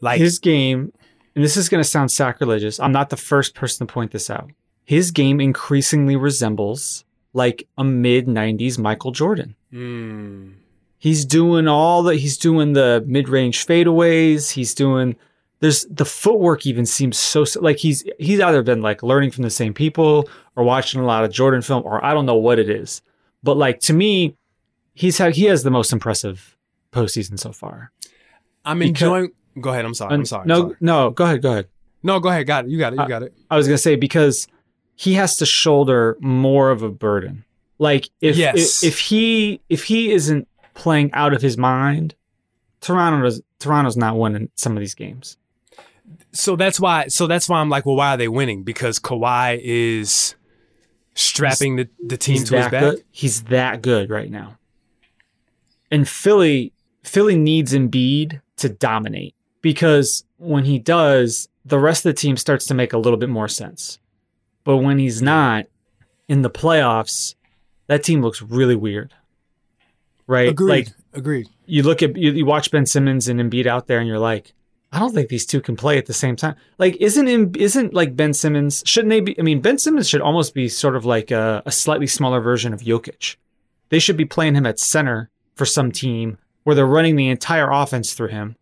Like 0.00 0.20
his 0.20 0.38
game, 0.38 0.92
and 1.36 1.44
this 1.44 1.56
is 1.56 1.68
going 1.68 1.82
to 1.82 1.88
sound 1.88 2.10
sacrilegious. 2.10 2.80
I'm 2.80 2.90
not 2.92 3.10
the 3.10 3.16
first 3.16 3.54
person 3.54 3.86
to 3.86 3.92
point 3.92 4.10
this 4.10 4.28
out. 4.30 4.50
His 4.84 5.10
game 5.12 5.40
increasingly 5.40 6.16
resembles 6.16 7.04
like 7.32 7.68
a 7.78 7.84
mid 7.84 8.26
90s 8.26 8.78
Michael 8.78 9.12
Jordan. 9.12 9.54
mm, 9.72 10.54
He's 10.98 11.24
doing 11.24 11.68
all 11.68 12.02
the 12.02 12.16
he's 12.16 12.38
doing 12.38 12.72
the 12.72 13.04
mid-range 13.06 13.66
fadeaways, 13.66 14.50
he's 14.52 14.74
doing 14.74 15.14
there's 15.60 15.84
the 15.90 16.04
footwork 16.04 16.66
even 16.66 16.84
seems 16.86 17.16
so 17.18 17.44
like 17.60 17.76
he's 17.78 18.04
he's 18.18 18.40
either 18.40 18.62
been 18.62 18.82
like 18.82 19.02
learning 19.02 19.30
from 19.30 19.42
the 19.44 19.50
same 19.50 19.72
people 19.74 20.28
or 20.56 20.64
watching 20.64 21.00
a 21.00 21.04
lot 21.06 21.24
of 21.24 21.30
Jordan 21.30 21.62
film 21.62 21.82
or 21.84 22.02
I 22.04 22.12
don't 22.14 22.26
know 22.26 22.34
what 22.36 22.58
it 22.58 22.68
is. 22.70 23.02
But 23.42 23.56
like 23.56 23.80
to 23.80 23.92
me, 23.92 24.36
he's 24.94 25.18
had 25.18 25.34
he 25.36 25.44
has 25.44 25.62
the 25.62 25.70
most 25.70 25.92
impressive 25.92 26.56
postseason 26.92 27.38
so 27.38 27.52
far. 27.52 27.92
I'm 28.64 28.78
Because- 28.78 29.02
enjoying. 29.02 29.30
Go 29.60 29.70
ahead. 29.70 29.84
I'm 29.84 29.94
sorry. 29.94 30.14
I'm 30.14 30.24
sorry. 30.24 30.42
I'm 30.42 30.48
No, 30.48 30.60
sorry. 30.60 30.76
no, 30.80 31.10
go 31.10 31.24
ahead, 31.24 31.42
go 31.42 31.50
ahead. 31.52 31.68
No, 32.02 32.20
go 32.20 32.28
ahead. 32.28 32.46
Got 32.46 32.66
it. 32.66 32.70
You 32.70 32.78
got 32.78 32.92
it. 32.92 33.00
You 33.00 33.08
got 33.08 33.22
it. 33.22 33.34
I 33.50 33.56
was 33.56 33.66
gonna 33.66 33.78
say 33.78 33.96
because 33.96 34.46
he 34.94 35.14
has 35.14 35.36
to 35.38 35.46
shoulder 35.46 36.16
more 36.20 36.70
of 36.70 36.82
a 36.82 36.88
burden. 36.90 37.44
Like 37.78 38.08
if 38.20 38.36
Yes. 38.36 38.82
if, 38.82 38.92
if 38.92 38.98
he 39.00 39.60
if 39.68 39.84
he 39.84 40.12
isn't 40.12 40.46
playing 40.74 41.10
out 41.12 41.32
of 41.34 41.42
his 41.42 41.56
mind, 41.58 42.14
Toronto's 42.80 43.40
Toronto's 43.58 43.96
not 43.96 44.16
winning 44.18 44.50
some 44.54 44.76
of 44.76 44.80
these 44.80 44.94
games. 44.94 45.36
So 46.32 46.54
that's 46.54 46.78
why. 46.78 47.08
So 47.08 47.26
that's 47.26 47.48
why 47.48 47.60
I'm 47.60 47.70
like, 47.70 47.86
well, 47.86 47.96
why 47.96 48.14
are 48.14 48.16
they 48.16 48.28
winning? 48.28 48.62
Because 48.62 48.98
Kawhi 49.00 49.58
is 49.62 50.34
strapping 51.14 51.76
the, 51.76 51.88
the 52.06 52.16
team 52.18 52.44
to 52.44 52.56
his 52.56 52.68
back. 52.68 52.70
good. 52.70 53.04
He's 53.10 53.44
that 53.44 53.80
good 53.82 54.10
right 54.10 54.30
now. 54.30 54.58
And 55.90 56.08
Philly 56.08 56.72
Philly 57.04 57.36
needs 57.36 57.72
Embiid 57.72 58.40
to 58.56 58.68
dominate 58.68 59.34
because 59.66 60.22
when 60.36 60.64
he 60.64 60.78
does, 60.78 61.48
the 61.64 61.80
rest 61.80 62.06
of 62.06 62.14
the 62.14 62.20
team 62.20 62.36
starts 62.36 62.66
to 62.66 62.74
make 62.74 62.92
a 62.92 62.98
little 62.98 63.16
bit 63.16 63.28
more 63.28 63.48
sense. 63.48 63.98
But 64.62 64.76
when 64.76 65.00
he's 65.00 65.20
not 65.20 65.66
in 66.28 66.42
the 66.42 66.50
playoffs, 66.50 67.34
that 67.88 68.04
team 68.04 68.22
looks 68.22 68.40
really 68.40 68.76
weird. 68.76 69.12
Right? 70.28 70.48
Agreed. 70.50 70.70
Like 70.70 70.88
Agreed. 71.14 71.48
you 71.66 71.82
look 71.82 72.00
at 72.00 72.16
you, 72.16 72.30
you 72.30 72.46
watch 72.46 72.70
Ben 72.70 72.86
Simmons 72.86 73.26
and 73.26 73.40
Embiid 73.40 73.66
out 73.66 73.88
there 73.88 73.98
and 73.98 74.06
you're 74.06 74.20
like, 74.20 74.52
I 74.92 75.00
don't 75.00 75.12
think 75.12 75.30
these 75.30 75.44
two 75.44 75.60
can 75.60 75.74
play 75.74 75.98
at 75.98 76.06
the 76.06 76.14
same 76.14 76.36
time. 76.36 76.54
Like 76.78 76.94
isn't 77.00 77.56
isn't 77.56 77.92
like 77.92 78.14
Ben 78.14 78.34
Simmons 78.34 78.84
shouldn't 78.86 79.10
they 79.10 79.18
be 79.18 79.36
I 79.36 79.42
mean 79.42 79.60
Ben 79.60 79.78
Simmons 79.78 80.08
should 80.08 80.20
almost 80.20 80.54
be 80.54 80.68
sort 80.68 80.94
of 80.94 81.04
like 81.04 81.32
a, 81.32 81.60
a 81.66 81.72
slightly 81.72 82.06
smaller 82.06 82.40
version 82.40 82.72
of 82.72 82.82
Jokic. 82.82 83.34
They 83.88 83.98
should 83.98 84.16
be 84.16 84.26
playing 84.26 84.54
him 84.54 84.64
at 84.64 84.78
center 84.78 85.28
for 85.56 85.66
some 85.66 85.90
team 85.90 86.38
where 86.62 86.76
they're 86.76 86.86
running 86.86 87.16
the 87.16 87.30
entire 87.30 87.68
offense 87.68 88.12
through 88.12 88.28
him 88.28 88.54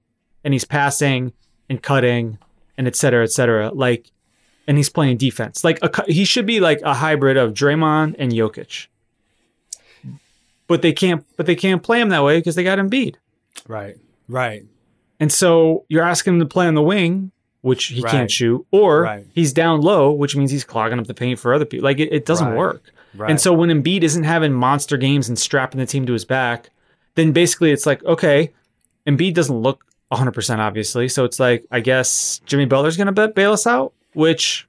and 0.45 0.53
he's 0.55 0.65
passing 0.65 1.33
and 1.69 1.83
cutting 1.83 2.39
and 2.77 2.87
et 2.87 2.95
cetera, 2.97 3.25
et 3.25 3.33
cetera. 3.33 3.71
Like 3.71 4.11
and 4.67 4.77
he's 4.77 4.89
playing 4.89 5.17
defense. 5.19 5.63
Like 5.65 5.79
a, 5.83 6.05
he 6.11 6.25
should 6.25 6.47
be 6.47 6.61
like 6.61 6.81
a 6.83 6.95
hybrid 6.95 7.37
of 7.37 7.53
Draymond 7.55 8.17
and 8.19 8.33
Jokic. 8.33 8.87
But 10.67 10.83
they 10.83 10.93
can't 10.93 11.25
but 11.37 11.47
they 11.47 11.55
can't 11.57 11.83
play 11.83 12.01
him 12.01 12.09
that 12.11 12.23
way 12.25 12.39
because 12.39 12.55
they 12.55 12.65
got 12.65 12.79
Embiid. 12.79 13.17
Right. 13.69 13.97
Right. 14.29 14.65
And 15.21 15.31
so 15.33 15.85
you're 15.89 16.03
asking 16.05 16.35
him 16.35 16.41
to 16.41 16.47
play 16.47 16.67
on 16.67 16.75
the 16.75 16.83
wing, 16.83 17.31
which 17.61 17.87
he 17.87 18.01
Right. 18.01 18.11
can't 18.11 18.31
shoot, 18.31 18.67
or 18.71 19.03
Right. 19.03 19.27
he's 19.35 19.53
down 19.53 19.81
low, 19.83 20.11
which 20.13 20.35
means 20.35 20.51
he's 20.51 20.65
clogging 20.65 20.99
up 20.99 21.07
the 21.07 21.15
paint 21.15 21.39
for 21.39 21.53
other 21.55 21.65
people. 21.65 21.85
Like 21.85 21.99
it, 22.01 22.13
it 22.13 22.25
doesn't 22.27 22.49
Right. 22.49 22.57
work. 22.57 22.83
Right. 23.15 23.31
And 23.31 23.41
so 23.41 23.53
when 23.53 23.69
Embiid 23.71 24.03
isn't 24.03 24.25
having 24.25 24.53
monster 24.53 24.97
games 24.97 25.29
and 25.29 25.39
strapping 25.39 25.79
the 25.79 25.87
team 25.87 26.05
to 26.07 26.13
his 26.15 26.25
back, 26.25 26.71
then 27.15 27.31
basically 27.33 27.71
it's 27.71 27.87
like, 27.87 28.03
okay, 28.05 28.51
Embiid 29.07 29.35
doesn't 29.35 29.57
look 29.57 29.85
100% 30.15 30.59
obviously. 30.59 31.09
So 31.09 31.25
it's 31.25 31.39
like, 31.41 31.65
I 31.71 31.81
guess 31.81 32.41
Jimmy 32.47 32.65
Butler's 32.67 32.97
going 32.97 33.13
to 33.15 33.29
bail 33.29 33.53
us 33.53 33.67
out, 33.67 33.93
which 34.13 34.67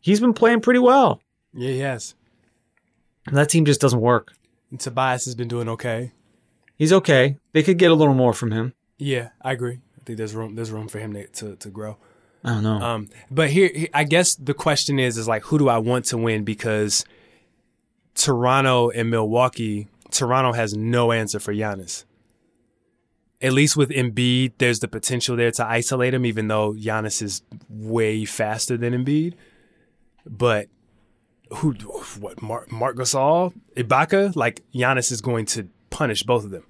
he's 0.00 0.20
been 0.20 0.32
playing 0.34 0.60
pretty 0.60 0.80
well. 0.80 1.20
yeah, 1.52 1.70
yes. 1.70 2.14
And 3.26 3.36
that 3.36 3.48
team 3.50 3.64
just 3.64 3.80
doesn't 3.80 4.00
work. 4.00 4.32
And 4.70 4.80
Tobias 4.80 5.24
has 5.26 5.34
been 5.34 5.48
doing 5.48 5.68
okay. 5.68 6.12
He's 6.76 6.92
okay. 6.92 7.36
They 7.52 7.62
could 7.62 7.78
get 7.78 7.90
a 7.90 7.94
little 7.94 8.14
more 8.14 8.32
from 8.32 8.50
him. 8.50 8.72
Yeah, 8.98 9.28
I 9.42 9.52
agree. 9.52 9.80
I 9.98 10.04
think 10.04 10.16
there's 10.16 10.34
room. 10.34 10.54
There's 10.54 10.70
room 10.70 10.88
for 10.88 10.98
him 10.98 11.12
to 11.12 11.26
to, 11.26 11.56
to 11.56 11.68
grow. 11.68 11.98
I 12.42 12.48
don't 12.54 12.62
know. 12.62 12.80
Um, 12.80 13.08
but 13.30 13.50
here, 13.50 13.70
here- 13.74 13.88
I 13.92 14.04
guess 14.04 14.34
the 14.34 14.54
question 14.54 14.98
is, 14.98 15.18
is 15.18 15.28
like, 15.28 15.42
who 15.44 15.58
do 15.58 15.68
I 15.68 15.76
want 15.78 16.06
to 16.06 16.16
win? 16.16 16.42
Because 16.44 17.04
Toronto 18.14 18.90
and 18.90 19.10
Milwaukee, 19.10 19.88
Toronto 20.10 20.52
has 20.52 20.74
no 20.74 21.12
answer 21.12 21.38
for 21.38 21.52
Giannis. 21.54 22.04
At 23.42 23.52
least 23.52 23.76
with 23.76 23.88
Embiid, 23.90 24.52
there's 24.58 24.80
the 24.80 24.88
potential 24.88 25.34
there 25.34 25.50
to 25.52 25.66
isolate 25.66 26.12
him, 26.12 26.26
even 26.26 26.48
though 26.48 26.74
Giannis 26.74 27.22
is 27.22 27.42
way 27.68 28.24
faster 28.26 28.76
than 28.76 28.92
Embiid. 28.92 29.34
But 30.26 30.68
who, 31.54 31.72
what, 32.18 32.42
Marc, 32.42 32.70
Marc 32.70 32.96
Gasol, 32.96 33.54
Ibaka, 33.76 34.36
like 34.36 34.62
Giannis 34.74 35.10
is 35.10 35.20
going 35.20 35.46
to 35.46 35.68
punish 35.88 36.22
both 36.22 36.44
of 36.44 36.50
them. 36.50 36.64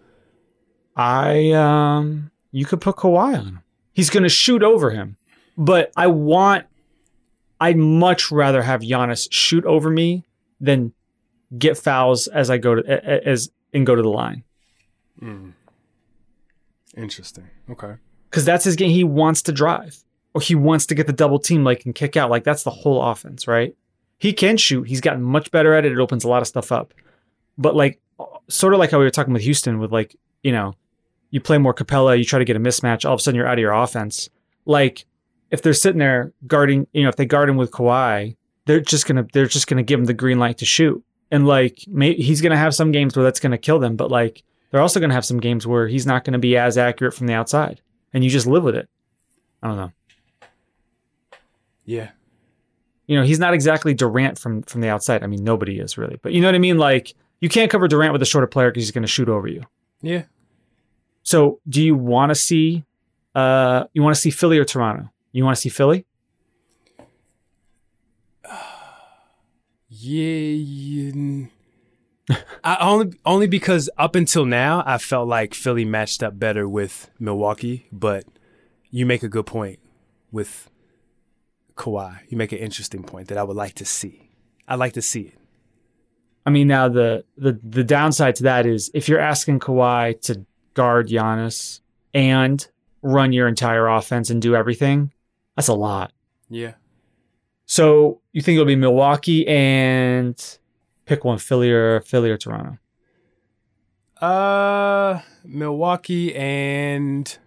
I 0.97 1.51
um 1.53 2.31
you 2.53 2.65
could 2.65 2.81
put 2.81 2.97
Kawhi 2.97 3.39
on 3.39 3.47
him. 3.47 3.63
He's 3.93 4.11
gonna 4.11 4.29
shoot 4.29 4.63
over 4.63 4.91
him. 4.91 5.17
But 5.57 5.93
I 5.97 6.07
want, 6.07 6.67
I'd 7.61 7.77
much 7.77 8.31
rather 8.31 8.63
have 8.63 8.81
Giannis 8.81 9.29
shoot 9.31 9.65
over 9.65 9.91
me 9.91 10.25
than 10.61 10.93
get 11.59 11.77
fouls 11.77 12.27
as 12.29 12.49
I 12.51 12.59
go 12.59 12.77
to 12.77 13.27
as 13.27 13.51
and 13.73 13.87
go 13.87 13.95
to 13.95 14.03
the 14.03 14.09
line. 14.09 14.45
Interesting. 16.97 17.49
Okay. 17.71 17.95
because 18.31 18.45
that's 18.45 18.65
his 18.65 18.77
game. 18.77 18.91
He 18.91 19.05
wants 19.05 19.43
to 19.43 19.53
drive 19.53 20.03
or 20.35 20.41
he 20.41 20.55
wants 20.55 20.87
to 20.87 20.95
get 20.95 21.07
the 21.07 21.13
double 21.13 21.39
team, 21.39 21.65
like 21.65 21.85
and 21.85 21.95
kick 21.95 22.17
out. 22.17 22.31
Like 22.31 22.45
that's 22.45 22.63
the 22.63 22.71
whole 22.71 23.03
offense, 23.03 23.47
right? 23.47 23.75
He 24.19 24.33
can 24.33 24.57
shoot. 24.57 24.85
He's 24.85 25.01
gotten 25.01 25.23
much 25.23 25.51
better 25.51 25.75
at 25.75 25.85
it. 25.85 25.93
It 25.93 25.99
opens 25.99 26.25
a 26.25 26.29
lot 26.29 26.43
of 26.43 26.49
stuff 26.49 26.71
up. 26.73 26.93
But 27.57 27.75
like, 27.75 28.01
sort 28.49 28.75
of 28.75 28.79
like 28.79 28.91
how 28.91 28.99
we 28.99 29.05
were 29.05 29.11
talking 29.11 29.33
with 29.33 29.43
Houston, 29.43 29.79
with 29.79 29.93
like, 29.93 30.15
you 30.43 30.53
know, 30.53 30.75
you 31.31 31.41
play 31.41 31.59
more 31.59 31.73
Capela, 31.75 32.19
you 32.19 32.25
try 32.25 32.39
to 32.39 32.45
get 32.45 32.57
a 32.57 32.61
mismatch. 32.61 33.05
All 33.05 33.15
of 33.15 33.21
a 33.21 33.23
sudden, 33.23 33.37
you're 33.37 33.47
out 33.47 33.55
of 33.55 33.61
your 33.61 33.73
offense. 33.73 34.29
Like, 34.67 35.07
if 35.51 35.63
they're 35.63 35.73
sitting 35.75 35.99
there 35.99 36.33
guarding, 36.47 36.87
you 36.93 37.03
know, 37.03 37.09
if 37.09 37.17
they 37.17 37.25
guard 37.27 37.49
him 37.49 37.57
with 37.57 37.71
Kawhi, 37.71 38.37
they're 38.67 38.81
just 38.81 39.07
gonna 39.07 39.27
they're 39.33 39.47
just 39.47 39.67
gonna 39.67 39.83
give 39.83 39.99
him 39.99 40.07
the 40.07 40.15
green 40.15 40.39
light 40.39 40.59
to 40.59 40.65
shoot. 40.67 41.03
And 41.31 41.47
like, 41.47 41.85
may, 41.89 42.15
he's 42.15 42.41
gonna 42.41 42.57
have 42.57 42.75
some 42.75 42.93
games 42.93 43.17
where 43.17 43.25
that's 43.25 43.41
gonna 43.41 43.59
kill 43.59 43.79
them. 43.79 43.97
But 43.97 44.11
like, 44.11 44.43
they're 44.71 44.81
also 44.81 45.01
gonna 45.01 45.15
have 45.15 45.25
some 45.25 45.41
games 45.41 45.67
where 45.67 45.89
he's 45.89 46.07
not 46.07 46.25
gonna 46.25 46.39
be 46.39 46.57
as 46.57 46.79
accurate 46.79 47.15
from 47.15 47.27
the 47.27 47.35
outside, 47.35 47.81
and 48.13 48.25
you 48.25 48.31
just 48.31 48.47
live 48.47 48.63
with 48.65 48.77
it. 48.77 48.89
I 49.63 49.69
don't 49.69 49.77
know. 49.77 49.93
Yeah. 51.85 52.11
you 53.07 53.17
know, 53.17 53.25
he's 53.25 53.41
not 53.41 53.53
exactly 53.55 53.95
Durant 53.95 54.39
from 54.39 54.63
from 54.63 54.81
the 54.81 54.89
outside. 54.89 55.23
I 55.25 55.27
mean, 55.27 55.43
nobody 55.43 55.81
is 55.81 55.99
really, 55.99 56.19
but 56.23 56.33
you 56.33 56.41
know 56.41 56.47
what 56.49 56.55
I 56.55 56.59
mean. 56.59 56.79
Like, 56.79 57.15
you 57.41 57.49
can't 57.49 57.71
cover 57.71 57.89
Durant 57.89 58.13
with 58.13 58.23
a 58.23 58.27
shorter 58.27 58.47
player 58.47 58.71
because 58.71 58.85
he's 58.85 58.93
going 58.93 59.03
to 59.03 59.09
shoot 59.09 59.29
over 59.29 59.49
you. 59.49 59.63
Yeah. 60.01 60.25
So, 61.25 61.59
do 61.69 61.83
you 61.83 61.97
want 61.97 62.31
to 62.31 62.35
see, 62.37 62.85
uh, 63.35 63.85
you 63.93 64.03
want 64.03 64.15
to 64.15 64.21
see 64.21 64.31
Philly 64.31 64.59
or 64.59 64.65
Toronto? 64.65 65.11
You 65.33 65.45
want 65.45 65.57
to 65.57 65.61
see 65.61 65.69
Philly? 65.69 66.07
Yeah. 69.93 70.55
yeah. 70.55 71.47
I 72.65 72.77
only 72.81 73.19
only 73.25 73.47
because 73.47 73.91
up 73.99 74.15
until 74.15 74.45
now 74.45 74.83
I 74.87 74.99
felt 74.99 75.29
like 75.29 75.55
Philly 75.55 75.85
matched 75.85 76.23
up 76.23 76.39
better 76.39 76.69
with 76.69 77.11
Milwaukee, 77.19 77.89
but 77.93 78.25
you 78.91 79.07
make 79.07 79.23
a 79.23 79.29
good 79.29 79.47
point 79.47 79.79
with 80.31 80.71
Kawhi. 81.77 82.19
You 82.29 82.37
make 82.37 82.53
an 82.53 82.59
interesting 82.59 83.03
point 83.03 83.29
that 83.29 83.39
I 83.39 83.43
would 83.43 83.57
like 83.57 83.75
to 83.77 83.85
see. 83.85 84.31
I'd 84.69 84.79
like 84.79 84.93
to 84.95 85.03
see 85.03 85.23
it. 85.23 85.39
I 86.47 86.51
mean, 86.51 86.69
now 86.69 86.89
the 86.89 87.25
the 87.37 87.59
the 87.63 87.85
downside 87.85 88.37
to 88.37 88.43
that 88.45 88.67
is 88.67 88.91
if 88.95 89.09
you're 89.09 89.21
asking 89.21 89.61
Kawhi 89.61 90.21
to 90.23 90.45
guard 90.75 91.09
Giannis 91.09 91.81
and 92.15 92.67
run 93.03 93.33
your 93.33 93.49
entire 93.49 93.87
offense 93.89 94.31
and 94.31 94.41
do 94.41 94.55
everything, 94.55 95.13
that's 95.57 95.69
a 95.69 95.75
lot. 95.75 96.13
Yeah. 96.49 96.75
So 97.67 98.21
you 98.33 98.43
think 98.43 98.57
it'll 98.57 98.67
be 98.67 98.77
Milwaukee 98.77 99.47
and 99.47 100.59
pick 101.11 101.25
one, 101.25 101.39
Philly 101.39 101.73
or 101.73 102.01
Philly 102.03 102.31
or 102.31 102.37
Toronto? 102.37 102.79
Uh, 104.25 105.21
Milwaukee 105.45 106.35
and 106.37 107.39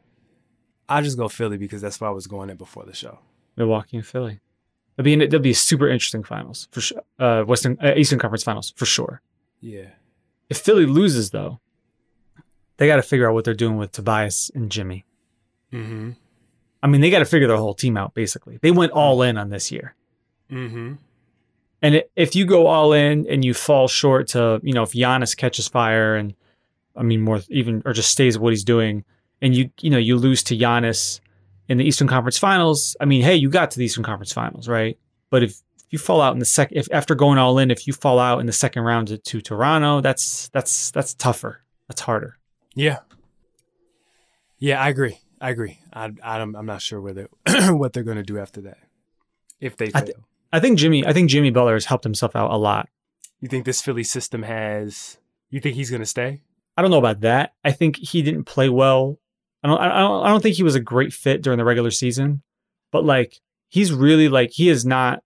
I'll 0.90 1.02
just 1.02 1.18
go 1.18 1.30
Philly 1.30 1.58
because 1.58 1.82
that's 1.82 2.02
why 2.02 2.10
I 2.10 2.12
was 2.12 2.28
going 2.28 2.50
at 2.50 2.58
before 2.58 2.84
the 2.84 2.94
show. 2.94 3.20
Milwaukee 3.56 3.98
and 3.98 4.06
Philly. 4.06 4.42
It'll 4.98 5.06
be 5.06 5.14
it'll 5.14 5.40
be 5.40 5.52
a 5.52 5.56
super 5.56 5.88
interesting 5.88 6.24
finals 6.24 6.68
for 6.72 6.82
sure. 6.82 7.02
Uh, 7.18 7.44
Western 7.44 7.78
uh, 7.82 7.94
Eastern 7.96 8.20
Conference 8.20 8.44
Finals 8.44 8.74
for 8.76 8.86
sure. 8.86 9.22
Yeah. 9.62 9.92
If 10.50 10.58
Philly 10.58 10.86
loses 10.86 11.32
though, 11.32 11.62
they 12.78 12.88
got 12.88 12.98
to 12.98 13.02
figure 13.02 13.30
out 13.30 13.34
what 13.34 13.46
they're 13.46 13.54
doing 13.54 13.78
with 13.78 13.94
Tobias 13.94 14.52
and 14.54 14.70
Jimmy. 14.70 15.06
Mm-hmm. 15.72 16.12
I 16.84 16.88
mean, 16.88 17.00
they 17.00 17.10
got 17.10 17.20
to 17.20 17.26
figure 17.26 17.48
their 17.48 17.58
whole 17.58 17.74
team 17.74 17.96
out. 17.96 18.14
Basically, 18.14 18.58
they 18.62 18.72
went 18.72 18.92
all 18.92 19.22
in 19.22 19.38
on 19.38 19.50
this 19.50 19.72
year. 19.72 19.96
Mm-hmm. 20.52 20.96
And 21.84 22.02
if 22.16 22.36
you 22.36 22.46
go 22.46 22.66
all 22.66 22.94
in 22.94 23.28
and 23.28 23.46
you 23.46 23.54
fall 23.54 23.88
short 23.88 24.30
to, 24.30 24.60
you 24.64 24.74
know, 24.74 24.84
if 24.84 24.94
Giannis 24.94 25.36
catches 25.38 25.68
fire 25.68 26.16
and, 26.16 26.34
I 26.96 27.04
mean, 27.04 27.22
more 27.22 27.42
even 27.50 27.84
or 27.86 27.94
just 27.94 28.10
stays 28.10 28.40
what 28.40 28.54
he's 28.54 28.64
doing, 28.64 29.04
and 29.42 29.56
you 29.56 29.70
you 29.82 29.90
know 29.90 29.98
you 29.98 30.16
lose 30.16 30.42
to 30.44 30.58
Giannis 30.58 31.20
in 31.68 31.78
the 31.78 31.84
Eastern 31.84 32.08
Conference 32.08 32.38
Finals. 32.38 32.96
I 33.02 33.06
mean, 33.06 33.22
hey, 33.22 33.36
you 33.36 33.50
got 33.50 33.72
to 33.72 33.80
the 33.80 33.86
Eastern 33.86 34.04
Conference 34.04 34.32
Finals, 34.32 34.68
right? 34.68 34.98
But 35.30 35.44
if, 35.44 35.62
you 35.94 36.00
fall 36.00 36.22
out 36.22 36.34
in 36.34 36.40
the 36.40 36.46
second, 36.46 36.76
if 36.76 36.88
after 36.92 37.14
going 37.14 37.38
all 37.38 37.60
in, 37.60 37.70
if 37.70 37.86
you 37.86 37.94
fall 37.94 38.18
out 38.18 38.40
in 38.40 38.48
the 38.48 38.52
second 38.52 38.82
round 38.82 39.10
to, 39.10 39.18
to 39.20 39.42
Toronto, 39.42 40.02
that's 40.02 40.50
that's 40.50 40.90
that's 40.90 41.14
tougher. 41.14 41.62
That's 41.88 42.02
harder. 42.02 42.40
Yeah. 42.74 43.00
Yeah, 44.58 44.82
I 44.82 44.90
agree. 44.90 45.20
I 45.40 45.52
agree. 45.52 45.80
I, 45.94 46.12
I 46.24 46.40
I'm 46.40 46.66
not 46.66 46.82
sure 46.82 47.00
whether 47.00 47.30
what 47.70 47.94
they're 47.94 48.02
going 48.02 48.18
to 48.18 48.24
do 48.24 48.40
after 48.40 48.62
that. 48.62 48.80
If 49.60 49.78
they 49.78 49.88
I 49.88 50.00
fail. 50.00 50.06
th- 50.06 50.18
I 50.54 50.60
think 50.60 50.78
Jimmy. 50.78 51.06
I 51.06 51.14
think 51.14 51.32
Jimmy 51.32 51.50
Butler 51.50 51.74
has 51.74 51.86
helped 51.86 52.04
himself 52.04 52.36
out 52.36 52.52
a 52.52 52.58
lot. 52.58 52.88
you 53.42 53.50
think 53.50 53.66
this 53.66 53.82
Philly 53.82 54.04
system 54.04 54.44
has? 54.44 55.18
You 55.50 55.60
think 55.60 55.76
he's 55.76 55.90
going 55.90 56.02
to 56.02 56.06
stay? 56.06 56.42
I 56.78 56.82
don't 56.82 56.92
know 56.92 57.00
about 57.00 57.22
that. 57.22 57.54
I 57.66 57.72
think 57.72 57.98
he 57.98 58.22
didn't 58.22 58.46
play 58.46 58.70
well. 58.70 59.20
I 59.64 59.68
don't, 59.68 59.82
I 59.82 60.00
don't. 60.00 60.26
I 60.26 60.30
don't 60.30 60.42
think 60.42 60.56
he 60.56 60.64
was 60.64 60.76
a 60.76 60.80
great 60.80 61.12
fit 61.12 61.42
during 61.42 61.58
the 61.58 61.66
regular 61.66 61.90
season, 61.90 62.44
but 62.92 63.04
like 63.04 63.40
he's 63.70 63.92
really 63.92 64.30
like 64.30 64.52
he 64.52 64.68
has 64.68 64.86
not 64.86 65.24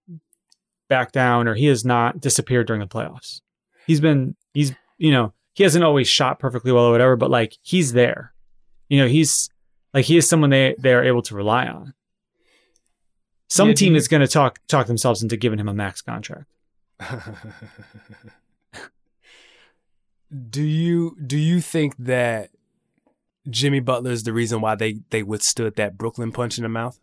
back 0.88 1.12
down 1.12 1.48
or 1.48 1.56
he 1.56 1.66
has 1.66 1.84
not 1.84 2.22
disappeared 2.22 2.68
during 2.68 2.80
the 2.80 2.88
playoffs. 2.88 3.42
He's 3.86 4.00
been 4.00 4.36
he's 4.54 4.74
you 4.98 5.12
know 5.12 5.34
he 5.54 5.64
hasn't 5.64 5.84
always 5.84 6.08
shot 6.08 6.40
perfectly 6.40 6.72
well 6.72 6.86
or 6.86 6.92
whatever, 6.92 7.18
but 7.18 7.30
like 7.30 7.58
he's 7.64 7.92
there. 7.92 8.34
You 8.88 9.00
know 9.00 9.08
he's 9.08 9.50
like 9.94 10.06
he 10.06 10.16
is 10.16 10.30
someone 10.30 10.52
they 10.52 10.76
they 10.80 10.94
are 10.94 11.04
able 11.04 11.24
to 11.24 11.36
rely 11.36 11.68
on. 11.68 11.94
Some 13.50 13.70
Yeah, 13.70 13.74
team 13.76 13.95
is 13.95 14.08
going 14.08 14.22
to 14.22 14.28
talk 14.28 14.60
talk 14.68 14.88
themselves 14.88 15.24
into 15.24 15.38
giving 15.38 15.60
him 15.60 15.68
a 15.70 15.74
max 15.74 16.02
contract. 16.02 16.45
do 20.50 20.62
you 20.62 21.16
do 21.26 21.38
you 21.38 21.62
think 21.62 21.95
that 21.98 22.50
Jimmy 23.50 23.80
Butler 23.80 24.12
is 24.12 24.24
the 24.24 24.34
reason 24.34 24.60
why 24.62 24.76
they 24.76 25.00
they 25.10 25.24
withstood 25.24 25.76
that 25.78 25.98
Brooklyn 25.98 26.32
punch 26.32 26.58
in 26.58 26.64
the 26.64 26.70
mouth? 26.70 27.00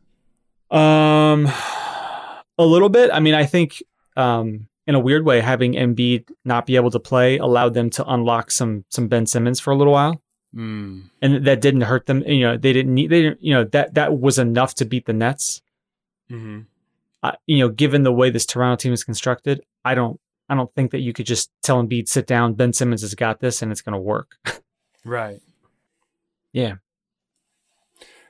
Um, 0.70 1.46
a 2.58 2.64
little 2.64 2.88
bit. 2.90 3.10
I 3.12 3.20
mean, 3.20 3.34
I 3.34 3.46
think 3.46 3.82
um, 4.16 4.68
in 4.86 4.94
a 4.94 5.00
weird 5.00 5.24
way, 5.24 5.40
having 5.40 5.72
Embiid 5.72 6.28
not 6.44 6.66
be 6.66 6.76
able 6.76 6.90
to 6.90 7.00
play 7.00 7.38
allowed 7.38 7.72
them 7.74 7.88
to 7.90 8.04
unlock 8.06 8.50
some 8.50 8.84
some 8.90 9.08
Ben 9.08 9.26
Simmons 9.26 9.60
for 9.60 9.70
a 9.72 9.76
little 9.76 9.92
while, 9.92 10.20
Mm. 10.54 11.04
and 11.22 11.44
that 11.46 11.60
didn't 11.60 11.80
hurt 11.82 12.06
them. 12.06 12.22
You 12.22 12.42
know, 12.42 12.56
they 12.58 12.72
didn't 12.72 12.94
need. 12.94 13.08
They 13.10 13.22
didn't. 13.22 13.42
You 13.42 13.54
know 13.54 13.64
that 13.64 13.94
that 13.94 14.18
was 14.18 14.38
enough 14.38 14.74
to 14.76 14.84
beat 14.84 15.06
the 15.06 15.12
Nets. 15.14 15.62
Hmm 16.28 16.60
Uh, 17.22 17.32
you 17.46 17.58
know, 17.58 17.68
given 17.68 18.02
the 18.02 18.12
way 18.12 18.30
this 18.30 18.46
Toronto 18.46 18.76
team 18.76 18.92
is 18.92 19.04
constructed, 19.04 19.62
I 19.84 19.94
don't. 19.94 20.20
I 20.48 20.54
don't 20.54 20.72
think 20.74 20.90
that 20.90 21.00
you 21.00 21.12
could 21.14 21.24
just 21.26 21.50
tell 21.62 21.82
Embiid 21.82 22.06
sit 22.08 22.26
down. 22.26 22.52
Ben 22.54 22.72
Simmons 22.74 23.00
has 23.00 23.14
got 23.14 23.40
this, 23.40 23.62
and 23.62 23.72
it's 23.72 23.80
going 23.80 23.94
to 23.94 24.00
work. 24.00 24.36
Right. 25.06 25.40
Yeah. 26.52 26.76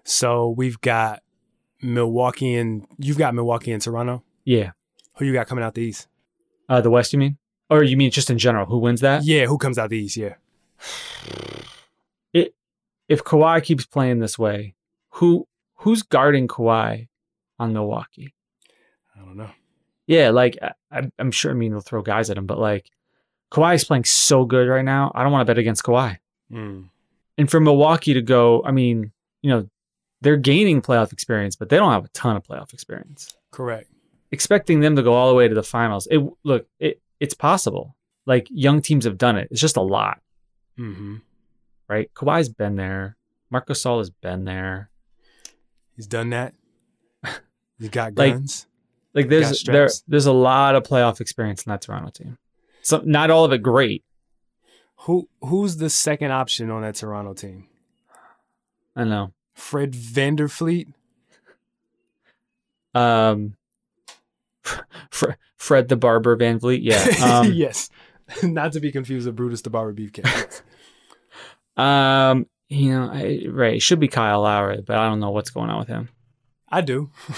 So 0.03 0.49
we've 0.57 0.81
got 0.81 1.23
Milwaukee 1.81 2.57
and 2.57 2.85
you've 2.99 3.17
got 3.19 3.33
Milwaukee 3.35 3.71
and 3.73 3.81
Toronto. 3.83 4.25
yeah. 4.45 4.73
Who 5.19 5.25
you 5.25 5.33
got 5.33 5.47
coming 5.47 5.63
out 5.63 5.75
the 5.75 5.83
East? 5.83 6.09
Uh, 6.69 6.81
the 6.81 6.91
West, 6.91 7.13
you 7.13 7.21
mean? 7.21 7.39
Or 7.71 7.85
you 7.85 7.97
mean 7.97 8.11
just 8.11 8.29
in 8.29 8.39
general? 8.39 8.67
Who 8.67 8.79
wins 8.79 9.01
that? 9.03 9.23
Yeah, 9.25 9.47
who 9.47 9.57
comes 9.59 9.79
out 9.79 9.91
the 9.91 9.99
East? 9.99 10.17
Yeah. 10.17 10.35
It, 12.33 12.55
if 13.09 13.23
Kawhi 13.23 13.63
keeps 13.63 13.87
playing 13.87 14.19
this 14.19 14.37
way, 14.37 14.75
who 15.11 15.47
who's 15.77 16.03
guarding 16.03 16.49
Kawhi 16.49 17.07
on 17.59 17.73
Milwaukee? 17.73 18.35
I 19.17 19.21
don't 19.21 19.37
know. 19.37 19.51
Yeah, 20.07 20.31
like 20.31 20.59
I, 20.63 20.73
I'm- 20.91 21.13
I'm 21.19 21.31
sure. 21.31 21.51
I 21.51 21.55
mean, 21.55 21.73
they'll 21.73 21.81
throw 21.81 22.03
guys 22.03 22.31
at 22.31 22.37
him, 22.39 22.47
but 22.47 22.59
like 22.59 22.91
Kawhi's 23.51 23.85
playing 23.85 24.05
so 24.05 24.45
good 24.45 24.69
right 24.69 24.85
now. 24.85 25.13
I 25.15 25.23
don't 25.23 25.33
want 25.33 25.43
to 25.47 25.51
bet 25.51 25.59
against 25.59 25.83
Kawhi. 25.85 26.19
Mm. 26.53 26.89
And 27.39 27.51
for 27.51 27.61
Milwaukee 27.61 28.15
to 28.15 28.23
go, 28.23 28.63
I 28.65 28.71
mean, 28.73 29.13
you 29.43 29.51
know, 29.51 29.69
they're 30.21 30.37
gaining 30.37 30.83
playoff 30.83 31.13
experience, 31.13 31.57
but 31.57 31.69
they 31.69 31.77
don't 31.77 31.93
have 31.93 32.05
a 32.05 32.09
ton 32.09 32.37
of 32.37 32.45
playoff 32.45 32.73
experience. 32.73 33.35
Correct. 33.51 33.89
Expecting 34.31 34.81
them 34.81 34.97
to 34.97 35.03
go 35.03 35.13
all 35.15 35.29
the 35.29 35.35
way 35.35 35.47
to 35.49 35.55
the 35.55 35.63
finals, 35.63 36.07
it 36.11 36.21
look 36.45 36.67
it 36.81 37.01
it's 37.21 37.35
possible. 37.35 37.95
Like 38.27 38.47
young 38.51 38.83
teams 38.83 39.05
have 39.05 39.19
done 39.19 39.37
it. 39.37 39.49
It's 39.51 39.61
just 39.61 39.77
a 39.77 39.83
lot, 39.83 40.21
Mm-hmm. 40.79 41.17
right? 41.89 42.11
Kawhi's 42.15 42.49
been 42.49 42.77
there. 42.77 43.17
Marco 43.51 43.75
Gasol 43.75 43.99
has 43.99 44.11
been 44.11 44.45
there. 44.45 44.91
He's 45.95 46.07
done 46.07 46.31
that. 46.31 46.55
He's 47.85 47.91
got 47.91 48.16
Like- 48.16 48.32
guns. 48.35 48.66
Like 49.12 49.26
Got 49.26 49.30
there's 49.30 49.62
there 49.62 49.89
there's 50.09 50.26
a 50.26 50.32
lot 50.32 50.74
of 50.74 50.82
playoff 50.82 51.20
experience 51.20 51.64
in 51.64 51.70
that 51.70 51.82
Toronto 51.82 52.11
team. 52.11 52.37
So 52.82 53.01
not 53.05 53.30
all 53.30 53.45
of 53.45 53.53
it 53.53 53.59
great. 53.62 54.03
who 55.03 55.28
who's 55.43 55.76
the 55.76 55.89
second 55.91 56.32
option 56.32 56.70
on 56.70 56.82
that 56.82 56.97
Toronto 56.97 57.32
team? 57.35 57.68
I 58.97 59.05
know. 59.05 59.32
Fred 59.55 59.93
VanVleet. 59.93 60.93
Um, 62.95 63.57
Fre- 65.11 65.32
Fred 65.57 65.89
the 65.89 65.97
Barber 65.97 66.37
VanVleet. 66.37 66.80
Yeah. 66.82 67.07
Um, 67.41 67.53
yes. 67.53 67.91
Not 68.43 68.72
to 68.72 68.80
be 68.80 68.91
confused 68.91 69.26
with 69.26 69.37
Brutus 69.37 69.61
the 69.62 69.70
Barber 69.70 69.93
Beefcake. 69.93 70.62
um, 71.76 72.47
you 72.68 72.93
know, 72.93 73.11
I, 73.12 73.47
right. 73.49 73.74
It 73.74 73.82
should 73.82 74.01
be 74.01 74.09
Kyle 74.09 74.41
Lowry, 74.41 74.80
but 74.85 74.97
I 74.97 75.09
don't 75.09 75.20
know 75.20 75.30
what's 75.30 75.51
going 75.51 75.70
on 75.70 75.78
with 75.78 75.89
him. 75.89 76.09
I 76.75 76.81
do. 76.81 77.09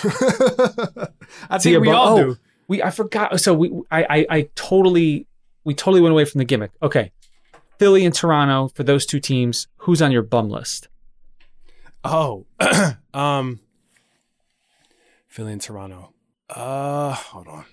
I 1.51 1.59
think 1.59 1.82
we 1.82 1.91
all 1.91 2.18
oh, 2.18 2.22
do. 2.22 2.37
We 2.68 2.82
I 2.82 2.89
forgot. 2.89 3.39
So 3.39 3.53
we 3.53 3.70
I, 3.91 4.03
I 4.05 4.26
I 4.30 4.49
totally 4.55 5.26
we 5.62 5.74
totally 5.74 6.01
went 6.01 6.12
away 6.12 6.24
from 6.24 6.39
the 6.39 6.47
gimmick. 6.47 6.70
Okay, 6.82 7.12
Philly 7.78 8.07
and 8.07 8.14
Toronto 8.14 8.68
for 8.74 8.82
those 8.82 9.05
two 9.05 9.20
teams. 9.20 9.68
Who's 9.80 10.01
on 10.01 10.11
your 10.11 10.22
bum 10.22 10.49
list? 10.49 10.89
Oh, 12.03 12.47
um, 13.14 13.61
Philly 15.28 15.53
and 15.53 15.61
Toronto. 15.61 16.14
Uh, 16.49 17.12
hold 17.12 17.47
on, 17.47 17.66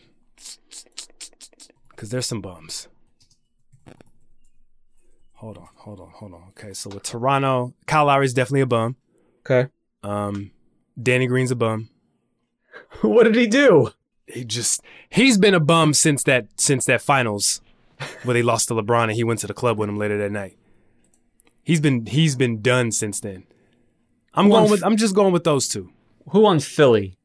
because 1.91 2.09
there's 2.09 2.25
some 2.25 2.41
bums. 2.41 2.89
Hold 5.35 5.57
on, 5.57 5.69
hold 5.75 6.01
on, 6.01 6.09
hold 6.09 6.33
on. 6.33 6.43
Okay, 6.49 6.73
so 6.73 6.89
with 6.89 7.03
Toronto, 7.03 7.73
Kyle 7.85 8.05
Lowry's 8.05 8.33
definitely 8.33 8.61
a 8.61 8.65
bum. 8.65 8.97
Okay. 9.45 9.69
Um, 10.01 10.51
Danny 11.01 11.27
Green's 11.27 11.51
a 11.51 11.55
bum. 11.55 11.89
what 13.01 13.23
did 13.23 13.35
he 13.35 13.47
do? 13.47 13.89
He 14.27 14.45
just 14.45 14.81
he's 15.09 15.37
been 15.37 15.53
a 15.53 15.59
bum 15.59 15.93
since 15.93 16.23
that 16.23 16.47
since 16.57 16.85
that 16.85 17.01
finals 17.01 17.61
where 18.23 18.33
they 18.33 18.41
lost 18.43 18.67
to 18.69 18.73
LeBron 18.73 19.03
and 19.03 19.11
he 19.13 19.23
went 19.23 19.39
to 19.41 19.47
the 19.47 19.53
club 19.53 19.77
with 19.77 19.89
him 19.89 19.97
later 19.97 20.17
that 20.17 20.31
night. 20.31 20.57
He's 21.63 21.79
been 21.81 22.05
he's 22.05 22.35
been 22.35 22.61
done 22.61 22.91
since 22.91 23.19
then. 23.19 23.43
I'm 24.33 24.45
Who 24.45 24.51
going 24.51 24.71
with 24.71 24.83
I'm 24.83 24.97
just 24.97 25.13
going 25.15 25.33
with 25.33 25.43
those 25.43 25.67
two. 25.67 25.91
Who 26.29 26.45
on 26.45 26.59
Philly? 26.59 27.17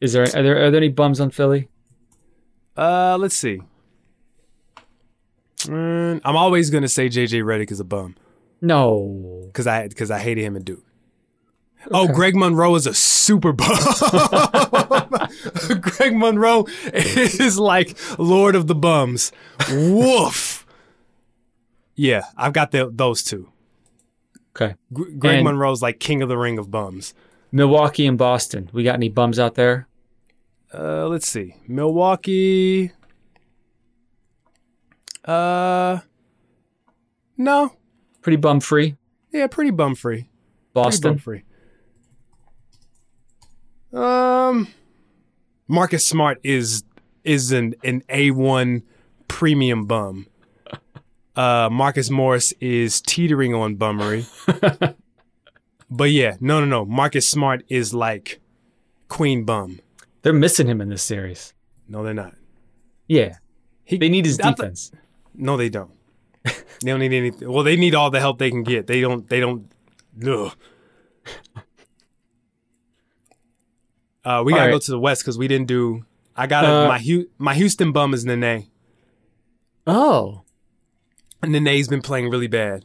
Is 0.00 0.12
there 0.12 0.22
are 0.22 0.42
there 0.42 0.64
are 0.66 0.70
there 0.70 0.78
any 0.78 0.88
bums 0.88 1.20
on 1.20 1.30
Philly? 1.30 1.68
Uh, 2.76 3.16
let's 3.18 3.36
see. 3.36 3.60
Mm, 5.62 6.20
I'm 6.24 6.36
always 6.36 6.70
gonna 6.70 6.88
say 6.88 7.08
JJ 7.08 7.42
Redick 7.42 7.72
is 7.72 7.80
a 7.80 7.84
bum 7.84 8.14
No. 8.60 9.42
because 9.46 9.66
I 9.66 9.88
because 9.88 10.10
I 10.10 10.20
hated 10.20 10.44
him 10.44 10.56
in 10.56 10.62
Duke. 10.62 10.84
Oh, 11.90 12.08
Greg 12.08 12.36
Monroe 12.36 12.74
is 12.74 12.86
a 12.86 12.94
super 12.94 13.52
bum. 13.52 13.68
Greg 15.80 16.16
Monroe 16.16 16.66
is 16.92 17.58
like 17.58 17.96
Lord 18.18 18.54
of 18.54 18.66
the 18.66 18.74
Bums. 18.74 19.32
Woof. 19.70 20.66
Yeah, 21.94 22.22
I've 22.36 22.52
got 22.52 22.70
the, 22.72 22.90
those 22.92 23.22
two. 23.22 23.50
Okay. 24.56 24.74
Gr- 24.92 25.10
Greg 25.18 25.34
And- 25.36 25.44
Monroe's 25.44 25.82
like 25.82 26.00
king 26.00 26.22
of 26.22 26.28
the 26.28 26.36
ring 26.36 26.58
of 26.58 26.70
bums. 26.70 27.14
Milwaukee 27.52 28.06
and 28.06 28.18
Boston. 28.18 28.68
We 28.72 28.82
got 28.84 28.94
any 28.96 29.08
bums 29.08 29.38
out 29.38 29.54
there? 29.54 29.88
Uh, 30.74 31.06
let's 31.08 31.26
see. 31.26 31.54
Milwaukee. 31.66 32.92
Uh, 35.24 36.00
no. 37.36 37.72
Pretty 38.22 38.36
bum 38.36 38.60
free. 38.60 38.96
Yeah, 39.32 39.46
pretty 39.46 39.70
bum 39.70 39.94
free. 39.94 40.16
Pretty 40.16 40.28
Boston. 40.74 41.12
bum 41.12 41.18
free. 41.18 41.44
Um, 43.92 44.68
Marcus 45.66 46.06
Smart 46.06 46.38
is 46.42 46.82
is 47.24 47.52
an 47.52 47.74
an 47.84 48.02
A 48.08 48.30
one 48.30 48.82
premium 49.28 49.86
bum. 49.86 50.26
Uh, 51.36 51.68
Marcus 51.70 52.10
Morris 52.10 52.52
is 52.60 53.00
teetering 53.00 53.54
on 53.54 53.76
bummery. 53.76 54.26
but 55.88 56.10
yeah, 56.10 56.36
no, 56.40 56.58
no, 56.58 56.66
no. 56.66 56.84
Marcus 56.84 57.30
Smart 57.30 57.62
is 57.68 57.94
like 57.94 58.40
queen 59.06 59.44
bum. 59.44 59.78
They're 60.22 60.32
missing 60.32 60.66
him 60.66 60.80
in 60.80 60.88
this 60.88 61.04
series. 61.04 61.54
No, 61.88 62.02
they're 62.02 62.12
not. 62.12 62.34
Yeah. 63.06 63.36
He, 63.84 63.98
They 63.98 64.08
need 64.08 64.26
his 64.26 64.40
I 64.40 64.46
th- 64.46 64.56
defense. 64.56 64.90
No, 65.32 65.56
they 65.56 65.68
don't. 65.68 65.92
they 66.44 66.52
don't 66.82 66.98
need 66.98 67.12
anything. 67.12 67.48
Well, 67.52 67.62
they 67.62 67.76
need 67.76 67.94
all 67.94 68.10
the 68.10 68.18
help 68.18 68.40
they 68.40 68.50
can 68.50 68.64
get. 68.64 68.88
They 68.88 69.00
don't. 69.00 69.28
They 69.28 69.38
don't. 69.38 69.70
Ugh. 70.26 70.52
Uh, 74.24 74.42
we 74.44 74.52
All 74.52 74.58
gotta 74.58 74.70
go 74.70 74.74
right. 74.76 74.82
to 74.82 74.90
the 74.90 74.98
west 74.98 75.22
because 75.22 75.38
we 75.38 75.48
didn't 75.48 75.68
do. 75.68 76.04
I 76.36 76.46
got 76.46 76.64
Uh, 76.64 76.88
my 76.88 76.98
Hu- 76.98 77.28
my 77.38 77.54
Houston 77.54 77.92
bum 77.92 78.14
is 78.14 78.24
Nene. 78.24 78.66
oh. 79.86 80.42
Nene's 81.44 81.86
been 81.88 82.02
playing 82.02 82.30
really 82.30 82.48
bad. 82.48 82.84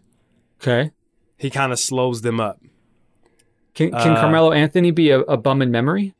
Okay. 0.62 0.92
He 1.38 1.50
kind 1.50 1.72
of 1.72 1.80
slows 1.80 2.22
them 2.22 2.40
up. 2.40 2.62
Can 3.74 3.90
can 3.92 4.12
Uh, 4.12 4.22
Carmelo 4.22 4.52
Anthony 4.52 4.92
be 4.92 5.10
a, 5.10 5.22
a 5.22 5.36
bum 5.38 5.62
in 5.64 5.72
memory? 5.72 6.14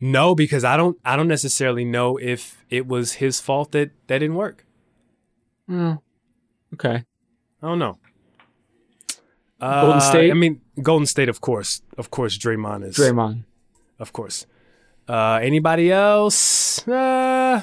No, 0.00 0.34
because 0.34 0.64
I 0.64 0.76
don't. 0.76 0.98
I 1.04 1.16
don't 1.16 1.28
necessarily 1.28 1.84
know 1.84 2.18
if 2.18 2.62
it 2.68 2.86
was 2.86 3.14
his 3.14 3.40
fault 3.40 3.72
that 3.72 3.90
that 4.08 4.18
didn't 4.18 4.36
work. 4.36 4.66
Oh. 5.70 5.98
Okay. 6.74 7.04
I 7.62 7.66
don't 7.66 7.78
know. 7.78 7.98
Golden 9.60 9.96
Uh, 9.96 10.00
State? 10.00 10.30
I 10.30 10.34
mean, 10.34 10.60
Golden 10.82 11.06
State, 11.06 11.28
of 11.28 11.40
course. 11.40 11.80
Of 11.96 12.10
course, 12.10 12.36
Draymond 12.38 12.84
is. 12.86 12.96
Draymond. 12.96 13.44
Of 13.98 14.12
course. 14.12 14.46
Uh, 15.08 15.38
anybody 15.42 15.90
else? 15.92 16.86
Uh, 16.88 17.62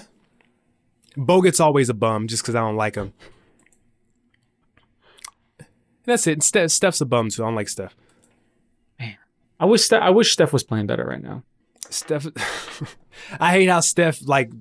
Bogut's 1.18 1.60
always 1.60 1.90
a 1.90 1.94
bum 1.94 2.28
just 2.28 2.44
because 2.44 2.56
I 2.56 2.60
don't 2.62 2.76
like 2.78 2.96
him. 2.96 3.14
That's 6.06 6.26
it. 6.28 6.42
Steph, 6.44 6.72
Steph's 6.72 7.02
a 7.02 7.06
bum 7.06 7.30
too. 7.30 7.44
I 7.44 7.48
don't 7.48 7.56
like 7.56 7.70
Steph. 7.70 7.96
Man, 9.00 9.18
I 9.60 9.66
wish 9.66 9.84
Ste- 9.84 9.94
I 9.94 10.10
wish 10.10 10.32
Steph 10.34 10.54
was 10.54 10.64
playing 10.64 10.88
better 10.88 11.06
right 11.06 11.22
now. 11.22 11.44
Steph, 11.90 12.28
I 13.40 13.52
hate 13.52 13.68
how 13.68 13.82
Steph 13.82 14.26
like 14.28 14.52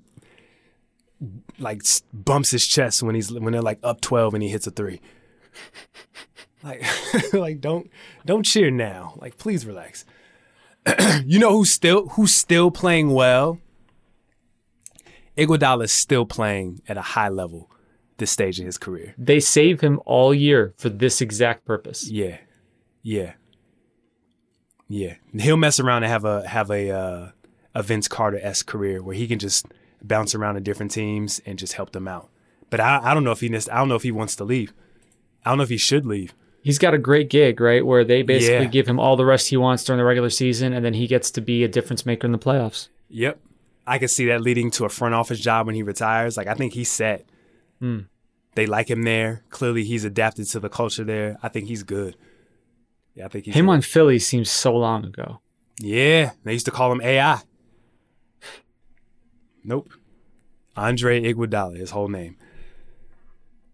like 1.58 1.82
bumps 2.12 2.50
his 2.50 2.66
chest 2.66 3.02
when 3.02 3.14
he's 3.14 3.32
when 3.32 3.52
they're 3.52 3.62
like 3.62 3.78
up 3.82 4.00
twelve 4.00 4.34
and 4.34 4.42
he 4.42 4.48
hits 4.48 4.66
a 4.66 4.70
three. 4.70 5.00
Like, 6.62 6.84
like 7.32 7.60
don't 7.60 7.90
don't 8.26 8.44
cheer 8.44 8.70
now. 8.70 9.14
Like, 9.16 9.38
please 9.38 9.66
relax. 9.66 10.04
you 11.24 11.38
know 11.38 11.52
who's 11.52 11.70
still 11.70 12.08
who's 12.10 12.34
still 12.34 12.70
playing 12.70 13.10
well? 13.10 13.58
Iguodala 15.36 15.84
is 15.84 15.92
still 15.92 16.26
playing 16.26 16.82
at 16.88 16.96
a 16.96 17.02
high 17.02 17.28
level 17.28 17.70
this 18.18 18.30
stage 18.30 18.60
in 18.60 18.66
his 18.66 18.78
career. 18.78 19.14
They 19.18 19.40
save 19.40 19.80
him 19.80 20.00
all 20.04 20.34
year 20.34 20.74
for 20.76 20.88
this 20.88 21.20
exact 21.20 21.64
purpose. 21.64 22.08
Yeah, 22.08 22.38
yeah, 23.02 23.32
yeah. 24.88 25.14
He'll 25.38 25.56
mess 25.56 25.80
around 25.80 26.04
and 26.04 26.12
have 26.12 26.24
a 26.24 26.46
have 26.46 26.70
a 26.70 26.90
uh, 26.90 27.30
a 27.74 27.82
Vince 27.82 28.08
Carter 28.08 28.38
esque 28.42 28.66
career 28.66 29.02
where 29.02 29.16
he 29.16 29.26
can 29.26 29.38
just 29.38 29.66
bounce 30.02 30.34
around 30.34 30.54
to 30.54 30.60
different 30.60 30.92
teams 30.92 31.40
and 31.44 31.58
just 31.58 31.74
help 31.74 31.92
them 31.92 32.06
out. 32.08 32.28
But 32.68 32.80
I, 32.80 33.00
I 33.02 33.14
don't 33.14 33.24
know 33.24 33.32
if 33.32 33.40
he 33.40 33.54
I 33.54 33.58
don't 33.58 33.88
know 33.88 33.96
if 33.96 34.02
he 34.02 34.12
wants 34.12 34.36
to 34.36 34.44
leave. 34.44 34.72
I 35.44 35.50
don't 35.50 35.58
know 35.58 35.64
if 35.64 35.70
he 35.70 35.78
should 35.78 36.06
leave. 36.06 36.34
He's 36.62 36.78
got 36.78 36.92
a 36.94 36.98
great 36.98 37.30
gig, 37.30 37.60
right? 37.60 37.84
Where 37.84 38.04
they 38.04 38.22
basically 38.22 38.64
Yeah. 38.64 38.70
give 38.70 38.86
him 38.86 39.00
all 39.00 39.16
the 39.16 39.24
rest 39.24 39.48
he 39.48 39.56
wants 39.56 39.82
during 39.84 39.98
the 39.98 40.04
regular 40.04 40.28
season, 40.30 40.72
and 40.72 40.84
then 40.84 40.94
he 40.94 41.06
gets 41.06 41.30
to 41.32 41.40
be 41.40 41.64
a 41.64 41.68
difference 41.68 42.04
maker 42.04 42.26
in 42.26 42.32
the 42.32 42.38
playoffs. 42.38 42.88
Yep, 43.08 43.40
I 43.86 43.98
could 43.98 44.10
see 44.10 44.26
that 44.26 44.42
leading 44.42 44.70
to 44.72 44.84
a 44.84 44.88
front 44.90 45.14
office 45.14 45.40
job 45.40 45.66
when 45.66 45.74
he 45.74 45.82
retires. 45.82 46.36
Like 46.36 46.46
I 46.46 46.54
think 46.54 46.74
he's 46.74 46.90
set. 46.90 47.24
Hmm. 47.78 48.00
They 48.56 48.66
like 48.66 48.90
him 48.90 49.04
there. 49.04 49.42
Clearly, 49.50 49.84
he's 49.84 50.04
adapted 50.04 50.46
to 50.48 50.60
the 50.60 50.68
culture 50.68 51.04
there. 51.04 51.38
I 51.42 51.48
think 51.48 51.68
he's 51.68 51.82
good. 51.82 52.16
Yeah, 53.14 53.24
I 53.24 53.28
think 53.28 53.46
he's 53.46 53.54
Him 53.54 53.66
good. 53.66 53.72
on 53.72 53.80
Philly 53.80 54.18
seems 54.18 54.50
so 54.50 54.76
long 54.76 55.04
ago. 55.06 55.40
Yeah, 55.80 56.32
they 56.44 56.52
used 56.52 56.66
to 56.66 56.70
call 56.72 56.92
him 56.92 57.00
AI. 57.00 57.40
Nope. 59.64 59.90
Andre 60.76 61.20
Iguodala, 61.22 61.76
his 61.76 61.90
whole 61.90 62.08
name. 62.08 62.36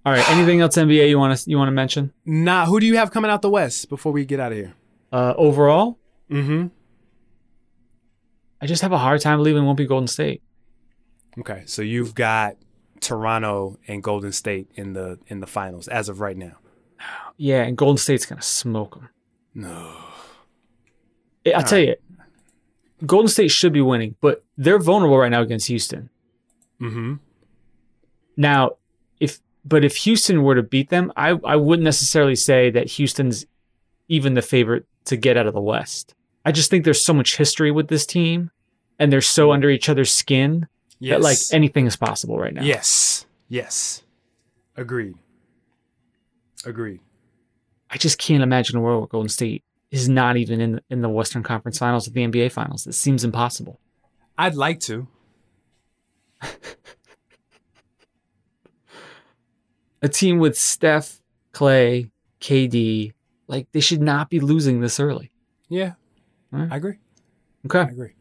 All 0.07 0.13
right. 0.13 0.31
Anything 0.31 0.61
else 0.61 0.77
NBA 0.77 1.09
you 1.09 1.19
want 1.19 1.37
to 1.37 1.51
you 1.51 1.59
want 1.59 1.67
to 1.69 1.73
mention? 1.73 2.13
Nah, 2.25 2.65
who 2.67 2.79
do 2.81 2.87
you 2.87 2.97
have 2.97 3.11
coming 3.11 3.31
out 3.31 3.43
the 3.43 3.51
West 3.51 3.89
before 3.89 4.13
we 4.13 4.25
get 4.25 4.39
out 4.41 4.53
of 4.53 4.59
here? 4.59 4.73
Uh, 5.13 5.35
overall, 5.37 5.99
Mm-hmm. 6.31 6.69
I 8.61 8.67
just 8.67 8.83
have 8.83 8.93
a 8.93 8.99
hard 8.99 9.21
time 9.21 9.39
believing 9.39 9.63
it 9.63 9.67
won't 9.67 9.77
be 9.79 9.87
Golden 9.87 10.09
State. 10.09 10.43
Okay, 11.39 11.63
so 11.67 11.83
you've 11.83 12.15
got 12.15 12.57
Toronto 13.01 13.79
and 13.87 14.03
Golden 14.03 14.33
State 14.33 14.69
in 14.75 14.93
the 14.95 15.19
in 15.29 15.41
the 15.41 15.47
finals 15.47 15.89
as 15.89 16.09
of 16.09 16.21
right 16.21 16.37
now. 16.37 16.57
Yeah, 17.37 17.63
and 17.63 17.77
Golden 17.77 17.99
State's 17.99 18.25
gonna 18.27 18.43
smoke 18.43 18.95
them. 18.95 19.11
No. 19.55 19.97
I'll 21.55 21.63
tell 21.63 21.79
you, 21.79 21.95
Golden 23.05 23.29
State 23.29 23.51
should 23.51 23.73
be 23.73 23.83
winning, 23.83 24.17
but 24.21 24.45
they're 24.57 24.79
vulnerable 24.81 25.19
right 25.19 25.31
now 25.31 25.43
against 25.43 25.69
Houston. 25.69 26.09
Mm-hmm. 26.81 27.15
Now, 28.37 28.73
but 29.67 29.85
if 29.85 29.97
Houston 29.97 30.43
were 30.43 30.55
to 30.55 30.63
beat 30.63 30.89
them, 30.91 31.13
I 31.17 31.31
I 31.45 31.57
wouldn't 31.57 31.85
necessarily 31.85 32.37
say 32.37 32.71
that 32.71 32.89
Houston's 32.93 33.45
even 34.09 34.35
the 34.35 34.43
favorite 34.43 34.87
to 35.07 35.17
get 35.17 35.37
out 35.37 35.47
of 35.47 35.55
the 35.55 35.61
West. 35.61 36.15
I 36.45 36.53
just 36.53 36.71
think 36.71 36.85
there's 36.85 37.05
so 37.05 37.13
much 37.13 37.37
history 37.37 37.71
with 37.73 37.89
this 37.89 38.07
team, 38.07 38.51
and 38.99 39.13
they're 39.13 39.21
so 39.21 39.51
under 39.53 39.69
each 39.69 39.89
other's 39.89 40.13
skin 40.15 40.69
Yes. 40.99 41.17
that 41.17 41.23
like 41.23 41.39
anything 41.53 41.87
is 41.87 41.97
possible 41.97 42.39
right 42.39 42.55
now. 42.55 42.63
Yes. 42.63 43.27
Yes. 43.49 44.03
Agreed. 44.77 45.15
Agreed. 46.65 47.01
I 47.91 47.99
just 47.99 48.19
can't 48.19 48.43
imagine 48.43 48.77
a 48.77 48.81
world 48.81 49.01
where 49.01 49.09
Golden 49.09 49.29
State 49.29 49.63
is 49.91 50.09
not 50.09 50.37
even 50.37 50.61
in 50.61 50.73
the, 50.73 50.83
in 50.91 51.01
the 51.03 51.09
Western 51.09 51.43
Conference 51.43 51.79
Finals 51.79 52.09
or 52.09 52.13
the 52.13 52.27
NBA 52.27 52.51
Finals. 52.53 52.87
It 52.87 52.95
seems 52.95 53.25
impossible. 53.25 53.79
I'd 54.39 54.55
like 54.55 54.81
to. 54.81 55.07
A 60.07 60.09
team 60.09 60.39
with 60.39 60.57
Steph, 60.57 61.21
Clay, 61.51 62.13
KD, 62.41 63.13
like 63.49 63.67
they 63.73 63.81
should 63.81 64.01
not 64.01 64.31
be 64.31 64.39
losing 64.39 64.81
this 64.81 65.01
early. 65.01 65.33
Yeah. 65.69 65.95
I 66.53 66.77
agree. 66.77 66.99
Okay, 67.67 67.81
I 67.81 67.89
agree. 67.89 68.13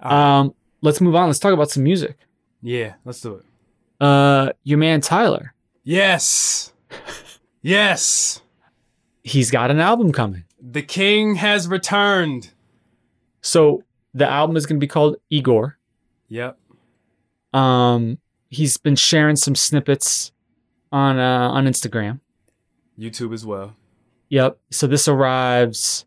Um, 0.00 0.54
let's 0.82 1.00
move 1.00 1.14
on. 1.14 1.28
Let's 1.28 1.38
talk 1.38 1.54
about 1.54 1.70
some 1.70 1.82
music. 1.82 2.18
Yeah, 2.60 2.96
let's 3.06 3.22
do 3.22 3.36
it. 3.36 3.44
Uh, 4.04 4.52
your 4.64 4.76
man 4.76 5.00
Tyler, 5.00 5.54
Yes. 5.82 6.74
yes. 7.62 8.42
he's 9.24 9.50
got 9.50 9.70
an 9.70 9.80
album 9.80 10.12
coming. 10.12 10.44
The 10.60 10.82
king 10.82 11.36
has 11.36 11.68
returned. 11.68 12.50
So 13.40 13.82
the 14.12 14.28
album 14.28 14.58
is 14.58 14.66
going 14.66 14.78
to 14.78 14.84
be 14.84 14.88
called 14.88 15.16
Igor. 15.30 15.78
Yep. 16.28 16.58
Um, 17.54 18.18
he's 18.50 18.76
been 18.76 18.96
sharing 18.96 19.36
some 19.36 19.54
snippets 19.54 20.32
on 20.92 21.18
uh, 21.18 21.50
on 21.50 21.66
Instagram. 21.66 22.20
YouTube 22.98 23.32
as 23.32 23.44
well. 23.46 23.76
Yep. 24.28 24.58
So 24.70 24.86
this 24.86 25.08
arrives 25.08 26.04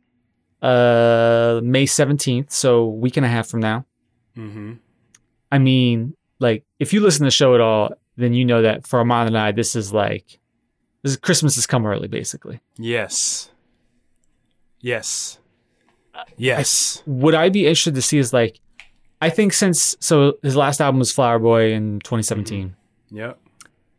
uh 0.61 1.59
May 1.63 1.86
17th, 1.86 2.51
so 2.51 2.88
week 2.88 3.17
and 3.17 3.25
a 3.25 3.29
half 3.29 3.47
from 3.47 3.59
now. 3.59 3.86
Mm-hmm. 4.38 4.73
I 5.51 5.57
mean, 5.59 6.15
like 6.39 6.63
if 6.79 6.93
you 6.93 7.01
listen 7.01 7.19
to 7.19 7.27
the 7.27 7.31
show 7.31 7.55
at 7.55 7.61
all, 7.61 7.93
then 8.17 8.34
you 8.34 8.45
know 8.45 8.61
that 8.61 8.88
for 8.88 8.99
Armand 8.99 9.27
and 9.27 9.38
I, 9.38 9.51
this 9.51 9.75
is 9.75 9.91
like 9.93 10.39
this 11.01 11.11
is 11.11 11.17
Christmas 11.17 11.55
has 11.55 11.67
come 11.67 11.86
early, 11.86 12.07
basically. 12.07 12.61
Yes. 12.77 13.49
Yes. 14.79 15.39
Yes. 16.38 17.03
Would 17.05 17.36
I 17.36 17.49
be 17.49 17.65
interested 17.65 17.95
to 17.95 18.01
see 18.01 18.17
is 18.17 18.34
like 18.34 18.59
I 19.21 19.29
think 19.29 19.53
since 19.53 19.95
so 19.99 20.38
his 20.43 20.55
last 20.55 20.81
album 20.81 20.99
was 20.99 21.11
Flower 21.11 21.39
Boy 21.39 21.73
in 21.73 21.99
2017. 22.01 22.75
yep. 23.11 23.39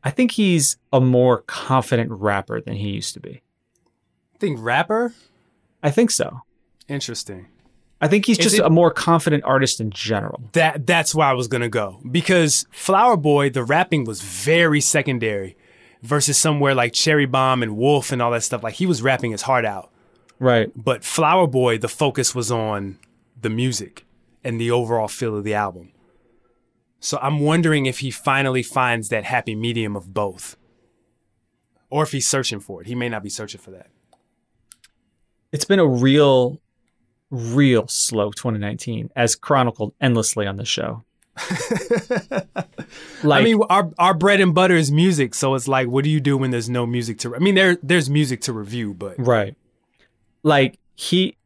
I 0.04 0.10
think 0.10 0.32
he's 0.32 0.76
a 0.92 1.00
more 1.00 1.38
confident 1.46 2.10
rapper 2.12 2.60
than 2.60 2.74
he 2.76 2.90
used 2.90 3.14
to 3.14 3.20
be. 3.20 3.42
think 4.38 4.58
rapper. 4.60 5.14
I 5.82 5.90
think 5.90 6.10
so. 6.10 6.42
Interesting. 6.88 7.46
I 8.00 8.08
think 8.08 8.26
he's 8.26 8.36
just 8.36 8.56
it- 8.58 8.64
a 8.64 8.68
more 8.70 8.90
confident 8.90 9.44
artist 9.44 9.80
in 9.80 9.90
general. 9.90 10.42
That 10.52 10.86
that's 10.86 11.14
where 11.14 11.26
I 11.26 11.32
was 11.32 11.48
gonna 11.48 11.70
go 11.70 12.00
because 12.10 12.66
Flower 12.70 13.16
Boy, 13.16 13.48
the 13.48 13.64
rapping 13.64 14.04
was 14.04 14.20
very 14.20 14.80
secondary, 14.82 15.56
versus 16.02 16.36
somewhere 16.36 16.74
like 16.74 16.92
Cherry 16.92 17.24
Bomb 17.24 17.62
and 17.62 17.76
Wolf 17.78 18.12
and 18.12 18.20
all 18.20 18.30
that 18.32 18.42
stuff. 18.42 18.62
Like 18.62 18.74
he 18.74 18.84
was 18.84 19.00
rapping 19.00 19.30
his 19.30 19.42
heart 19.42 19.64
out, 19.64 19.90
Right. 20.38 20.70
but 20.76 21.02
Flower 21.04 21.46
Boy, 21.46 21.78
the 21.78 21.88
focus 21.88 22.34
was 22.34 22.50
on 22.50 22.98
the 23.40 23.48
music 23.48 24.04
and 24.42 24.60
the 24.60 24.70
overall 24.70 25.08
feel 25.08 25.34
of 25.38 25.44
the 25.44 25.54
album. 25.54 25.92
So 27.04 27.18
I'm 27.20 27.40
wondering 27.40 27.84
if 27.84 27.98
he 27.98 28.10
finally 28.10 28.62
finds 28.62 29.10
that 29.10 29.24
happy 29.24 29.54
medium 29.54 29.94
of 29.94 30.14
both, 30.14 30.56
or 31.90 32.02
if 32.02 32.12
he's 32.12 32.26
searching 32.26 32.60
for 32.60 32.80
it. 32.80 32.86
He 32.86 32.94
may 32.94 33.10
not 33.10 33.22
be 33.22 33.28
searching 33.28 33.60
for 33.60 33.72
that. 33.72 33.88
It's 35.52 35.66
been 35.66 35.80
a 35.80 35.86
real, 35.86 36.62
real 37.28 37.86
slow 37.88 38.30
2019, 38.30 39.10
as 39.14 39.36
chronicled 39.36 39.92
endlessly 40.00 40.46
on 40.46 40.56
the 40.56 40.64
show. 40.64 41.04
like, 43.22 43.40
I 43.42 43.44
mean, 43.44 43.60
our 43.68 43.90
our 43.98 44.14
bread 44.14 44.40
and 44.40 44.54
butter 44.54 44.74
is 44.74 44.90
music, 44.90 45.34
so 45.34 45.54
it's 45.56 45.68
like, 45.68 45.88
what 45.88 46.04
do 46.04 46.10
you 46.10 46.20
do 46.20 46.38
when 46.38 46.52
there's 46.52 46.70
no 46.70 46.86
music 46.86 47.18
to? 47.18 47.36
I 47.36 47.38
mean, 47.38 47.54
there 47.54 47.76
there's 47.82 48.08
music 48.08 48.40
to 48.42 48.54
review, 48.54 48.94
but 48.94 49.16
right. 49.18 49.54
Like 50.42 50.78
he, 50.94 51.36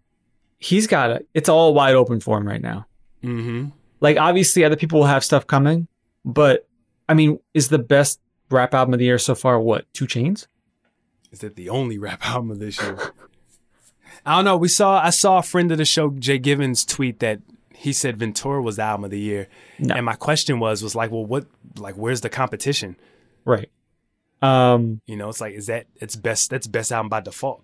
he's 0.59 0.87
got 0.87 1.11
it. 1.11 1.29
It's 1.35 1.49
all 1.49 1.75
wide 1.75 1.97
open 1.97 2.21
for 2.21 2.39
him 2.39 2.47
right 2.47 2.63
now. 2.63 2.87
hmm 3.23 3.71
Like 4.01 4.17
obviously, 4.17 4.65
other 4.65 4.77
people 4.77 5.01
will 5.01 5.07
have 5.07 5.25
stuff 5.25 5.47
coming, 5.47 5.89
but 6.25 6.67
I 7.09 7.15
mean, 7.15 7.41
is 7.55 7.69
the 7.69 7.79
best 7.79 8.21
rap 8.51 8.75
album 8.75 8.95
of 8.95 8.99
the 8.99 9.07
year 9.07 9.19
so 9.19 9.35
far 9.35 9.59
what? 9.61 9.93
2 9.95 10.07
Chainz? 10.07 10.47
is 11.31 11.41
that 11.41 11.57
the 11.57 11.69
only 11.69 11.99
rap 11.99 12.25
album 12.27 12.51
of 12.51 12.59
this 12.59 12.81
year? 12.81 12.97
I 14.25 14.37
don't 14.37 14.45
know. 14.47 14.57
We 14.57 14.69
saw 14.69 15.01
I 15.03 15.11
saw 15.11 15.39
a 15.39 15.43
friend 15.43 15.71
of 15.73 15.79
the 15.79 15.85
show, 15.85 16.11
Jay 16.11 16.39
Givens, 16.39 16.85
tweet 16.85 17.19
that 17.21 17.41
he 17.75 17.93
said 17.93 18.17
Ventura 18.19 18.61
was 18.63 18.77
the 18.77 18.83
album 18.83 19.05
of 19.05 19.11
the 19.11 19.19
year, 19.21 19.49
No. 19.79 19.95
and 19.95 20.05
my 20.07 20.15
question 20.15 20.59
was 20.59 20.83
was 20.83 20.95
like, 20.95 21.11
well, 21.11 21.25
what 21.27 21.47
like 21.77 21.95
where's 21.97 22.21
the 22.23 22.29
competition? 22.29 22.97
Right. 23.45 23.71
Um. 24.43 25.01
You 25.07 25.17
know, 25.17 25.29
it's 25.29 25.41
like 25.41 25.55
is 25.55 25.67
that 25.67 25.87
it's 25.97 26.17
best 26.17 26.51
that's 26.51 26.67
best 26.67 26.93
album 26.93 27.09
by 27.09 27.21
default. 27.21 27.63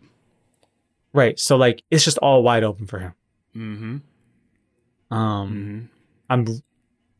Right. 1.12 1.38
So 1.38 1.56
like, 1.56 1.82
it's 1.90 2.04
just 2.04 2.18
all 2.18 2.42
wide 2.42 2.64
open 2.64 2.86
for 2.86 2.98
him. 2.98 3.14
Mm-hmm. 3.56 5.14
Um. 5.16 5.48
Mm-hmm. 5.52 5.86
I'm 6.30 6.46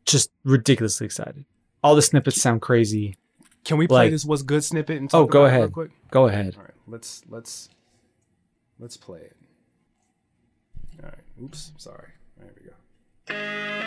just 0.06 0.30
ridiculously 0.44 1.04
excited. 1.06 1.44
All 1.82 1.94
the 1.94 2.02
snippets 2.02 2.40
sound 2.40 2.62
crazy. 2.62 3.16
Can 3.64 3.76
we 3.78 3.86
play 3.86 4.04
Like- 4.04 4.10
this 4.10 4.24
what's 4.24 4.42
good 4.42 4.62
snippet 4.64 4.98
and 4.98 5.08
oh, 5.14 5.20
talk 5.26 5.28
Oh, 5.28 5.32
go 5.32 5.38
about 5.44 5.48
it 5.48 5.52
real 5.52 5.60
ahead. 5.62 5.72
quick? 5.72 5.90
Go 6.10 6.26
ahead. 6.28 6.54
All 6.56 6.62
right, 6.62 6.74
let's 6.86 7.22
let's 7.28 7.68
let's 8.78 8.96
play 8.96 9.20
it. 9.20 9.36
All 11.02 11.08
right. 11.08 11.18
Oops, 11.42 11.72
sorry. 11.78 12.08
There 12.38 12.50
we 12.60 12.68
go. 12.68 13.84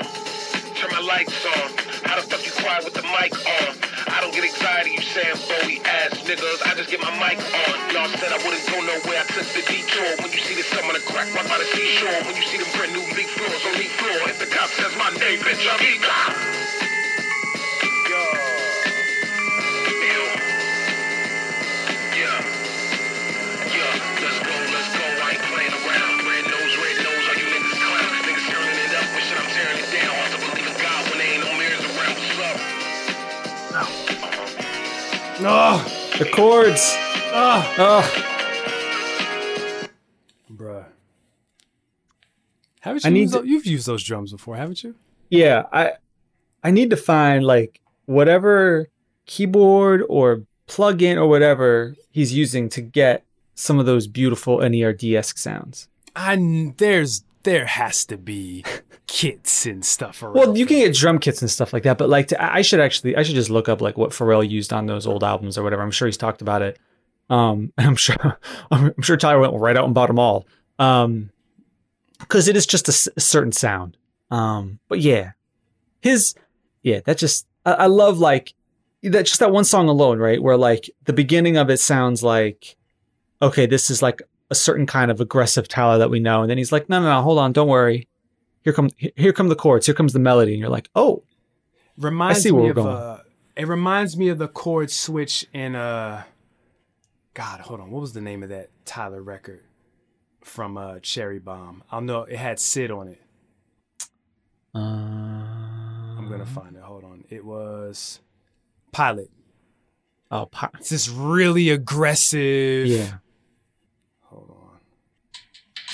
Turn 0.00 0.90
my 0.90 1.00
lights 1.00 1.46
on. 1.46 1.52
How 2.04 2.16
the 2.16 2.22
fuck 2.28 2.44
you 2.44 2.52
quiet 2.52 2.84
with 2.84 2.94
the 2.94 3.02
mic 3.02 3.32
on? 3.46 3.83
Don't 4.24 4.32
get 4.32 4.44
anxiety, 4.44 4.96
you 4.96 5.04
Bowie 5.44 5.84
ass 5.84 6.16
niggas. 6.24 6.64
I 6.64 6.72
just 6.76 6.88
get 6.88 6.98
my 6.98 7.12
mic 7.20 7.36
on. 7.36 7.76
Y'all 7.92 8.08
said 8.16 8.32
I 8.32 8.40
wouldn't 8.40 8.64
go 8.72 8.80
nowhere. 8.80 9.20
I 9.20 9.24
took 9.28 9.44
the 9.52 9.60
detour. 9.68 10.16
When 10.24 10.32
you 10.32 10.38
see 10.38 10.54
the 10.54 10.62
sun 10.62 10.82
on 10.84 10.94
the 10.94 11.00
crack 11.00 11.28
right 11.34 11.46
by 11.46 11.58
the 11.58 11.68
seashore. 11.76 12.24
When 12.24 12.34
you 12.34 12.40
see 12.48 12.56
them 12.56 12.72
brand 12.72 12.94
new 12.96 13.04
big 13.14 13.26
floors 13.26 13.60
on 13.68 13.76
the 13.76 13.84
floor. 14.00 14.24
If 14.30 14.38
the 14.38 14.46
cop 14.46 14.70
says 14.70 14.96
my 14.96 15.10
name, 15.20 15.40
bitch, 15.40 15.68
I'm 15.68 15.76
Eagle. 15.84 16.63
Oh, 35.46 35.84
The 36.18 36.24
chords. 36.26 36.94
oh, 37.36 37.74
Oh, 37.78 38.02
bruh. 40.52 40.84
Haven't 42.80 43.04
I 43.04 43.08
you 43.08 43.14
need 43.14 43.20
used 43.22 43.32
to- 43.34 43.38
those, 43.40 43.48
you've 43.48 43.66
used 43.66 43.86
those 43.86 44.02
drums 44.04 44.32
before, 44.32 44.56
haven't 44.56 44.82
you? 44.82 44.94
yeah. 45.30 45.64
I 45.72 45.92
I 46.62 46.70
need 46.70 46.90
to 46.90 46.96
find 46.96 47.44
like 47.44 47.80
whatever 48.06 48.88
keyboard 49.26 50.02
or 50.08 50.42
plugin 50.66 51.16
or 51.16 51.26
whatever 51.26 51.94
he's 52.10 52.32
using 52.32 52.68
to 52.70 52.80
get 52.80 53.24
some 53.54 53.78
of 53.78 53.86
those 53.86 54.06
beautiful 54.06 54.58
NERD 54.58 55.14
esque 55.14 55.38
sounds. 55.38 55.88
I 56.16 56.36
kn- 56.36 56.74
there's 56.78 57.22
there 57.44 57.66
has 57.66 58.04
to 58.06 58.16
be 58.18 58.64
kits 59.06 59.64
and 59.66 59.84
stuff 59.84 60.22
around. 60.22 60.34
Well, 60.34 60.56
you 60.58 60.66
can 60.66 60.78
get 60.78 60.94
drum 60.94 61.18
kits 61.18 61.40
and 61.40 61.50
stuff 61.50 61.72
like 61.72 61.84
that, 61.84 61.96
but 61.98 62.08
like 62.08 62.28
to, 62.28 62.42
I 62.42 62.62
should 62.62 62.80
actually 62.80 63.16
I 63.16 63.22
should 63.22 63.34
just 63.36 63.50
look 63.50 63.68
up 63.68 63.80
like 63.80 63.96
what 63.96 64.10
Pharrell 64.10 64.48
used 64.48 64.72
on 64.72 64.86
those 64.86 65.06
old 65.06 65.22
albums 65.22 65.56
or 65.56 65.62
whatever. 65.62 65.82
I'm 65.82 65.90
sure 65.90 66.06
he's 66.06 66.16
talked 66.16 66.42
about 66.42 66.62
it. 66.62 66.78
Um, 67.30 67.72
and 67.78 67.86
I'm 67.88 67.96
sure 67.96 68.38
I'm 68.70 69.00
sure 69.02 69.16
Tyler 69.16 69.40
went 69.40 69.54
right 69.54 69.76
out 69.76 69.84
and 69.84 69.94
bought 69.94 70.08
them 70.08 70.18
all. 70.18 70.46
Um, 70.78 71.30
because 72.18 72.48
it 72.48 72.56
is 72.56 72.66
just 72.66 72.88
a, 72.88 72.92
s- 72.92 73.08
a 73.16 73.20
certain 73.20 73.52
sound. 73.52 73.96
Um, 74.30 74.78
but 74.88 75.00
yeah, 75.00 75.32
his 76.00 76.34
yeah, 76.82 77.00
that 77.04 77.18
just 77.18 77.46
I, 77.64 77.72
I 77.72 77.86
love 77.86 78.18
like 78.18 78.54
that 79.02 79.26
just 79.26 79.40
that 79.40 79.52
one 79.52 79.64
song 79.64 79.88
alone, 79.88 80.18
right? 80.18 80.42
Where 80.42 80.56
like 80.56 80.88
the 81.04 81.12
beginning 81.12 81.56
of 81.56 81.70
it 81.70 81.78
sounds 81.80 82.22
like 82.22 82.76
okay, 83.42 83.66
this 83.66 83.90
is 83.90 84.00
like 84.00 84.22
a 84.54 84.56
certain 84.56 84.86
kind 84.86 85.10
of 85.10 85.20
aggressive 85.20 85.66
Tyler 85.68 85.98
that 85.98 86.10
we 86.10 86.20
know, 86.20 86.42
and 86.42 86.50
then 86.50 86.58
he's 86.58 86.70
like, 86.72 86.88
no, 86.88 87.00
no, 87.00 87.06
no, 87.10 87.22
hold 87.22 87.38
on, 87.38 87.52
don't 87.52 87.68
worry. 87.68 88.06
Here 88.62 88.72
come 88.72 88.88
here 89.16 89.32
come 89.32 89.48
the 89.48 89.56
chords, 89.56 89.86
here 89.86 89.94
comes 89.94 90.12
the 90.12 90.18
melody, 90.18 90.52
and 90.52 90.60
you're 90.60 90.70
like, 90.70 90.88
oh, 90.94 91.22
reminds 91.98 92.42
see 92.42 92.50
where 92.52 92.62
me 92.62 92.66
we're 92.66 92.70
of 92.70 92.76
going. 92.76 92.96
uh 92.96 93.20
it 93.56 93.68
reminds 93.68 94.16
me 94.16 94.28
of 94.28 94.38
the 94.38 94.48
chord 94.48 94.90
switch 94.90 95.46
in 95.52 95.74
uh 95.76 96.22
God, 97.34 97.60
hold 97.60 97.80
on. 97.80 97.90
What 97.90 98.00
was 98.00 98.12
the 98.12 98.20
name 98.20 98.42
of 98.42 98.48
that 98.50 98.70
Tyler 98.84 99.22
record 99.22 99.62
from 100.42 100.76
uh 100.78 101.00
Cherry 101.00 101.38
Bomb? 101.40 101.82
I'll 101.90 102.00
know 102.00 102.22
it 102.22 102.36
had 102.36 102.58
Sid 102.60 102.90
on 102.90 103.08
it. 103.08 103.20
I'm 104.74 106.18
I'm 106.18 106.30
gonna 106.30 106.46
find 106.46 106.76
it. 106.76 106.82
Hold 106.82 107.04
on. 107.04 107.24
It 107.28 107.44
was 107.44 108.20
Pilot. 108.92 109.30
Oh, 110.30 110.46
pi- 110.46 110.70
It's 110.78 110.88
this 110.88 111.08
really 111.08 111.68
aggressive. 111.70 112.86
yeah. 112.86 113.18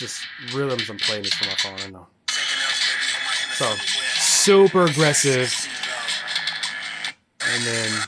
Hold 0.01 0.12
on. 0.12 0.24
Just 0.48 0.55
rhythms. 0.55 0.90
I'm 0.90 0.98
playing 0.98 1.22
this 1.22 1.34
from 1.34 1.48
my 1.48 1.55
phone. 1.55 1.78
I 1.86 1.90
know. 1.90 2.07
So 3.53 3.74
super 4.16 4.84
aggressive, 4.86 5.55
and 7.42 7.62
then 7.64 8.03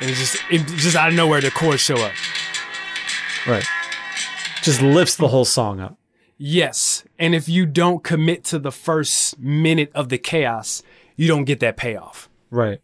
and 0.00 0.10
it 0.10 0.14
just 0.14 0.36
it 0.50 0.66
just 0.66 0.96
out 0.96 1.08
of 1.08 1.14
nowhere 1.14 1.40
the 1.40 1.50
chords 1.50 1.80
show 1.80 1.96
up. 1.96 2.12
Right. 3.46 3.64
Just 4.62 4.80
lifts 4.82 5.16
the 5.16 5.28
whole 5.28 5.44
song 5.44 5.80
up. 5.80 5.98
Yes, 6.36 7.02
and 7.18 7.34
if 7.34 7.48
you 7.48 7.66
don't 7.66 8.04
commit 8.04 8.44
to 8.44 8.60
the 8.60 8.70
first 8.70 9.38
minute 9.40 9.90
of 9.94 10.08
the 10.08 10.18
chaos, 10.18 10.84
you 11.16 11.26
don't 11.26 11.44
get 11.44 11.58
that 11.60 11.76
payoff. 11.76 12.28
Right. 12.50 12.80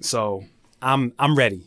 So 0.00 0.44
I'm 0.80 1.12
I'm 1.18 1.36
ready. 1.36 1.62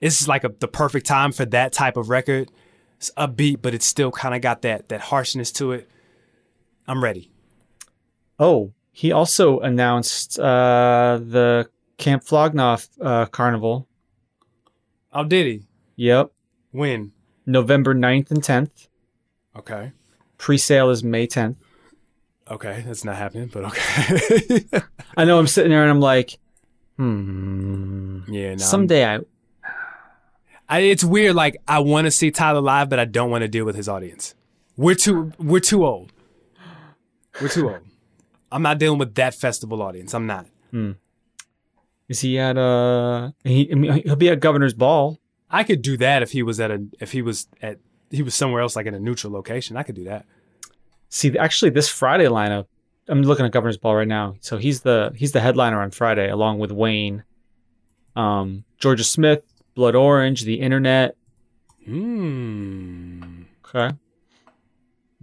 It's 0.00 0.26
like 0.26 0.44
a, 0.44 0.48
the 0.48 0.68
perfect 0.68 1.06
time 1.06 1.32
for 1.32 1.44
that 1.46 1.72
type 1.72 1.96
of 1.96 2.08
record. 2.08 2.50
It's 2.96 3.10
upbeat, 3.16 3.62
but 3.62 3.74
it's 3.74 3.86
still 3.86 4.10
kind 4.10 4.34
of 4.34 4.40
got 4.40 4.62
that 4.62 4.88
that 4.88 5.00
harshness 5.00 5.52
to 5.52 5.72
it. 5.72 5.90
I'm 6.86 7.02
ready. 7.02 7.30
Oh, 8.38 8.72
he 8.92 9.12
also 9.12 9.60
announced 9.60 10.38
uh, 10.38 11.20
the 11.22 11.68
Camp 11.98 12.24
Flog 12.24 12.54
Gnaw 12.54 12.78
uh, 13.00 13.26
Carnival. 13.26 13.86
Oh, 15.12 15.24
did 15.24 15.46
he? 15.46 15.62
Yep. 15.96 16.32
When? 16.72 17.12
November 17.46 17.94
9th 17.94 18.30
and 18.30 18.42
10th. 18.42 18.88
Okay. 19.56 19.92
Pre-sale 20.38 20.90
is 20.90 21.02
May 21.04 21.26
10th. 21.26 21.56
Okay, 22.50 22.82
that's 22.86 23.04
not 23.04 23.16
happening, 23.16 23.48
but 23.52 23.64
okay. 23.64 24.64
I 25.16 25.24
know 25.24 25.38
I'm 25.38 25.46
sitting 25.46 25.70
there 25.70 25.82
and 25.82 25.90
I'm 25.90 26.00
like, 26.00 26.38
hmm. 26.96 28.20
yeah, 28.28 28.50
no. 28.52 28.56
Someday 28.56 29.04
I 29.04 29.20
I, 30.70 30.78
it's 30.80 31.02
weird. 31.02 31.34
Like 31.34 31.60
I 31.66 31.80
want 31.80 32.06
to 32.06 32.10
see 32.12 32.30
Tyler 32.30 32.60
live, 32.60 32.88
but 32.88 33.00
I 33.00 33.04
don't 33.04 33.30
want 33.30 33.42
to 33.42 33.48
deal 33.48 33.64
with 33.64 33.74
his 33.74 33.88
audience. 33.88 34.34
We're 34.76 34.94
too 34.94 35.32
we're 35.38 35.60
too 35.60 35.84
old. 35.84 36.12
We're 37.40 37.48
too 37.48 37.68
old. 37.68 37.80
I'm 38.52 38.62
not 38.62 38.78
dealing 38.78 38.98
with 38.98 39.16
that 39.16 39.34
festival 39.34 39.82
audience. 39.82 40.14
I'm 40.14 40.26
not. 40.26 40.46
is 42.08 42.20
he 42.20 42.38
at 42.38 42.56
uh 42.56 43.32
he 43.44 43.70
I 43.70 43.74
mean, 43.74 44.02
he'll 44.04 44.16
be 44.16 44.30
at 44.30 44.40
Governor's 44.40 44.74
Ball. 44.74 45.18
I 45.50 45.64
could 45.64 45.82
do 45.82 45.96
that 45.96 46.22
if 46.22 46.30
he 46.30 46.42
was 46.42 46.60
at 46.60 46.70
a 46.70 46.86
if 47.00 47.12
he 47.12 47.20
was 47.20 47.48
at 47.60 47.78
he 48.10 48.22
was 48.22 48.34
somewhere 48.34 48.62
else 48.62 48.76
like 48.76 48.86
in 48.86 48.94
a 48.94 49.00
neutral 49.00 49.32
location. 49.32 49.76
I 49.76 49.82
could 49.82 49.96
do 49.96 50.04
that. 50.04 50.24
See, 51.08 51.36
actually, 51.36 51.70
this 51.70 51.88
Friday 51.88 52.26
lineup. 52.26 52.66
I'm 53.08 53.22
looking 53.22 53.44
at 53.44 53.50
Governor's 53.50 53.76
Ball 53.76 53.96
right 53.96 54.06
now. 54.06 54.36
So 54.40 54.56
he's 54.56 54.82
the 54.82 55.12
he's 55.16 55.32
the 55.32 55.40
headliner 55.40 55.82
on 55.82 55.90
Friday, 55.90 56.30
along 56.30 56.60
with 56.60 56.70
Wayne, 56.70 57.24
um, 58.14 58.64
Jorja 58.80 59.04
Smith, 59.04 59.42
Blood 59.80 59.94
Orange, 59.94 60.42
The 60.42 60.60
Internet. 60.60 61.16
Hmm. 61.86 63.44
Okay. 63.64 63.96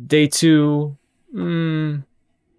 Day 0.03 0.25
two, 0.25 0.97
mm, 1.31 2.03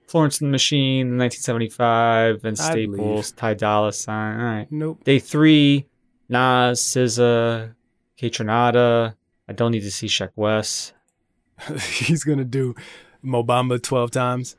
Florence 0.07 0.41
and 0.41 0.47
the 0.49 0.53
Machine, 0.53 1.19
1975, 1.19 2.45
and 2.45 2.57
Staples, 2.57 3.33
Ty 3.33 3.55
Dolla 3.55 3.93
Sign. 3.93 4.39
All 4.39 4.47
right. 4.47 4.67
Nope. 4.71 5.03
Day 5.03 5.19
three, 5.19 5.87
Nas, 6.29 6.81
SZA, 6.81 7.75
Kaytranada. 8.17 9.17
I 9.49 9.53
don't 9.53 9.73
need 9.73 9.81
to 9.81 9.91
see 9.91 10.07
Sheck 10.07 10.31
West. 10.37 10.93
He's 11.81 12.23
gonna 12.23 12.45
do 12.45 12.77
Mo 13.23 13.43
Bamba 13.43 13.83
twelve 13.83 14.13
times. 14.13 14.55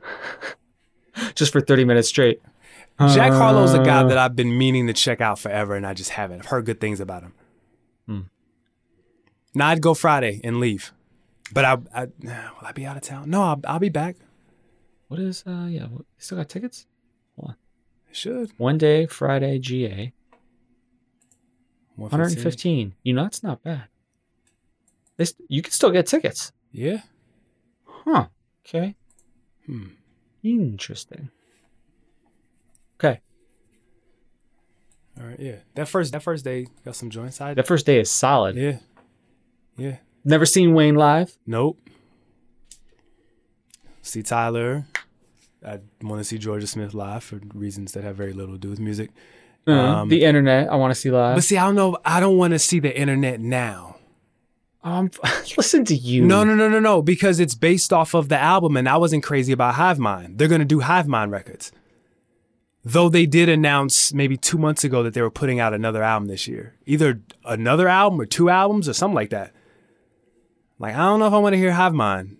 Just 1.34 1.52
for 1.52 1.62
30 1.62 1.86
minutes 1.86 2.08
straight. 2.08 2.42
Jack 3.08 3.32
Harlow's 3.32 3.72
a 3.74 3.82
guy 3.82 4.02
Uh, 4.02 4.08
that 4.08 4.18
I've 4.18 4.36
been 4.36 4.56
meaning 4.58 4.86
to 4.88 4.92
check 4.92 5.20
out 5.20 5.38
forever, 5.38 5.74
and 5.74 5.86
I 5.86 5.94
just 5.94 6.10
haven't. 6.10 6.40
I've 6.40 6.46
heard 6.46 6.66
good 6.66 6.80
things 6.80 7.00
about 7.00 7.22
him. 7.22 7.32
Hmm. 8.06 8.20
Now 9.54 9.68
I'd 9.68 9.80
go 9.80 9.94
Friday 9.94 10.40
and 10.44 10.60
leave, 10.60 10.92
but 11.52 11.64
I, 11.64 11.78
I 11.94 12.04
will 12.06 12.66
I 12.66 12.72
be 12.72 12.84
out 12.86 12.96
of 12.96 13.02
town? 13.02 13.30
No, 13.30 13.42
I'll, 13.42 13.60
I'll 13.64 13.78
be 13.78 13.88
back. 13.88 14.16
What 15.08 15.18
is, 15.18 15.42
uh, 15.46 15.66
yeah, 15.68 15.84
what, 15.86 16.00
you 16.02 16.04
still 16.18 16.38
got 16.38 16.48
tickets? 16.48 16.86
Hold 17.36 17.50
on. 17.50 17.56
I 18.08 18.12
Should 18.12 18.52
One 18.58 18.78
day, 18.78 19.06
Friday, 19.06 19.58
GA, 19.58 20.12
115. 21.96 22.10
115. 22.10 22.94
You 23.02 23.14
know, 23.14 23.22
that's 23.24 23.42
not 23.42 23.62
bad. 23.62 23.84
They, 25.16 25.24
st- 25.24 25.46
you 25.50 25.62
can 25.62 25.72
still 25.72 25.90
get 25.90 26.06
tickets. 26.06 26.52
Yeah. 26.70 27.02
Huh. 27.84 28.26
Okay. 28.66 28.94
Hmm. 29.66 29.88
Interesting. 30.42 31.30
Okay. 32.98 33.20
All 35.20 35.26
right. 35.26 35.38
Yeah. 35.38 35.56
That 35.74 35.86
first 35.88 36.12
that 36.12 36.22
first 36.22 36.44
day 36.44 36.66
got 36.84 36.96
some 36.96 37.10
joints. 37.10 37.40
I 37.40 37.54
that 37.54 37.66
first 37.66 37.84
day 37.86 38.00
is 38.00 38.10
solid. 38.10 38.56
yeah. 38.56 38.78
Yeah. 39.76 39.96
Never 40.24 40.46
seen 40.46 40.74
Wayne 40.74 40.94
live. 40.94 41.36
Nope. 41.46 41.78
See 44.02 44.22
Tyler. 44.22 44.84
I 45.66 45.78
want 46.02 46.20
to 46.20 46.24
see 46.24 46.38
Jorja 46.38 46.66
Smith 46.66 46.94
live 46.94 47.22
for 47.22 47.40
reasons 47.54 47.92
that 47.92 48.02
have 48.04 48.16
very 48.16 48.32
little 48.32 48.54
to 48.54 48.58
do 48.58 48.70
with 48.70 48.80
music. 48.80 49.10
Uh, 49.68 49.72
Um, 49.72 50.08
the 50.08 50.24
internet, 50.24 50.70
I 50.70 50.76
want 50.76 50.90
to 50.90 50.94
see 50.98 51.10
live. 51.10 51.36
But 51.36 51.44
see, 51.44 51.58
I 51.58 51.66
don't 51.66 51.74
know. 51.74 51.98
I 52.04 52.18
don't 52.18 52.38
want 52.38 52.52
to 52.52 52.58
see 52.58 52.80
the 52.80 52.98
internet 52.98 53.40
now. 53.40 53.96
um, 54.82 55.10
listen 55.58 55.84
to 55.86 55.94
you. 55.94 56.24
No, 56.24 56.44
no, 56.44 56.54
no, 56.54 56.68
no, 56.68 56.80
no. 56.80 57.02
Because 57.02 57.40
it's 57.40 57.54
based 57.54 57.92
off 57.92 58.14
of 58.14 58.30
the 58.30 58.38
album, 58.38 58.76
and 58.78 58.88
I 58.88 58.96
wasn't 58.96 59.22
crazy 59.22 59.52
about 59.52 59.74
Hive 59.74 59.98
Mind. 59.98 60.38
They're 60.38 60.48
gonna 60.48 60.64
do 60.64 60.80
Hive 60.80 61.06
Mind 61.06 61.30
records. 61.30 61.72
Though 62.82 63.10
they 63.10 63.26
did 63.26 63.48
announce 63.50 64.14
maybe 64.14 64.38
two 64.38 64.56
months 64.56 64.84
ago 64.84 65.02
that 65.02 65.12
they 65.12 65.20
were 65.20 65.30
putting 65.30 65.60
out 65.60 65.74
another 65.74 66.02
album 66.02 66.28
this 66.28 66.48
year, 66.48 66.76
either 66.86 67.20
another 67.44 67.88
album 67.88 68.18
or 68.20 68.24
two 68.26 68.48
albums 68.48 68.88
or 68.88 68.94
something 68.94 69.14
like 69.14 69.30
that. 69.30 69.52
Like 70.78 70.94
I 70.94 70.98
don't 70.98 71.20
know 71.20 71.26
if 71.26 71.32
I 71.34 71.38
want 71.38 71.52
to 71.52 71.58
hear 71.58 71.72
Hive 71.72 71.92
Mind 71.92 72.38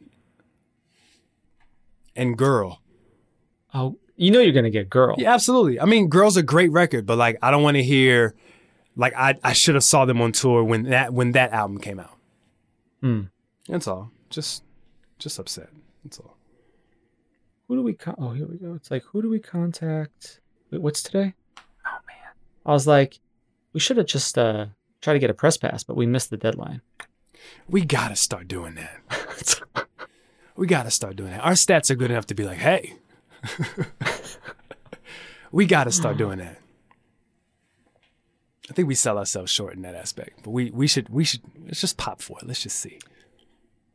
and 2.17 2.39
Girl. 2.39 2.81
Oh, 3.75 3.99
you 4.17 4.31
know 4.31 4.41
you're 4.41 4.53
gonna 4.55 4.71
get 4.71 4.89
girl. 4.91 5.15
Yeah, 5.19 5.33
absolutely. 5.33 5.79
I 5.79 5.85
mean, 5.85 6.09
Girl's 6.09 6.37
a 6.37 6.43
great 6.43 6.71
record, 6.73 7.07
but 7.07 7.19
like 7.19 7.39
I 7.43 7.51
don't 7.51 7.63
want 7.63 7.77
to 7.77 7.83
hear. 7.83 8.35
Like 8.97 9.15
I, 9.17 9.39
I 9.45 9.53
should 9.53 9.77
have 9.77 9.85
saw 9.85 10.05
them 10.05 10.21
on 10.21 10.33
tour 10.33 10.65
when 10.65 10.85
that 10.85 11.13
when 11.13 11.33
that 11.33 11.53
album 11.53 11.79
came 11.79 12.01
out. 12.01 12.17
Hmm. 13.01 13.23
That's 13.69 13.87
all. 13.87 14.11
Just, 14.31 14.63
just 15.19 15.39
upset. 15.39 15.69
That's 16.05 16.19
all. 16.19 16.30
Who 17.71 17.77
do 17.77 17.83
we? 17.83 17.93
Con- 17.93 18.17
oh, 18.19 18.33
here 18.33 18.49
we 18.49 18.57
go. 18.57 18.75
It's 18.75 18.91
like 18.91 19.05
who 19.05 19.23
do 19.23 19.31
we 19.31 19.39
contact? 19.39 20.41
Wait, 20.73 20.83
what's 20.83 21.05
today? 21.05 21.35
Oh 21.87 21.99
man, 22.05 22.33
I 22.67 22.73
was 22.73 22.89
like, 22.89 23.21
we 23.73 23.79
should 23.79 23.97
have 23.97 24.07
just 24.07 24.37
uh 24.37 24.67
tried 25.01 25.13
to 25.13 25.21
get 25.21 25.31
a 25.31 25.35
press 25.35 25.57
pass, 25.57 25.85
but 25.85 25.97
we 25.97 26.05
missed 26.05 26.31
the 26.31 26.37
deadline. 26.37 26.81
We 27.69 27.85
gotta 27.85 28.17
start 28.17 28.49
doing 28.49 28.75
that. 28.75 29.61
we 30.57 30.67
gotta 30.67 30.91
start 30.91 31.15
doing 31.15 31.31
that. 31.31 31.45
Our 31.45 31.53
stats 31.53 31.93
are 31.93 31.95
good 31.95 32.11
enough 32.11 32.27
to 32.27 32.35
be 32.35 32.43
like, 32.43 32.59
hey, 32.59 32.97
we 35.53 35.65
gotta 35.65 35.93
start 35.93 36.17
doing 36.17 36.39
that. 36.39 36.59
I 38.69 38.73
think 38.73 38.89
we 38.89 38.97
sell 38.97 39.17
ourselves 39.17 39.53
short 39.53 39.75
in 39.75 39.83
that 39.83 39.95
aspect, 39.95 40.41
but 40.43 40.51
we 40.51 40.73
we 40.73 40.89
should 40.89 41.09
we 41.09 41.23
should 41.23 41.43
let's 41.67 41.83
just 41.83 41.97
pop 41.99 42.21
for 42.21 42.37
it. 42.41 42.49
Let's 42.49 42.65
just 42.65 42.81
see. 42.81 42.99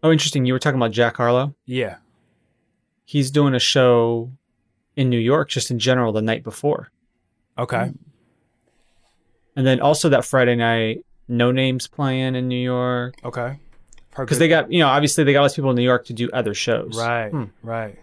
Oh, 0.02 0.14
interesting. 0.14 0.46
You 0.46 0.54
were 0.54 0.60
talking 0.60 0.80
about 0.80 0.92
Jack 0.92 1.18
Harlow. 1.18 1.56
Yeah. 1.66 1.98
He's 3.06 3.30
doing 3.32 3.54
a 3.54 3.60
show 3.60 4.32
in 4.96 5.10
New 5.10 5.20
York, 5.20 5.50
just 5.50 5.70
in 5.72 5.78
general, 5.80 6.12
the 6.12 6.22
night 6.22 6.44
before, 6.44 6.90
Okay. 7.58 7.92
and 9.56 9.66
then 9.68 9.80
also 9.80 10.10
that 10.10 10.26
Friday 10.26 10.56
night, 10.56 11.06
Noname's 11.30 11.88
playing 11.88 12.36
in 12.36 12.48
New 12.48 12.62
York 12.62 13.16
Okay. 13.24 13.60
because 14.18 14.40
they 14.40 14.48
got 14.48 14.72
you 14.72 14.80
know 14.80 14.88
obviously 14.88 15.24
they 15.24 15.34
got 15.34 15.42
less 15.42 15.56
people 15.56 15.70
in 15.72 15.76
New 15.76 15.84
York 15.84 16.06
to 16.06 16.14
do 16.14 16.30
other 16.32 16.54
shows. 16.54 16.98
right 16.98 17.30
Hmm. 17.32 17.44
right. 17.64 17.98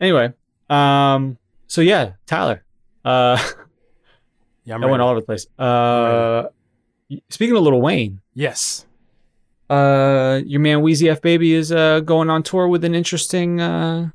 Anyway, 0.00 0.32
um, 0.70 1.36
so 1.66 1.82
yeah, 1.82 2.12
Tyler. 2.26 2.64
Uh, 3.04 3.36
Yeah, 4.64 4.76
I'm 4.76 4.80
went 4.82 5.02
all 5.02 5.10
over 5.10 5.20
the 5.20 5.26
place. 5.26 5.46
Uh, 5.58 6.44
speaking 7.28 7.54
of 7.56 7.62
Little 7.62 7.82
Wayne, 7.82 8.20
Yes. 8.34 8.86
Uh, 9.70 10.40
your 10.44 10.60
man 10.60 10.78
Weezy 10.80 11.08
F 11.08 11.22
Baby 11.22 11.54
is 11.54 11.70
uh 11.70 12.00
going 12.00 12.28
on 12.28 12.42
tour 12.42 12.66
with 12.66 12.84
an 12.84 12.94
interesting, 12.94 13.60
uh, 13.60 14.10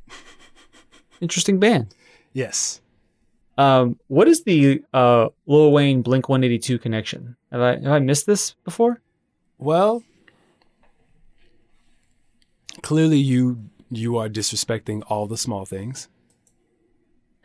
interesting 1.22 1.60
band. 1.60 1.96
Yes. 2.34 2.82
Um, 3.58 3.98
what 4.08 4.28
is 4.28 4.44
the 4.44 4.84
uh 4.94 5.30
Lil 5.48 5.72
Wayne 5.72 6.02
Blink 6.02 6.28
One 6.28 6.44
Eighty 6.44 6.60
Two 6.60 6.78
connection? 6.78 7.38
Have 7.54 7.62
I 7.62 7.72
have 7.78 7.88
I 7.94 8.00
missed 8.00 8.26
this 8.26 8.56
before? 8.66 9.02
Well, 9.58 10.04
clearly 12.82 13.18
you 13.18 13.70
you 13.90 14.18
are 14.18 14.28
disrespecting 14.28 15.04
all 15.08 15.26
the 15.28 15.38
small 15.38 15.66
things. 15.66 16.10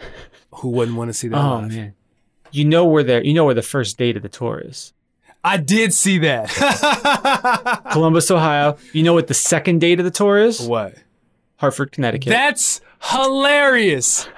Who 0.56 0.70
wouldn't 0.70 0.96
want 0.96 1.10
to 1.10 1.14
see 1.14 1.28
that 1.28 1.38
Oh 1.38 1.60
live? 1.60 1.68
man, 1.70 1.94
you 2.50 2.64
know 2.64 2.84
where 2.86 3.04
the 3.04 3.24
you 3.24 3.34
know 3.34 3.44
where 3.44 3.54
the 3.54 3.62
first 3.62 3.96
date 3.98 4.16
of 4.16 4.22
the 4.24 4.28
tour 4.28 4.60
is. 4.64 4.92
I 5.42 5.56
did 5.56 5.92
see 5.94 6.18
that. 6.18 6.48
Columbus, 7.92 8.30
Ohio. 8.30 8.76
You 8.92 9.02
know 9.02 9.14
what 9.14 9.26
the 9.26 9.34
second 9.34 9.80
date 9.80 9.98
of 9.98 10.04
the 10.04 10.10
tour 10.10 10.38
is? 10.38 10.60
what? 10.60 10.94
Hartford, 11.56 11.92
Connecticut. 11.92 12.30
That's 12.30 12.80
hilarious. 13.02 14.28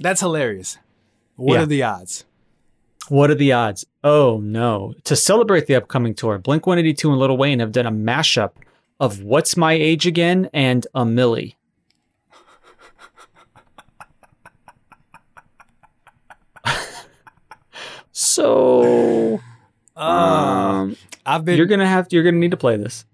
That's 0.00 0.20
hilarious. 0.20 0.78
What 1.36 1.54
Yeah. 1.54 1.62
are 1.62 1.66
the 1.66 1.82
odds? 1.82 2.24
What 3.08 3.30
are 3.30 3.34
the 3.34 3.52
odds? 3.52 3.84
Oh 4.02 4.40
no. 4.42 4.94
To 5.04 5.16
celebrate 5.16 5.66
the 5.66 5.74
upcoming 5.74 6.14
tour, 6.14 6.38
Blink 6.38 6.66
182 6.66 7.10
and 7.10 7.18
Little 7.18 7.36
Wayne 7.36 7.60
have 7.60 7.72
done 7.72 7.86
a 7.86 7.92
mashup 7.92 8.52
of 8.98 9.22
What's 9.22 9.56
My 9.56 9.72
Age 9.74 10.06
Again 10.06 10.48
and 10.52 10.86
A 10.94 11.04
Milli. 11.04 11.54
So 18.18 19.42
um, 19.94 20.96
I've 21.26 21.44
been. 21.44 21.58
you're 21.58 21.66
gonna 21.66 21.86
have 21.86 22.08
To, 22.08 22.16
you're 22.16 22.24
gonna 22.24 22.38
need 22.38 22.52
to 22.52 22.56
play 22.56 22.78
this. 22.78 23.04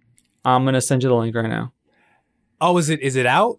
I'm 0.44 0.64
gonna 0.64 0.80
send 0.80 1.02
you 1.02 1.08
the 1.08 1.16
link 1.16 1.34
right 1.34 1.48
now. 1.48 1.72
oh, 2.60 2.78
is 2.78 2.88
it 2.88 3.00
is 3.00 3.16
it 3.16 3.26
out? 3.26 3.58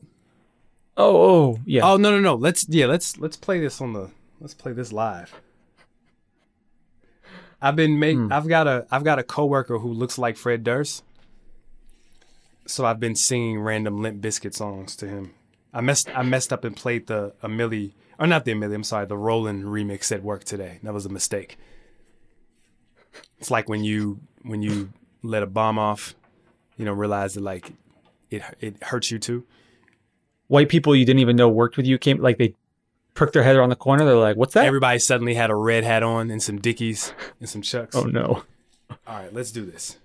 Oh, 0.95 1.17
oh, 1.17 1.59
yeah. 1.65 1.81
Oh 1.83 1.97
no 1.97 2.11
no 2.11 2.21
no. 2.21 2.35
Let's 2.35 2.65
yeah 2.69 2.85
let's 2.85 3.17
let's 3.17 3.35
play 3.35 3.59
this 3.59 3.81
on 3.81 3.91
the 3.91 4.09
let's 4.39 4.53
play 4.53 4.71
this 4.71 4.93
live. 4.93 5.33
I've 7.61 7.75
been 7.75 7.99
make 7.99 8.15
Hmm. 8.15 8.31
I've 8.31 8.47
got 8.47 8.65
a 8.65 8.87
I've 8.89 9.03
got 9.03 9.19
a 9.19 9.23
coworker 9.23 9.79
who 9.79 9.91
looks 9.91 10.17
like 10.17 10.37
Fred 10.37 10.63
Durst. 10.63 11.03
So 12.67 12.85
I've 12.85 13.01
been 13.01 13.17
singing 13.17 13.59
random 13.59 14.01
Limp 14.01 14.23
Bizkit 14.23 14.53
songs 14.53 14.95
to 14.95 15.09
him. 15.09 15.33
I 15.73 15.81
messed 15.81 16.07
I 16.15 16.23
messed 16.23 16.53
up 16.53 16.63
and 16.63 16.73
played 16.73 17.07
the 17.07 17.33
a 17.43 17.47
Amelie 17.47 17.95
or 18.23 18.27
not 18.27 18.45
the 18.45 18.53
Amelie, 18.53 18.73
I'm 18.73 18.85
sorry, 18.85 19.05
the 19.05 19.17
Roland 19.17 19.65
remix 19.65 20.09
at 20.09 20.23
work 20.23 20.45
today. 20.45 20.79
That 20.81 20.93
was 20.93 21.05
a 21.05 21.09
mistake. 21.09 21.57
It's 23.37 23.51
like 23.51 23.67
when 23.67 23.83
you 23.83 24.21
when 24.43 24.61
you 24.61 24.93
let 25.23 25.43
a 25.43 25.45
bomb 25.45 25.77
off, 25.77 26.15
you 26.77 26.85
know, 26.85 26.93
realize 26.93 27.33
that 27.33 27.41
like 27.41 27.73
it 28.31 28.41
it 28.61 28.81
hurts 28.81 29.11
you 29.11 29.19
too. 29.19 29.43
White 30.47 30.69
people 30.69 30.95
you 30.95 31.05
didn't 31.05 31.19
even 31.19 31.35
know 31.35 31.49
worked 31.49 31.75
with 31.75 31.85
you 31.85 31.97
came 31.97 32.21
like 32.21 32.37
they 32.37 32.55
perked 33.13 33.33
their 33.33 33.43
head 33.43 33.57
around 33.57 33.69
the 33.69 33.75
corner. 33.75 34.05
They're 34.05 34.15
like, 34.15 34.37
"What's 34.37 34.53
that?" 34.53 34.65
Everybody 34.65 34.99
suddenly 34.99 35.33
had 35.33 35.49
a 35.49 35.55
red 35.55 35.83
hat 35.83 36.01
on 36.01 36.31
and 36.31 36.41
some 36.41 36.59
Dickies 36.59 37.13
and 37.41 37.49
some 37.49 37.61
Chucks. 37.61 37.93
oh 37.93 38.03
no. 38.03 38.43
All 39.05 39.15
right, 39.17 39.33
let's 39.33 39.51
do 39.51 39.65
this. 39.65 39.97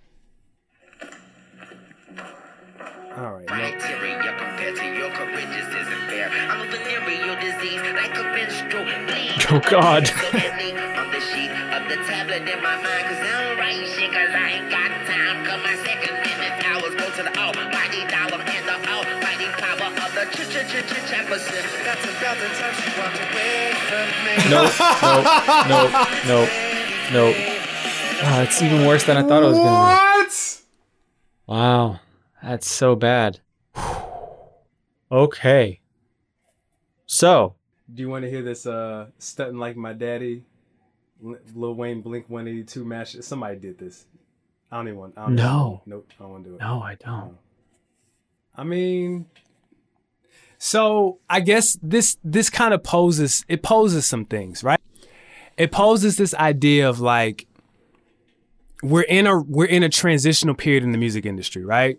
All 3.16 3.32
right. 3.34 3.46
no- 3.46 4.47
Criteria 4.78 4.78
compared 4.78 4.78
to 4.78 4.86
your 4.94 5.10
courageous 5.10 5.66
isn't 5.74 6.08
fair. 6.08 6.28
I'm 6.30 6.60
a 6.62 6.70
disease 7.36 7.82
like 7.82 8.16
a 8.16 8.22
menstrual 8.22 8.84
bleed. 9.06 9.34
Oh, 9.50 9.60
God. 9.70 10.06
To. 10.06 10.14
No, 24.48 24.62
no, 24.62 25.22
no, 25.68 25.88
no, 26.26 26.48
no. 27.12 27.32
Ah, 28.20 28.42
it's 28.42 28.62
even 28.62 28.86
worse 28.86 29.04
than 29.04 29.16
I 29.16 29.22
thought 29.22 29.42
it 29.42 29.46
was 29.46 29.58
gonna 29.58 29.70
be. 29.70 29.74
What? 29.74 30.28
be. 30.28 30.62
Wow. 31.46 32.00
That's 32.42 32.70
so 32.70 32.94
bad. 32.94 33.40
Okay. 35.10 35.80
So, 37.06 37.54
Do 37.92 38.02
you 38.02 38.08
want 38.08 38.24
to 38.24 38.30
hear 38.30 38.42
this 38.42 38.66
uh 38.66 39.06
stunting 39.18 39.58
like 39.58 39.76
my 39.76 39.92
daddy 39.94 40.44
Lil 41.22 41.74
Wayne 41.74 42.02
Blink 42.02 42.26
182 42.28 42.84
match? 42.84 43.16
Somebody 43.20 43.56
did 43.58 43.78
this. 43.78 44.06
I 44.70 44.76
don't 44.76 44.88
even 44.88 44.98
want 45.00 45.14
I 45.16 45.22
don't 45.22 45.32
even- 45.32 45.44
No. 45.44 45.82
nope, 45.86 46.10
I 46.18 46.22
don't 46.22 46.32
want 46.32 46.44
to 46.44 46.50
do 46.50 46.56
it. 46.56 46.60
no, 46.60 46.82
I 46.82 46.94
don't. 46.96 47.38
I 48.54 48.64
mean 48.64 49.26
so 50.58 51.18
I 51.30 51.40
guess 51.40 51.78
this 51.82 52.18
this 52.24 52.50
kind 52.50 52.74
of 52.74 52.82
poses 52.82 53.44
it 53.48 53.62
poses 53.62 54.04
some 54.06 54.24
things, 54.26 54.62
right? 54.62 54.80
It 55.56 55.72
poses 55.72 56.16
this 56.16 56.34
idea 56.34 56.88
of 56.88 57.00
like 57.00 57.46
we're 58.82 59.02
in 59.02 59.26
a 59.26 59.40
we're 59.40 59.64
in 59.66 59.82
a 59.82 59.88
transitional 59.88 60.54
period 60.54 60.82
in 60.84 60.92
the 60.92 60.98
music 60.98 61.24
industry, 61.24 61.64
right? 61.64 61.98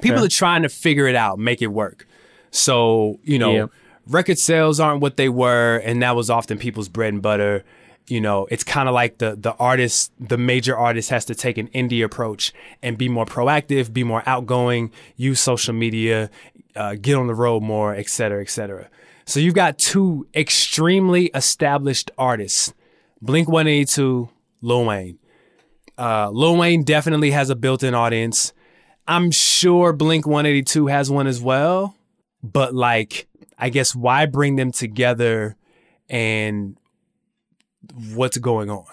People 0.00 0.18
Okay. 0.18 0.26
are 0.26 0.30
trying 0.30 0.62
to 0.62 0.68
figure 0.68 1.06
it 1.06 1.14
out, 1.14 1.38
make 1.38 1.60
it 1.62 1.68
work. 1.68 2.06
So, 2.50 3.18
you 3.22 3.38
know, 3.38 3.54
Yeah. 3.54 3.66
record 4.08 4.38
sales 4.38 4.80
aren't 4.80 5.00
what 5.00 5.16
they 5.16 5.28
were, 5.28 5.76
and 5.84 6.02
that 6.02 6.16
was 6.16 6.30
often 6.30 6.58
people's 6.58 6.88
bread 6.88 7.12
and 7.12 7.22
butter. 7.22 7.64
You 8.08 8.20
know, 8.20 8.46
it's 8.50 8.64
kind 8.64 8.88
of 8.88 8.94
like 8.94 9.18
the 9.18 9.36
the 9.40 9.52
artist, 9.58 10.10
the 10.18 10.36
major 10.36 10.76
artist 10.76 11.10
has 11.10 11.24
to 11.26 11.34
take 11.34 11.56
an 11.56 11.68
indie 11.68 12.04
approach 12.04 12.52
and 12.82 12.98
be 12.98 13.08
more 13.08 13.24
proactive, 13.26 13.92
be 13.92 14.02
more 14.02 14.22
outgoing, 14.26 14.90
use 15.16 15.40
social 15.40 15.72
media, 15.74 16.28
uh, 16.74 16.96
get 17.00 17.14
on 17.16 17.26
the 17.28 17.34
road 17.34 17.62
more, 17.62 17.94
et 17.94 18.08
cetera, 18.08 18.40
et 18.42 18.50
cetera. 18.50 18.88
So 19.24 19.38
you've 19.38 19.54
got 19.54 19.78
two 19.78 20.26
extremely 20.34 21.26
established 21.34 22.10
artists, 22.18 22.74
Blink 23.20 23.48
182, 23.48 24.28
Lil 24.62 24.84
Wayne. 24.86 25.18
Uh, 25.96 26.28
Lil 26.30 26.56
Wayne 26.56 26.82
definitely 26.82 27.30
has 27.30 27.50
a 27.50 27.54
built-in 27.54 27.94
audience. 27.94 28.52
I'm 29.06 29.30
sure 29.30 29.92
Blink 29.92 30.26
182 30.26 30.86
has 30.86 31.10
one 31.10 31.26
as 31.26 31.40
well, 31.40 31.94
but 32.42 32.74
like, 32.74 33.26
I 33.58 33.68
guess 33.68 33.94
why 33.94 34.26
bring 34.26 34.56
them 34.56 34.72
together 34.72 35.56
and 36.08 36.76
what's 38.14 38.38
going 38.38 38.70
on? 38.70 38.84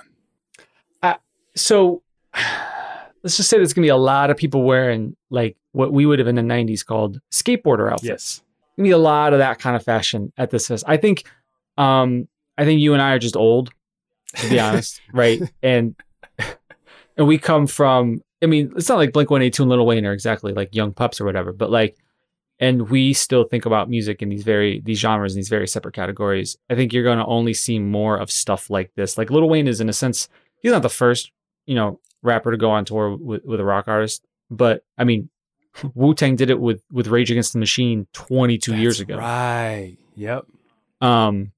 So, 1.55 2.01
let's 3.23 3.37
just 3.37 3.49
say 3.49 3.57
there's 3.57 3.73
gonna 3.73 3.85
be 3.85 3.89
a 3.89 3.97
lot 3.97 4.29
of 4.29 4.37
people 4.37 4.63
wearing 4.63 5.15
like 5.29 5.57
what 5.71 5.91
we 5.91 6.05
would 6.05 6.19
have 6.19 6.27
in 6.27 6.35
the 6.35 6.41
'90s 6.41 6.85
called 6.85 7.19
skateboarder 7.31 7.91
outfits. 7.91 8.07
Yes. 8.07 8.41
gonna 8.77 8.87
be 8.87 8.91
a 8.91 8.97
lot 8.97 9.33
of 9.33 9.39
that 9.39 9.59
kind 9.59 9.75
of 9.75 9.83
fashion 9.83 10.31
at 10.37 10.49
this 10.51 10.67
fest. 10.67 10.83
I 10.87 10.97
think, 10.97 11.25
um, 11.77 12.27
I 12.57 12.65
think 12.65 12.79
you 12.81 12.93
and 12.93 13.01
I 13.01 13.11
are 13.11 13.19
just 13.19 13.35
old, 13.35 13.71
to 14.37 14.49
be 14.49 14.59
honest, 14.59 15.01
right? 15.13 15.41
And 15.61 15.95
and 17.17 17.27
we 17.27 17.37
come 17.37 17.67
from. 17.67 18.21
I 18.41 18.45
mean, 18.45 18.71
it's 18.75 18.89
not 18.89 18.97
like 18.97 19.13
Blink 19.13 19.29
One 19.29 19.41
Eighty 19.41 19.51
Two 19.51 19.63
and 19.63 19.69
Little 19.69 19.85
Wayne 19.85 20.05
are 20.05 20.13
exactly 20.13 20.53
like 20.53 20.73
young 20.73 20.93
pups 20.93 21.19
or 21.19 21.25
whatever, 21.25 21.51
but 21.51 21.69
like, 21.69 21.97
and 22.59 22.89
we 22.89 23.13
still 23.13 23.43
think 23.43 23.65
about 23.65 23.89
music 23.89 24.21
in 24.21 24.29
these 24.29 24.43
very 24.43 24.81
these 24.81 24.99
genres 24.99 25.33
in 25.33 25.39
these 25.39 25.49
very 25.49 25.67
separate 25.67 25.93
categories. 25.93 26.57
I 26.69 26.75
think 26.75 26.93
you're 26.93 27.03
gonna 27.03 27.27
only 27.27 27.53
see 27.53 27.79
more 27.79 28.17
of 28.17 28.31
stuff 28.31 28.69
like 28.69 28.91
this. 28.95 29.17
Like 29.17 29.29
Little 29.29 29.49
Wayne 29.49 29.67
is 29.67 29.81
in 29.81 29.89
a 29.89 29.93
sense, 29.93 30.29
he's 30.61 30.71
not 30.71 30.81
the 30.81 30.89
first, 30.89 31.31
you 31.65 31.75
know, 31.75 31.99
rapper 32.21 32.51
to 32.51 32.57
go 32.57 32.71
on 32.71 32.85
tour 32.85 33.15
with, 33.15 33.43
with 33.43 33.59
a 33.59 33.65
rock 33.65 33.87
artist, 33.87 34.25
but 34.49 34.83
I 34.97 35.03
mean. 35.03 35.29
Wu 35.93 36.15
Tang 36.15 36.35
did 36.35 36.49
it 36.49 36.59
with 36.59 36.81
with 36.91 37.07
Rage 37.07 37.29
Against 37.29 37.53
the 37.53 37.59
Machine 37.59 38.07
22 38.13 38.75
years 38.75 38.99
ago. 38.99 39.17
Right. 39.17 39.97
Yep. 40.15 40.47
Um, 40.99 41.51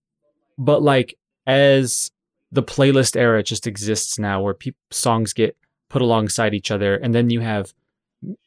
but 0.57 0.83
like 0.83 1.17
as 1.47 2.11
the 2.51 2.61
playlist 2.61 3.15
era 3.15 3.41
just 3.41 3.67
exists 3.67 4.19
now, 4.19 4.41
where 4.41 4.53
peop 4.53 4.75
songs 4.91 5.33
get 5.33 5.55
put 5.91 6.01
alongside 6.01 6.53
each 6.53 6.71
other, 6.71 6.95
and 6.95 7.13
then 7.13 7.29
you 7.29 7.41
have 7.41 7.73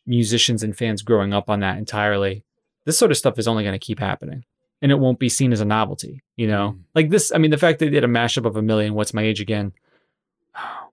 musicians 0.06 0.62
and 0.62 0.76
fans 0.76 1.02
growing 1.02 1.32
up 1.32 1.50
on 1.50 1.60
that 1.60 1.78
entirely. 1.78 2.42
This 2.84 2.98
sort 2.98 3.10
of 3.10 3.16
stuff 3.16 3.38
is 3.38 3.46
only 3.48 3.62
going 3.64 3.78
to 3.78 3.86
keep 3.86 3.98
happening, 4.00 4.44
and 4.82 4.90
it 4.92 4.98
won't 4.98 5.18
be 5.18 5.28
seen 5.28 5.52
as 5.52 5.60
a 5.60 5.64
novelty. 5.64 6.22
You 6.36 6.48
know, 6.48 6.70
Mm. 6.76 6.80
like 6.94 7.10
this. 7.10 7.32
I 7.34 7.38
mean, 7.38 7.50
the 7.50 7.58
fact 7.58 7.78
that 7.78 7.86
they 7.86 7.90
did 7.90 8.04
a 8.04 8.08
mashup 8.08 8.46
of 8.46 8.56
a 8.56 8.62
million. 8.62 8.94
What's 8.94 9.14
my 9.14 9.22
age 9.22 9.40
again? 9.40 9.72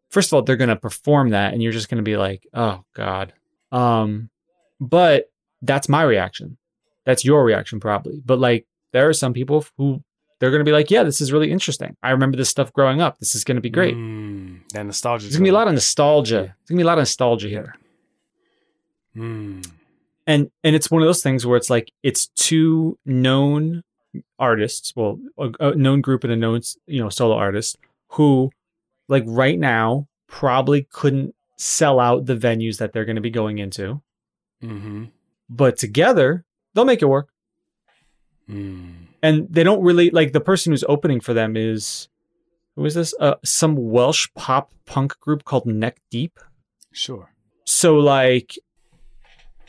First 0.09 0.29
of 0.29 0.33
all, 0.33 0.41
they're 0.41 0.57
going 0.57 0.69
to 0.69 0.75
perform 0.75 1.29
that, 1.29 1.53
and 1.53 1.61
you're 1.63 1.71
just 1.71 1.89
going 1.89 2.03
to 2.03 2.09
be 2.11 2.17
like, 2.17 2.45
"Oh 2.53 2.83
God." 2.93 3.33
Um, 3.71 4.29
but 4.79 5.31
that's 5.61 5.87
my 5.87 6.03
reaction. 6.03 6.57
That's 7.05 7.23
your 7.23 7.43
reaction, 7.45 7.79
probably. 7.79 8.21
But 8.25 8.39
like, 8.39 8.65
there 8.93 9.07
are 9.07 9.13
some 9.13 9.31
people 9.33 9.65
who 9.77 10.03
they're 10.39 10.51
going 10.51 10.59
to 10.65 10.69
be 10.69 10.71
like, 10.73 10.89
yeah, 10.91 11.03
this 11.03 11.21
is 11.21 11.31
really 11.31 11.51
interesting. 11.51 11.95
I 12.03 12.09
remember 12.11 12.35
this 12.35 12.49
stuff 12.49 12.73
growing 12.73 12.99
up. 12.99 13.19
This 13.19 13.35
is 13.35 13.43
going 13.43 13.55
to 13.55 13.61
be 13.61 13.69
great. 13.69 13.95
Mm, 13.95 14.30
that 14.73 14.85
nostalgia. 14.85 15.23
There's 15.25 15.35
going 15.35 15.43
to 15.45 15.49
be 15.49 15.49
a 15.49 15.53
lot 15.53 15.67
of 15.67 15.73
nostalgia. 15.73 16.35
Yeah. 16.35 16.41
There's 16.41 16.69
going 16.69 16.77
to 16.77 16.81
be 16.81 16.81
a 16.83 16.85
lot 16.87 16.97
of 16.97 17.01
nostalgia 17.01 17.47
here. 17.47 17.75
Mm. 19.15 19.69
And 20.27 20.51
and 20.63 20.75
it's 20.75 20.89
one 20.91 21.01
of 21.01 21.07
those 21.07 21.23
things 21.23 21.45
where 21.45 21.57
it's 21.57 21.69
like 21.69 21.91
it's 22.03 22.27
two 22.27 22.97
known 23.05 23.83
artists, 24.39 24.93
well, 24.95 25.19
a, 25.37 25.51
a 25.59 25.75
known 25.75 26.01
group 26.01 26.23
and 26.23 26.31
a 26.31 26.35
known, 26.35 26.61
you 26.85 27.01
know, 27.01 27.09
solo 27.09 27.35
artist 27.35 27.77
who 28.09 28.51
like 29.07 29.23
right 29.25 29.59
now 29.59 30.07
probably 30.27 30.87
couldn't 30.91 31.35
sell 31.57 31.99
out 31.99 32.25
the 32.25 32.35
venues 32.35 32.77
that 32.77 32.93
they're 32.93 33.05
going 33.05 33.15
to 33.17 33.21
be 33.21 33.29
going 33.29 33.57
into, 33.59 34.01
Mm-hmm. 34.63 35.05
but 35.49 35.75
together 35.77 36.45
they'll 36.73 36.85
make 36.85 37.01
it 37.01 37.05
work. 37.05 37.29
Mm. 38.49 38.93
and 39.23 39.47
they 39.49 39.63
don't 39.63 39.81
really 39.81 40.09
like 40.09 40.33
the 40.33 40.41
person 40.41 40.73
who's 40.73 40.83
opening 40.89 41.21
for 41.21 41.33
them 41.33 41.55
is 41.55 42.09
who 42.75 42.85
is 42.85 42.93
this? 42.93 43.13
Uh, 43.19 43.35
some 43.43 43.75
Welsh 43.75 44.27
pop 44.35 44.73
punk 44.85 45.19
group 45.19 45.43
called 45.43 45.65
Neck 45.65 46.01
Deep. 46.09 46.39
Sure. 46.91 47.31
So 47.65 47.97
like, 47.97 48.57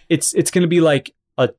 it's 0.09 0.35
it's 0.35 0.51
gonna 0.51 0.67
be 0.67 0.81
like 0.81 1.15
a 1.39 1.51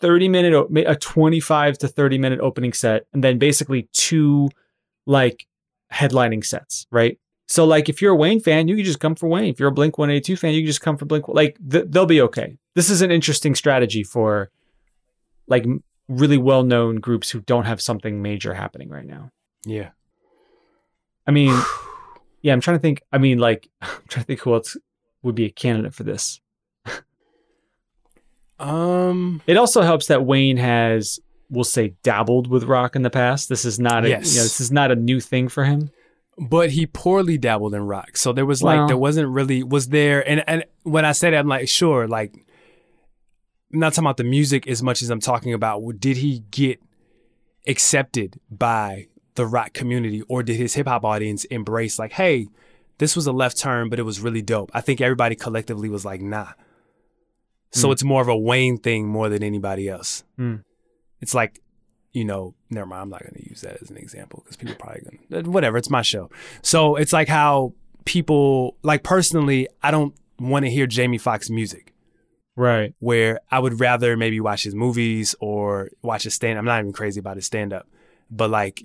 thirty 0.00 0.28
minute, 0.28 0.54
a 0.86 0.96
twenty 0.96 1.40
five 1.40 1.78
to 1.78 1.88
thirty 1.88 2.18
minute 2.18 2.40
opening 2.40 2.72
set, 2.72 3.06
and 3.12 3.22
then 3.22 3.38
basically 3.38 3.88
two 3.92 4.48
like 5.06 5.46
headlining 5.92 6.44
sets, 6.44 6.86
right? 6.90 7.18
So 7.48 7.64
like, 7.64 7.88
if 7.88 8.00
you're 8.00 8.12
a 8.12 8.16
Wayne 8.16 8.40
fan, 8.40 8.68
you 8.68 8.76
can 8.76 8.84
just 8.84 9.00
come 9.00 9.14
for 9.14 9.28
Wayne. 9.28 9.50
If 9.50 9.60
you're 9.60 9.68
a 9.68 9.72
Blink 9.72 9.98
One 9.98 10.10
Eighty 10.10 10.20
Two 10.20 10.36
fan, 10.36 10.54
you 10.54 10.60
can 10.60 10.66
just 10.66 10.80
come 10.80 10.96
for 10.96 11.04
Blink. 11.04 11.28
Like 11.28 11.58
th- 11.70 11.86
they'll 11.88 12.06
be 12.06 12.22
okay. 12.22 12.56
This 12.74 12.88
is 12.88 13.02
an 13.02 13.10
interesting 13.10 13.54
strategy 13.54 14.02
for 14.02 14.50
like 15.46 15.66
really 16.08 16.38
well 16.38 16.62
known 16.62 16.96
groups 16.96 17.30
who 17.30 17.40
don't 17.40 17.64
have 17.64 17.80
something 17.80 18.22
major 18.22 18.54
happening 18.54 18.88
right 18.88 19.06
now. 19.06 19.30
Yeah. 19.64 19.90
I 21.26 21.30
mean, 21.30 21.58
yeah, 22.42 22.52
I'm 22.52 22.60
trying 22.60 22.76
to 22.78 22.80
think. 22.82 23.02
I 23.12 23.18
mean, 23.18 23.38
like, 23.38 23.68
I'm 23.82 23.88
trying 24.08 24.22
to 24.24 24.26
think 24.26 24.40
who 24.40 24.54
else 24.54 24.76
would 25.22 25.34
be 25.34 25.44
a 25.46 25.50
candidate 25.50 25.94
for 25.94 26.02
this. 26.04 26.40
Um. 28.58 29.42
It 29.46 29.56
also 29.56 29.82
helps 29.82 30.06
that 30.06 30.24
Wayne 30.24 30.56
has, 30.56 31.18
we'll 31.50 31.64
say, 31.64 31.94
dabbled 32.02 32.46
with 32.46 32.64
rock 32.64 32.94
in 32.94 33.02
the 33.02 33.10
past. 33.10 33.48
This 33.48 33.64
is 33.64 33.78
not 33.80 34.04
a, 34.04 34.08
Yes. 34.10 34.32
you 34.32 34.38
know, 34.38 34.44
this 34.44 34.60
is 34.60 34.70
not 34.70 34.90
a 34.92 34.96
new 34.96 35.20
thing 35.20 35.48
for 35.48 35.64
him. 35.64 35.90
but 36.38 36.70
he 36.70 36.86
poorly 36.86 37.36
dabbled 37.36 37.74
in 37.74 37.82
rock. 37.86 38.16
So 38.16 38.32
there 38.32 38.46
was 38.46 38.62
Well- 38.62 38.76
like 38.78 38.88
there 38.88 38.96
wasn't 38.96 39.28
really 39.28 39.62
was 39.62 39.88
there 39.88 40.26
and 40.26 40.42
and 40.48 40.64
when 40.82 41.04
I 41.04 41.12
say 41.12 41.30
that 41.30 41.36
I'm 41.36 41.46
like 41.46 41.68
sure 41.68 42.08
like 42.08 42.32
I'm 43.70 43.80
not 43.80 43.92
talking 43.92 44.06
about 44.06 44.16
the 44.16 44.24
music 44.24 44.66
as 44.66 44.82
much 44.82 45.02
as 45.02 45.10
I'm 45.10 45.20
talking 45.20 45.52
about 45.52 45.82
did 46.00 46.16
he 46.16 46.42
get 46.50 46.80
accepted 47.68 48.40
by 48.50 49.08
the 49.34 49.46
rock 49.46 49.72
community 49.72 50.22
or 50.28 50.42
did 50.42 50.56
his 50.56 50.74
hip 50.74 50.86
hop 50.86 51.04
audience 51.04 51.44
embrace 51.44 51.98
like, 51.98 52.12
hey, 52.12 52.48
this 52.98 53.16
was 53.16 53.26
a 53.26 53.32
left 53.32 53.56
turn, 53.58 53.88
but 53.88 53.98
it 53.98 54.02
was 54.02 54.20
really 54.20 54.42
dope. 54.42 54.70
I 54.74 54.80
think 54.80 55.00
everybody 55.00 55.34
collectively 55.34 55.88
was 55.88 56.04
like, 56.04 56.20
nah. 56.20 56.52
So 57.74 57.90
it's 57.90 58.04
more 58.04 58.20
of 58.20 58.28
a 58.28 58.36
Wayne 58.36 58.76
thing 58.76 59.08
more 59.08 59.30
than 59.30 59.42
anybody 59.42 59.88
else. 59.88 60.24
Mm. 60.38 60.62
It's 61.22 61.34
like, 61.34 61.62
you 62.12 62.22
know, 62.22 62.54
never 62.68 62.84
mind. 62.84 63.00
I'm 63.02 63.08
not 63.08 63.22
going 63.22 63.42
to 63.42 63.48
use 63.48 63.62
that 63.62 63.80
as 63.80 63.88
an 63.90 63.96
example 63.96 64.42
because 64.44 64.56
people 64.58 64.74
are 64.74 64.76
probably 64.78 65.00
going 65.30 65.44
to, 65.44 65.50
whatever. 65.50 65.78
It's 65.78 65.88
my 65.88 66.02
show. 66.02 66.30
So 66.60 66.96
it's 66.96 67.14
like 67.14 67.28
how 67.28 67.72
people, 68.04 68.76
like 68.82 69.02
personally, 69.02 69.68
I 69.82 69.90
don't 69.90 70.14
want 70.38 70.66
to 70.66 70.70
hear 70.70 70.86
Jamie 70.86 71.16
Foxx 71.16 71.48
music 71.48 71.94
Right. 72.54 72.94
where 72.98 73.40
I 73.50 73.58
would 73.58 73.80
rather 73.80 74.18
maybe 74.18 74.38
watch 74.38 74.64
his 74.64 74.74
movies 74.74 75.34
or 75.40 75.88
watch 76.02 76.24
his 76.24 76.34
stand. 76.34 76.58
I'm 76.58 76.66
not 76.66 76.80
even 76.80 76.92
crazy 76.92 77.20
about 77.20 77.36
his 77.36 77.46
stand 77.46 77.72
up, 77.72 77.88
but 78.30 78.50
like, 78.50 78.84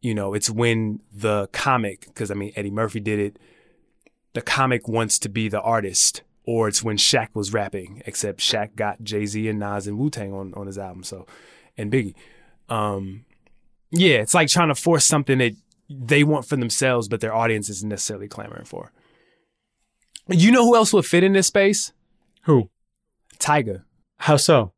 you 0.00 0.14
know, 0.14 0.34
it's 0.34 0.50
when 0.50 1.00
the 1.12 1.48
comic, 1.52 2.06
because 2.06 2.30
I 2.30 2.34
mean, 2.34 2.52
Eddie 2.56 2.70
Murphy 2.70 3.00
did 3.00 3.18
it. 3.18 3.38
The 4.34 4.42
comic 4.42 4.86
wants 4.86 5.18
to 5.20 5.28
be 5.28 5.48
the 5.48 5.60
artist, 5.60 6.22
or 6.44 6.68
it's 6.68 6.82
when 6.82 6.96
Shaq 6.96 7.28
was 7.34 7.52
rapping, 7.52 8.02
except 8.06 8.40
Shaq 8.40 8.76
got 8.76 9.02
Jay 9.02 9.26
Z 9.26 9.48
and 9.48 9.58
Nas 9.58 9.86
and 9.86 9.98
Wu 9.98 10.10
Tang 10.10 10.32
on, 10.32 10.52
on 10.54 10.66
his 10.66 10.78
album, 10.78 11.02
so 11.02 11.26
and 11.76 11.90
Biggie. 11.90 12.14
Um, 12.68 13.24
yeah, 13.90 14.16
it's 14.16 14.34
like 14.34 14.48
trying 14.48 14.68
to 14.68 14.74
force 14.74 15.04
something 15.04 15.38
that 15.38 15.52
they 15.88 16.24
want 16.24 16.44
for 16.44 16.56
themselves, 16.56 17.08
but 17.08 17.20
their 17.20 17.34
audience 17.34 17.70
isn't 17.70 17.88
necessarily 17.88 18.28
clamoring 18.28 18.64
for. 18.64 18.92
You 20.28 20.50
know 20.50 20.64
who 20.64 20.74
else 20.74 20.92
would 20.92 21.06
fit 21.06 21.22
in 21.22 21.32
this 21.32 21.46
space? 21.46 21.92
Who? 22.42 22.70
Tyga. 23.38 23.84
How 24.18 24.36
so? 24.36 24.72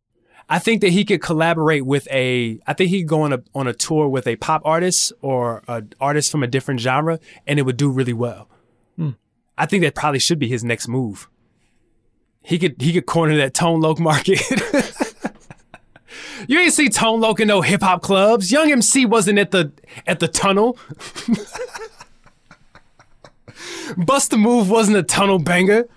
I 0.48 0.58
think 0.58 0.80
that 0.80 0.90
he 0.90 1.04
could 1.04 1.20
collaborate 1.20 1.84
with 1.84 2.08
a. 2.10 2.58
I 2.66 2.72
think 2.72 2.90
he 2.90 3.00
could 3.00 3.08
go 3.08 3.22
on 3.22 3.32
a 3.34 3.42
on 3.54 3.66
a 3.66 3.74
tour 3.74 4.08
with 4.08 4.26
a 4.26 4.36
pop 4.36 4.62
artist 4.64 5.12
or 5.20 5.62
an 5.68 5.92
artist 6.00 6.32
from 6.32 6.42
a 6.42 6.46
different 6.46 6.80
genre, 6.80 7.20
and 7.46 7.58
it 7.58 7.62
would 7.62 7.76
do 7.76 7.90
really 7.90 8.14
well. 8.14 8.48
Hmm. 8.96 9.10
I 9.58 9.66
think 9.66 9.82
that 9.82 9.94
probably 9.94 10.20
should 10.20 10.38
be 10.38 10.48
his 10.48 10.64
next 10.64 10.88
move. 10.88 11.28
He 12.42 12.58
could 12.58 12.80
he 12.80 12.94
could 12.94 13.04
corner 13.04 13.36
that 13.36 13.52
Tone 13.52 13.80
Loc 13.80 14.00
market. 14.00 14.40
you 16.48 16.58
ain't 16.58 16.72
see 16.72 16.88
Tone 16.88 17.20
Loc 17.20 17.40
in 17.40 17.48
no 17.48 17.60
hip 17.60 17.82
hop 17.82 18.00
clubs. 18.00 18.50
Young 18.50 18.72
MC 18.72 19.04
wasn't 19.04 19.38
at 19.38 19.50
the 19.50 19.70
at 20.06 20.18
the 20.18 20.28
tunnel. 20.28 20.78
Bust 23.98 24.30
the 24.30 24.38
move 24.38 24.70
wasn't 24.70 24.96
a 24.96 25.02
tunnel 25.02 25.38
banger. 25.38 25.88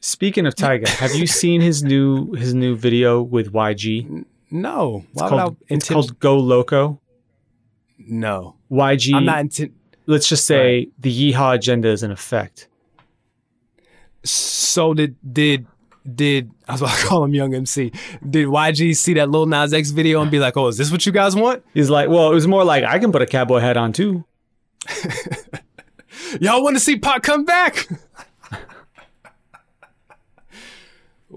Speaking 0.00 0.46
of 0.46 0.54
Tyga, 0.54 0.88
have 1.02 1.14
you 1.14 1.26
seen 1.26 1.60
his 1.60 1.82
new 1.82 2.32
his 2.34 2.54
new 2.54 2.76
video 2.76 3.20
with 3.22 3.52
YG? 3.52 4.24
No, 4.50 5.04
It's 5.12 5.20
why 5.22 5.28
called, 5.28 5.56
I 5.70 5.74
it's 5.74 5.88
called 5.88 6.18
Go 6.20 6.38
Loco. 6.38 7.00
no. 7.98 8.54
YG. 8.70 9.14
I'm 9.14 9.24
not 9.24 9.40
intent. 9.40 9.72
let's 10.06 10.28
just 10.28 10.46
say 10.46 10.88
the 10.98 11.32
Yeehaw 11.32 11.54
agenda 11.56 11.88
is 11.88 12.02
in 12.02 12.10
effect. 12.10 12.68
So 14.24 14.94
did 14.94 15.16
did 15.32 15.66
did 16.14 16.50
I 16.68 16.72
was 16.72 16.82
about 16.82 16.96
to 16.98 17.06
call 17.06 17.24
him 17.24 17.34
Young 17.34 17.54
MC? 17.54 17.92
Did 18.28 18.46
YG 18.46 18.96
see 18.96 19.14
that 19.14 19.30
Lil 19.30 19.46
Nas 19.46 19.72
X 19.74 19.90
video 19.90 20.20
and 20.22 20.30
be 20.30 20.38
like, 20.38 20.56
"Oh, 20.56 20.68
is 20.68 20.76
this 20.78 20.90
what 20.92 21.04
you 21.06 21.12
guys 21.12 21.34
want? 21.34 21.62
He's 21.74 21.90
like, 21.90 22.08
well, 22.08 22.30
it 22.30 22.34
was 22.34 22.46
more 22.46 22.64
like 22.64 22.84
I 22.84 22.98
can 22.98 23.10
put 23.12 23.20
a 23.22 23.26
cowboy 23.26 23.58
hat 23.58 23.76
on 23.76 23.92
too. 23.92 24.24
Y'all 26.40 26.62
want 26.62 26.76
to 26.76 26.80
see 26.80 26.96
Pop 26.98 27.22
come 27.22 27.44
back?" 27.44 27.88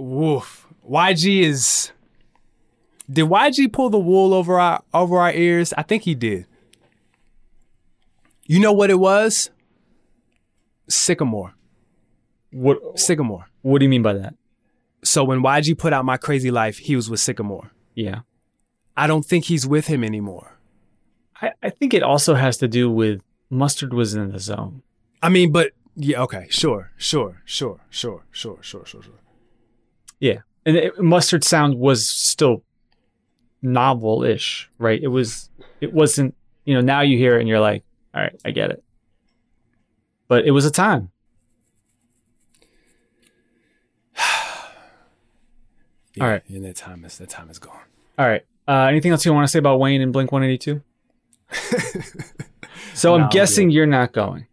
Woof. 0.01 0.67
YG 0.89 1.43
is. 1.43 1.91
Did 3.09 3.25
YG 3.25 3.71
pull 3.71 3.89
the 3.89 3.99
wool 3.99 4.33
over 4.33 4.59
our 4.59 4.83
over 4.93 5.19
our 5.19 5.31
ears? 5.31 5.73
I 5.77 5.83
think 5.83 6.03
he 6.03 6.15
did. 6.15 6.45
You 8.45 8.59
know 8.59 8.73
what 8.73 8.89
it 8.89 8.99
was? 8.99 9.49
Sycamore. 10.89 11.53
What 12.51 12.99
Sycamore. 12.99 13.45
What 13.61 13.79
do 13.79 13.85
you 13.85 13.89
mean 13.89 14.01
by 14.01 14.13
that? 14.13 14.35
So 15.03 15.23
when 15.23 15.41
YG 15.41 15.77
put 15.77 15.93
out 15.93 16.05
My 16.05 16.17
Krazy 16.17 16.51
Life, 16.51 16.79
he 16.79 16.95
was 16.95 17.09
with 17.09 17.19
Sycamore. 17.19 17.71
Yeah, 17.95 18.21
I 18.97 19.07
don't 19.07 19.25
think 19.25 19.45
he's 19.45 19.67
with 19.67 19.87
him 19.87 20.03
anymore. 20.03 20.57
I, 21.41 21.51
I 21.61 21.69
think 21.69 21.93
it 21.93 22.03
also 22.03 22.35
has 22.35 22.57
to 22.57 22.67
do 22.67 22.89
with 22.89 23.21
Mustard 23.49 23.93
was 23.93 24.13
in 24.15 24.31
the 24.31 24.39
zone. 24.39 24.83
I 25.21 25.29
mean, 25.29 25.51
but 25.51 25.71
yeah, 25.95 26.21
okay, 26.23 26.47
sure, 26.49 26.91
sure, 26.97 27.41
sure, 27.45 27.81
sure, 27.89 28.23
sure, 28.31 28.57
sure, 28.61 28.85
sure, 28.85 29.03
sure. 29.03 29.13
Yeah, 30.21 30.39
and 30.65 30.77
it, 30.77 30.97
Mustard 31.01 31.43
sound 31.43 31.75
was 31.75 32.07
still 32.07 32.63
novel-ish, 33.61 34.69
right? 34.77 35.01
It 35.01 35.07
was. 35.09 35.49
It 35.81 35.91
wasn't. 35.91 36.35
You 36.63 36.75
know, 36.75 36.81
now 36.81 37.01
you 37.01 37.17
hear 37.17 37.35
it 37.37 37.41
and 37.41 37.49
you're 37.49 37.59
like, 37.59 37.83
all 38.13 38.21
right, 38.21 38.39
I 38.45 38.51
get 38.51 38.69
it. 38.71 38.83
But 40.27 40.45
it 40.45 40.51
was 40.51 40.65
a 40.65 40.71
time. 40.71 41.11
Yeah, 46.13 46.25
All 46.25 46.29
right. 46.29 46.43
and 46.49 46.65
that 46.65 46.75
time 46.75 47.05
is 47.05 47.17
that 47.19 47.29
time 47.29 47.49
is 47.49 47.57
gone. 47.57 47.79
All 48.19 48.27
right. 48.27 48.41
Uh, 48.67 48.87
anything 48.89 49.11
else 49.13 49.25
you 49.25 49.33
want 49.33 49.45
to 49.47 49.51
say 49.51 49.59
about 49.59 49.79
Wayne 49.79 50.01
and 50.01 50.11
Blink 50.11 50.29
182? 50.33 50.81
so 52.93 53.09
No, 53.11 53.15
I'm 53.15 53.23
I'm 53.23 53.29
guessing 53.29 53.69
you're 53.69 53.85
not 53.85 54.11
going. 54.11 54.45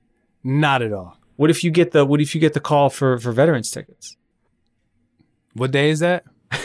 Not 0.44 0.82
at 0.82 0.92
all. 0.92 1.18
What 1.34 1.50
if 1.50 1.64
you 1.64 1.72
get 1.72 1.90
the 1.90 2.04
What 2.04 2.20
if 2.20 2.32
you 2.32 2.40
get 2.40 2.54
the 2.54 2.60
call 2.60 2.90
for 2.90 3.18
for 3.18 3.32
veterans 3.32 3.72
tickets? 3.72 4.16
What 5.58 5.70
day 5.72 5.90
is 5.90 6.00
that? 6.00 6.24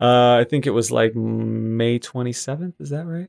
Uh, 0.00 0.38
I 0.40 0.44
think 0.48 0.66
it 0.66 0.70
was 0.70 0.92
like 0.92 1.16
May 1.16 1.98
27th. 1.98 2.74
Is 2.80 2.90
that 2.90 3.04
right? 3.04 3.28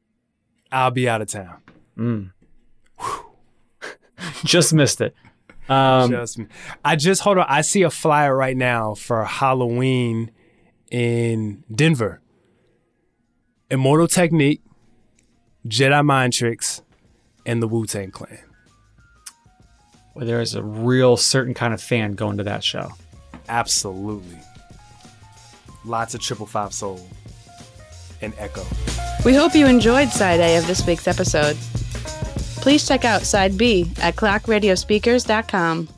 I'll 0.71 0.91
be 0.91 1.09
out 1.09 1.19
of 1.21 1.27
town. 1.27 1.61
Mm. 1.97 2.31
Just 4.45 4.71
missed 4.73 5.01
it. 5.01 5.15
Um, 5.67 6.11
just, 6.11 6.39
I 6.85 6.95
just 6.95 7.21
hold 7.21 7.37
on. 7.39 7.45
I 7.47 7.61
see 7.61 7.81
a 7.83 7.89
flyer 7.89 8.35
right 8.35 8.57
now 8.57 8.93
for 8.95 9.23
Halloween 9.23 10.31
in 10.91 11.63
Denver. 11.73 12.21
Immortal 13.71 14.07
Technique, 14.07 14.61
Jedi 15.67 16.03
Mind 16.05 16.33
Tricks, 16.33 16.81
and 17.45 17.61
the 17.61 17.67
Wu 17.67 17.85
Tang 17.85 18.09
Clan. 18.11 18.39
where 20.13 20.25
there 20.25 20.41
is 20.41 20.53
a 20.55 20.63
real 20.63 21.17
certain 21.17 21.53
kind 21.53 21.73
of 21.73 21.81
fan 21.81 22.13
going 22.13 22.37
to 22.37 22.43
that 22.43 22.63
show. 22.63 22.91
Absolutely. 23.49 24.37
Lots 25.83 26.13
of 26.13 26.21
triple 26.21 26.45
five 26.45 26.73
soul 26.73 27.01
and 28.21 28.33
Ecko. 28.37 28.63
We 29.25 29.33
hope 29.33 29.55
you 29.55 29.65
enjoyed 29.65 30.09
Side 30.09 30.39
A 30.39 30.57
of 30.57 30.67
this 30.67 30.85
week's 30.85 31.07
episode. 31.07 31.57
Please 32.61 32.87
check 32.87 33.05
out 33.05 33.23
Side 33.23 33.57
B 33.57 33.91
at 34.01 34.15
clockradiospeakers.com. 34.15 35.89